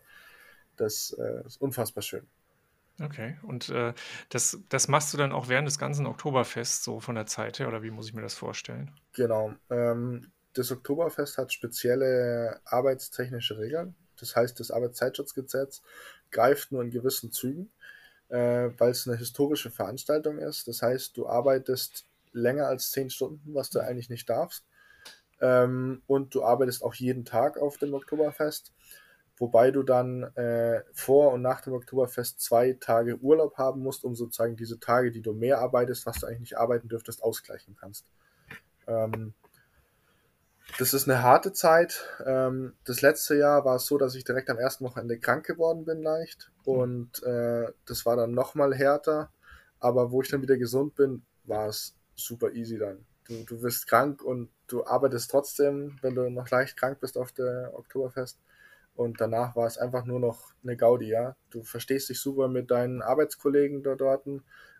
Das 0.76 1.16
äh, 1.18 1.46
ist 1.46 1.60
unfassbar 1.60 2.02
schön. 2.02 2.26
Okay, 3.00 3.38
und 3.42 3.68
äh, 3.68 3.94
das, 4.28 4.58
das 4.68 4.88
machst 4.88 5.14
du 5.14 5.18
dann 5.18 5.32
auch 5.32 5.48
während 5.48 5.68
des 5.68 5.78
ganzen 5.78 6.06
Oktoberfests, 6.06 6.82
so 6.82 6.98
von 6.98 7.14
der 7.14 7.26
Zeit 7.26 7.60
her, 7.60 7.68
oder 7.68 7.82
wie 7.82 7.92
muss 7.92 8.08
ich 8.08 8.14
mir 8.14 8.22
das 8.22 8.34
vorstellen? 8.34 8.90
Genau. 9.12 9.54
Ähm, 9.70 10.32
das 10.54 10.72
Oktoberfest 10.72 11.38
hat 11.38 11.52
spezielle 11.52 12.60
arbeitstechnische 12.64 13.58
Regeln. 13.58 13.94
Das 14.18 14.34
heißt, 14.34 14.58
das 14.58 14.72
Arbeitszeitschutzgesetz 14.72 15.82
greift 16.32 16.72
nur 16.72 16.82
in 16.82 16.90
gewissen 16.90 17.30
Zügen 17.30 17.70
äh, 18.28 18.70
weil 18.78 18.90
es 18.90 19.06
eine 19.06 19.16
historische 19.16 19.70
Veranstaltung 19.70 20.38
ist. 20.38 20.68
Das 20.68 20.82
heißt, 20.82 21.16
du 21.16 21.28
arbeitest 21.28 22.06
länger 22.32 22.66
als 22.66 22.90
zehn 22.90 23.10
Stunden, 23.10 23.54
was 23.54 23.70
du 23.70 23.80
eigentlich 23.80 24.10
nicht 24.10 24.28
darfst. 24.28 24.64
Ähm, 25.40 26.02
und 26.06 26.34
du 26.34 26.42
arbeitest 26.44 26.82
auch 26.82 26.94
jeden 26.94 27.24
Tag 27.24 27.58
auf 27.58 27.78
dem 27.78 27.94
Oktoberfest, 27.94 28.72
wobei 29.36 29.70
du 29.70 29.82
dann 29.82 30.24
äh, 30.36 30.82
vor 30.92 31.32
und 31.32 31.42
nach 31.42 31.60
dem 31.60 31.74
Oktoberfest 31.74 32.40
zwei 32.40 32.72
Tage 32.72 33.18
Urlaub 33.18 33.56
haben 33.56 33.82
musst, 33.82 34.04
um 34.04 34.16
sozusagen 34.16 34.56
diese 34.56 34.80
Tage, 34.80 35.12
die 35.12 35.22
du 35.22 35.32
mehr 35.32 35.60
arbeitest, 35.60 36.06
was 36.06 36.18
du 36.18 36.26
eigentlich 36.26 36.40
nicht 36.40 36.58
arbeiten 36.58 36.88
dürftest, 36.88 37.22
ausgleichen 37.22 37.76
kannst. 37.78 38.06
Ähm, 38.88 39.34
das 40.76 40.92
ist 40.92 41.08
eine 41.08 41.22
harte 41.22 41.52
Zeit. 41.52 42.04
Ähm, 42.24 42.74
das 42.84 43.00
letzte 43.00 43.36
Jahr 43.36 43.64
war 43.64 43.76
es 43.76 43.86
so, 43.86 43.96
dass 43.96 44.14
ich 44.14 44.24
direkt 44.24 44.50
am 44.50 44.58
ersten 44.58 44.84
Wochenende 44.84 45.18
krank 45.18 45.46
geworden 45.46 45.84
bin, 45.84 46.02
leicht. 46.02 46.52
Und 46.64 47.22
äh, 47.22 47.72
das 47.86 48.04
war 48.04 48.16
dann 48.16 48.32
nochmal 48.32 48.74
härter. 48.74 49.30
Aber 49.80 50.10
wo 50.10 50.20
ich 50.22 50.28
dann 50.28 50.42
wieder 50.42 50.56
gesund 50.56 50.94
bin, 50.94 51.24
war 51.44 51.68
es 51.68 51.94
super 52.14 52.52
easy 52.52 52.78
dann. 52.78 53.06
Du, 53.26 53.44
du 53.44 53.62
wirst 53.62 53.86
krank 53.86 54.22
und 54.22 54.50
du 54.66 54.84
arbeitest 54.84 55.30
trotzdem, 55.30 55.98
wenn 56.02 56.14
du 56.14 56.28
noch 56.30 56.50
leicht 56.50 56.76
krank 56.76 57.00
bist 57.00 57.16
auf 57.16 57.32
der 57.32 57.72
Oktoberfest. 57.74 58.38
Und 58.94 59.20
danach 59.20 59.54
war 59.54 59.66
es 59.66 59.78
einfach 59.78 60.04
nur 60.04 60.18
noch 60.18 60.52
eine 60.62 60.76
Gaudi, 60.76 61.08
ja. 61.08 61.36
Du 61.50 61.62
verstehst 61.62 62.08
dich 62.08 62.20
super 62.20 62.48
mit 62.48 62.70
deinen 62.70 63.00
Arbeitskollegen 63.00 63.82
dort. 63.82 64.00
dort 64.00 64.26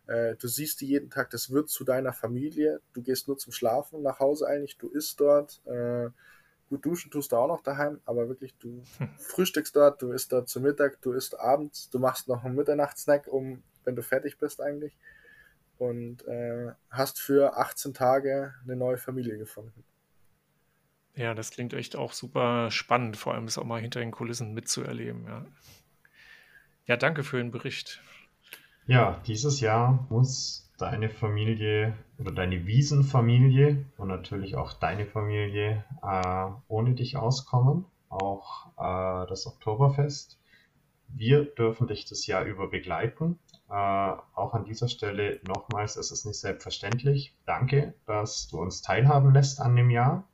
äh, 0.08 0.36
du 0.36 0.48
siehst 0.48 0.80
die 0.80 0.86
jeden 0.86 1.10
Tag, 1.10 1.30
das 1.30 1.50
wird 1.50 1.68
zu 1.68 1.84
deiner 1.84 2.14
Familie. 2.14 2.80
Du 2.94 3.02
gehst 3.02 3.28
nur 3.28 3.36
zum 3.36 3.52
Schlafen 3.52 4.02
nach 4.02 4.18
Hause 4.20 4.46
eigentlich, 4.48 4.78
du 4.78 4.88
isst 4.88 5.20
dort. 5.20 5.60
Äh, 5.66 6.08
gut 6.70 6.84
duschen 6.84 7.10
tust 7.10 7.32
du 7.32 7.36
auch 7.36 7.46
noch 7.46 7.62
daheim, 7.62 8.00
aber 8.06 8.28
wirklich, 8.28 8.54
du 8.58 8.82
hm. 8.98 9.10
frühstückst 9.18 9.76
dort, 9.76 10.00
du 10.02 10.12
isst 10.12 10.32
dort 10.32 10.48
zu 10.48 10.60
Mittag, 10.60 11.00
du 11.02 11.12
isst 11.12 11.38
abends, 11.38 11.90
du 11.90 11.98
machst 11.98 12.26
noch 12.26 12.44
einen 12.44 12.56
Mitternachtssnack, 12.56 13.28
um, 13.28 13.62
wenn 13.84 13.96
du 13.96 14.02
fertig 14.02 14.38
bist 14.38 14.62
eigentlich. 14.62 14.96
Und 15.76 16.26
äh, 16.26 16.72
hast 16.90 17.20
für 17.20 17.56
18 17.56 17.94
Tage 17.94 18.54
eine 18.64 18.76
neue 18.76 18.96
Familie 18.96 19.36
gefunden. 19.36 19.84
Ja, 21.14 21.34
das 21.34 21.50
klingt 21.50 21.74
echt 21.74 21.96
auch 21.96 22.14
super 22.14 22.70
spannend, 22.70 23.16
vor 23.16 23.34
allem 23.34 23.44
es 23.44 23.58
auch 23.58 23.64
mal 23.64 23.80
hinter 23.80 24.00
den 24.00 24.10
Kulissen 24.10 24.54
mitzuerleben. 24.54 25.26
Ja, 25.26 25.46
ja 26.86 26.96
danke 26.96 27.24
für 27.24 27.36
den 27.36 27.50
Bericht. 27.50 28.00
Ja, 28.88 29.20
dieses 29.26 29.60
Jahr 29.60 30.06
muss 30.08 30.72
deine 30.78 31.10
Familie 31.10 31.94
oder 32.18 32.32
deine 32.32 32.66
Wiesenfamilie 32.66 33.84
und 33.98 34.08
natürlich 34.08 34.56
auch 34.56 34.72
deine 34.72 35.04
Familie 35.04 35.84
äh, 36.02 36.46
ohne 36.68 36.94
dich 36.94 37.18
auskommen. 37.18 37.84
Auch 38.08 38.68
äh, 38.78 39.28
das 39.28 39.46
Oktoberfest. 39.46 40.40
Wir 41.08 41.44
dürfen 41.44 41.86
dich 41.86 42.06
das 42.06 42.26
Jahr 42.26 42.44
über 42.44 42.70
begleiten. 42.70 43.38
Äh, 43.68 43.74
auch 43.74 44.54
an 44.54 44.64
dieser 44.64 44.88
Stelle 44.88 45.38
nochmals, 45.46 45.96
es 45.96 46.10
ist 46.10 46.24
nicht 46.24 46.40
selbstverständlich. 46.40 47.34
Danke, 47.44 47.92
dass 48.06 48.48
du 48.48 48.58
uns 48.58 48.80
teilhaben 48.80 49.34
lässt 49.34 49.60
an 49.60 49.76
dem 49.76 49.90
Jahr. 49.90 50.26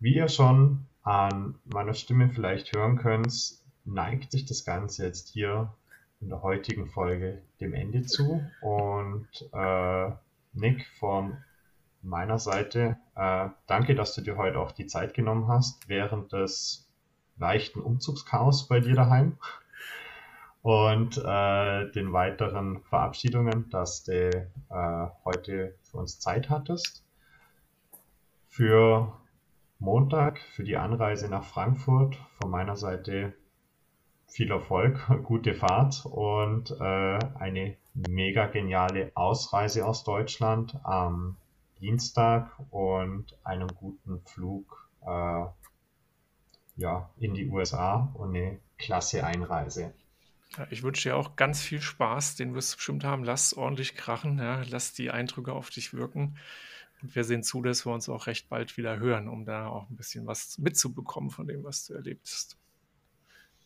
Wie 0.00 0.16
ihr 0.16 0.28
schon 0.28 0.86
an 1.04 1.60
meiner 1.64 1.94
Stimme 1.94 2.28
vielleicht 2.28 2.74
hören 2.74 2.98
könnt, 2.98 3.52
neigt 3.84 4.32
sich 4.32 4.46
das 4.46 4.64
Ganze 4.64 5.04
jetzt 5.04 5.28
hier 5.28 5.72
in 6.20 6.28
der 6.28 6.42
heutigen 6.42 6.86
Folge 6.86 7.42
dem 7.60 7.74
Ende 7.74 8.02
zu. 8.02 8.42
Und 8.60 9.28
äh, 9.52 10.10
Nick, 10.52 10.86
von 10.98 11.38
meiner 12.02 12.38
Seite, 12.38 12.96
äh, 13.14 13.48
danke, 13.66 13.94
dass 13.94 14.14
du 14.14 14.22
dir 14.22 14.36
heute 14.36 14.58
auch 14.58 14.72
die 14.72 14.86
Zeit 14.86 15.14
genommen 15.14 15.48
hast 15.48 15.88
während 15.88 16.32
des 16.32 16.88
leichten 17.38 17.80
Umzugschaos 17.80 18.68
bei 18.68 18.80
dir 18.80 18.94
daheim. 18.94 19.38
Und 20.62 21.16
äh, 21.18 21.90
den 21.92 22.12
weiteren 22.12 22.82
Verabschiedungen, 22.82 23.70
dass 23.70 24.04
du 24.04 24.28
äh, 24.70 25.06
heute 25.24 25.76
für 25.82 25.98
uns 25.98 26.18
Zeit 26.18 26.50
hattest. 26.50 27.04
Für 28.48 29.16
Montag, 29.78 30.40
für 30.40 30.64
die 30.64 30.76
Anreise 30.76 31.28
nach 31.28 31.44
Frankfurt 31.44 32.16
von 32.40 32.50
meiner 32.50 32.74
Seite 32.74 33.34
viel 34.28 34.50
Erfolg, 34.50 35.00
gute 35.24 35.54
Fahrt 35.54 36.04
und 36.06 36.70
äh, 36.70 37.18
eine 37.38 37.76
mega 37.94 38.46
geniale 38.46 39.10
Ausreise 39.14 39.86
aus 39.86 40.04
Deutschland 40.04 40.78
am 40.84 41.36
Dienstag 41.80 42.52
und 42.70 43.36
einen 43.44 43.68
guten 43.68 44.20
Flug 44.20 44.88
äh, 45.02 45.44
ja, 46.76 47.10
in 47.18 47.34
die 47.34 47.48
USA 47.48 48.10
und 48.14 48.36
eine 48.36 48.60
klasse 48.78 49.24
Einreise. 49.24 49.92
Ja, 50.56 50.66
ich 50.70 50.82
wünsche 50.82 51.10
dir 51.10 51.16
auch 51.16 51.36
ganz 51.36 51.60
viel 51.60 51.80
Spaß, 51.80 52.36
den 52.36 52.54
wirst 52.54 52.72
du 52.72 52.76
bestimmt 52.76 53.04
haben. 53.04 53.24
Lass 53.24 53.52
ordentlich 53.52 53.96
krachen, 53.96 54.38
ja, 54.38 54.62
lass 54.68 54.92
die 54.92 55.10
Eindrücke 55.10 55.52
auf 55.52 55.70
dich 55.70 55.92
wirken 55.92 56.38
Und 57.02 57.14
wir 57.14 57.24
sehen 57.24 57.42
zu, 57.42 57.62
dass 57.62 57.84
wir 57.84 57.92
uns 57.92 58.08
auch 58.08 58.26
recht 58.26 58.48
bald 58.48 58.76
wieder 58.76 58.98
hören, 58.98 59.28
um 59.28 59.44
da 59.44 59.66
auch 59.66 59.90
ein 59.90 59.96
bisschen 59.96 60.26
was 60.26 60.56
mitzubekommen 60.58 61.30
von 61.30 61.46
dem, 61.46 61.64
was 61.64 61.86
du 61.86 61.94
erlebt 61.94 62.28
hast. 62.30 62.56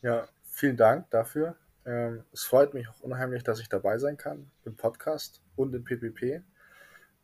Ja, 0.01 0.27
vielen 0.53 0.77
Dank 0.77 1.11
dafür. 1.11 1.57
Ähm, 1.85 2.23
es 2.33 2.45
freut 2.45 2.75
mich 2.75 2.89
auch 2.89 3.01
unheimlich, 3.01 3.43
dass 3.43 3.59
ich 3.59 3.69
dabei 3.69 3.99
sein 3.99 4.17
kann 4.17 4.51
im 4.65 4.77
Podcast 4.77 5.41
und 5.57 5.75
im 5.75 5.83
PPP. 5.83 6.43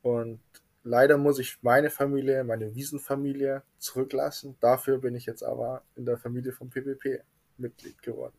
Und 0.03 0.41
leider 0.83 1.19
muss 1.19 1.39
ich 1.39 1.63
meine 1.63 1.91
Familie, 1.91 2.43
meine 2.43 2.75
Wiesenfamilie 2.75 3.63
zurücklassen. 3.79 4.57
Dafür 4.61 4.99
bin 4.99 5.15
ich 5.15 5.27
jetzt 5.27 5.43
aber 5.43 5.83
in 5.95 6.07
der 6.07 6.19
Familie 6.19 6.53
vom 6.53 6.71
PPP 6.71 7.23
Mitglied 7.59 8.03
geworden. 8.03 8.35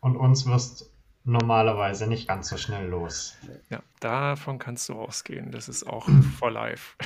Und 0.00 0.16
uns 0.16 0.46
wirst 0.46 0.90
normalerweise 1.24 2.06
nicht 2.06 2.26
ganz 2.28 2.48
so 2.48 2.56
schnell 2.56 2.88
los. 2.88 3.36
Ja, 3.68 3.82
davon 4.00 4.58
kannst 4.58 4.88
du 4.88 4.94
ausgehen. 4.94 5.52
Das 5.52 5.68
ist 5.68 5.86
auch 5.86 6.08
for 6.38 6.50
life. 6.50 6.96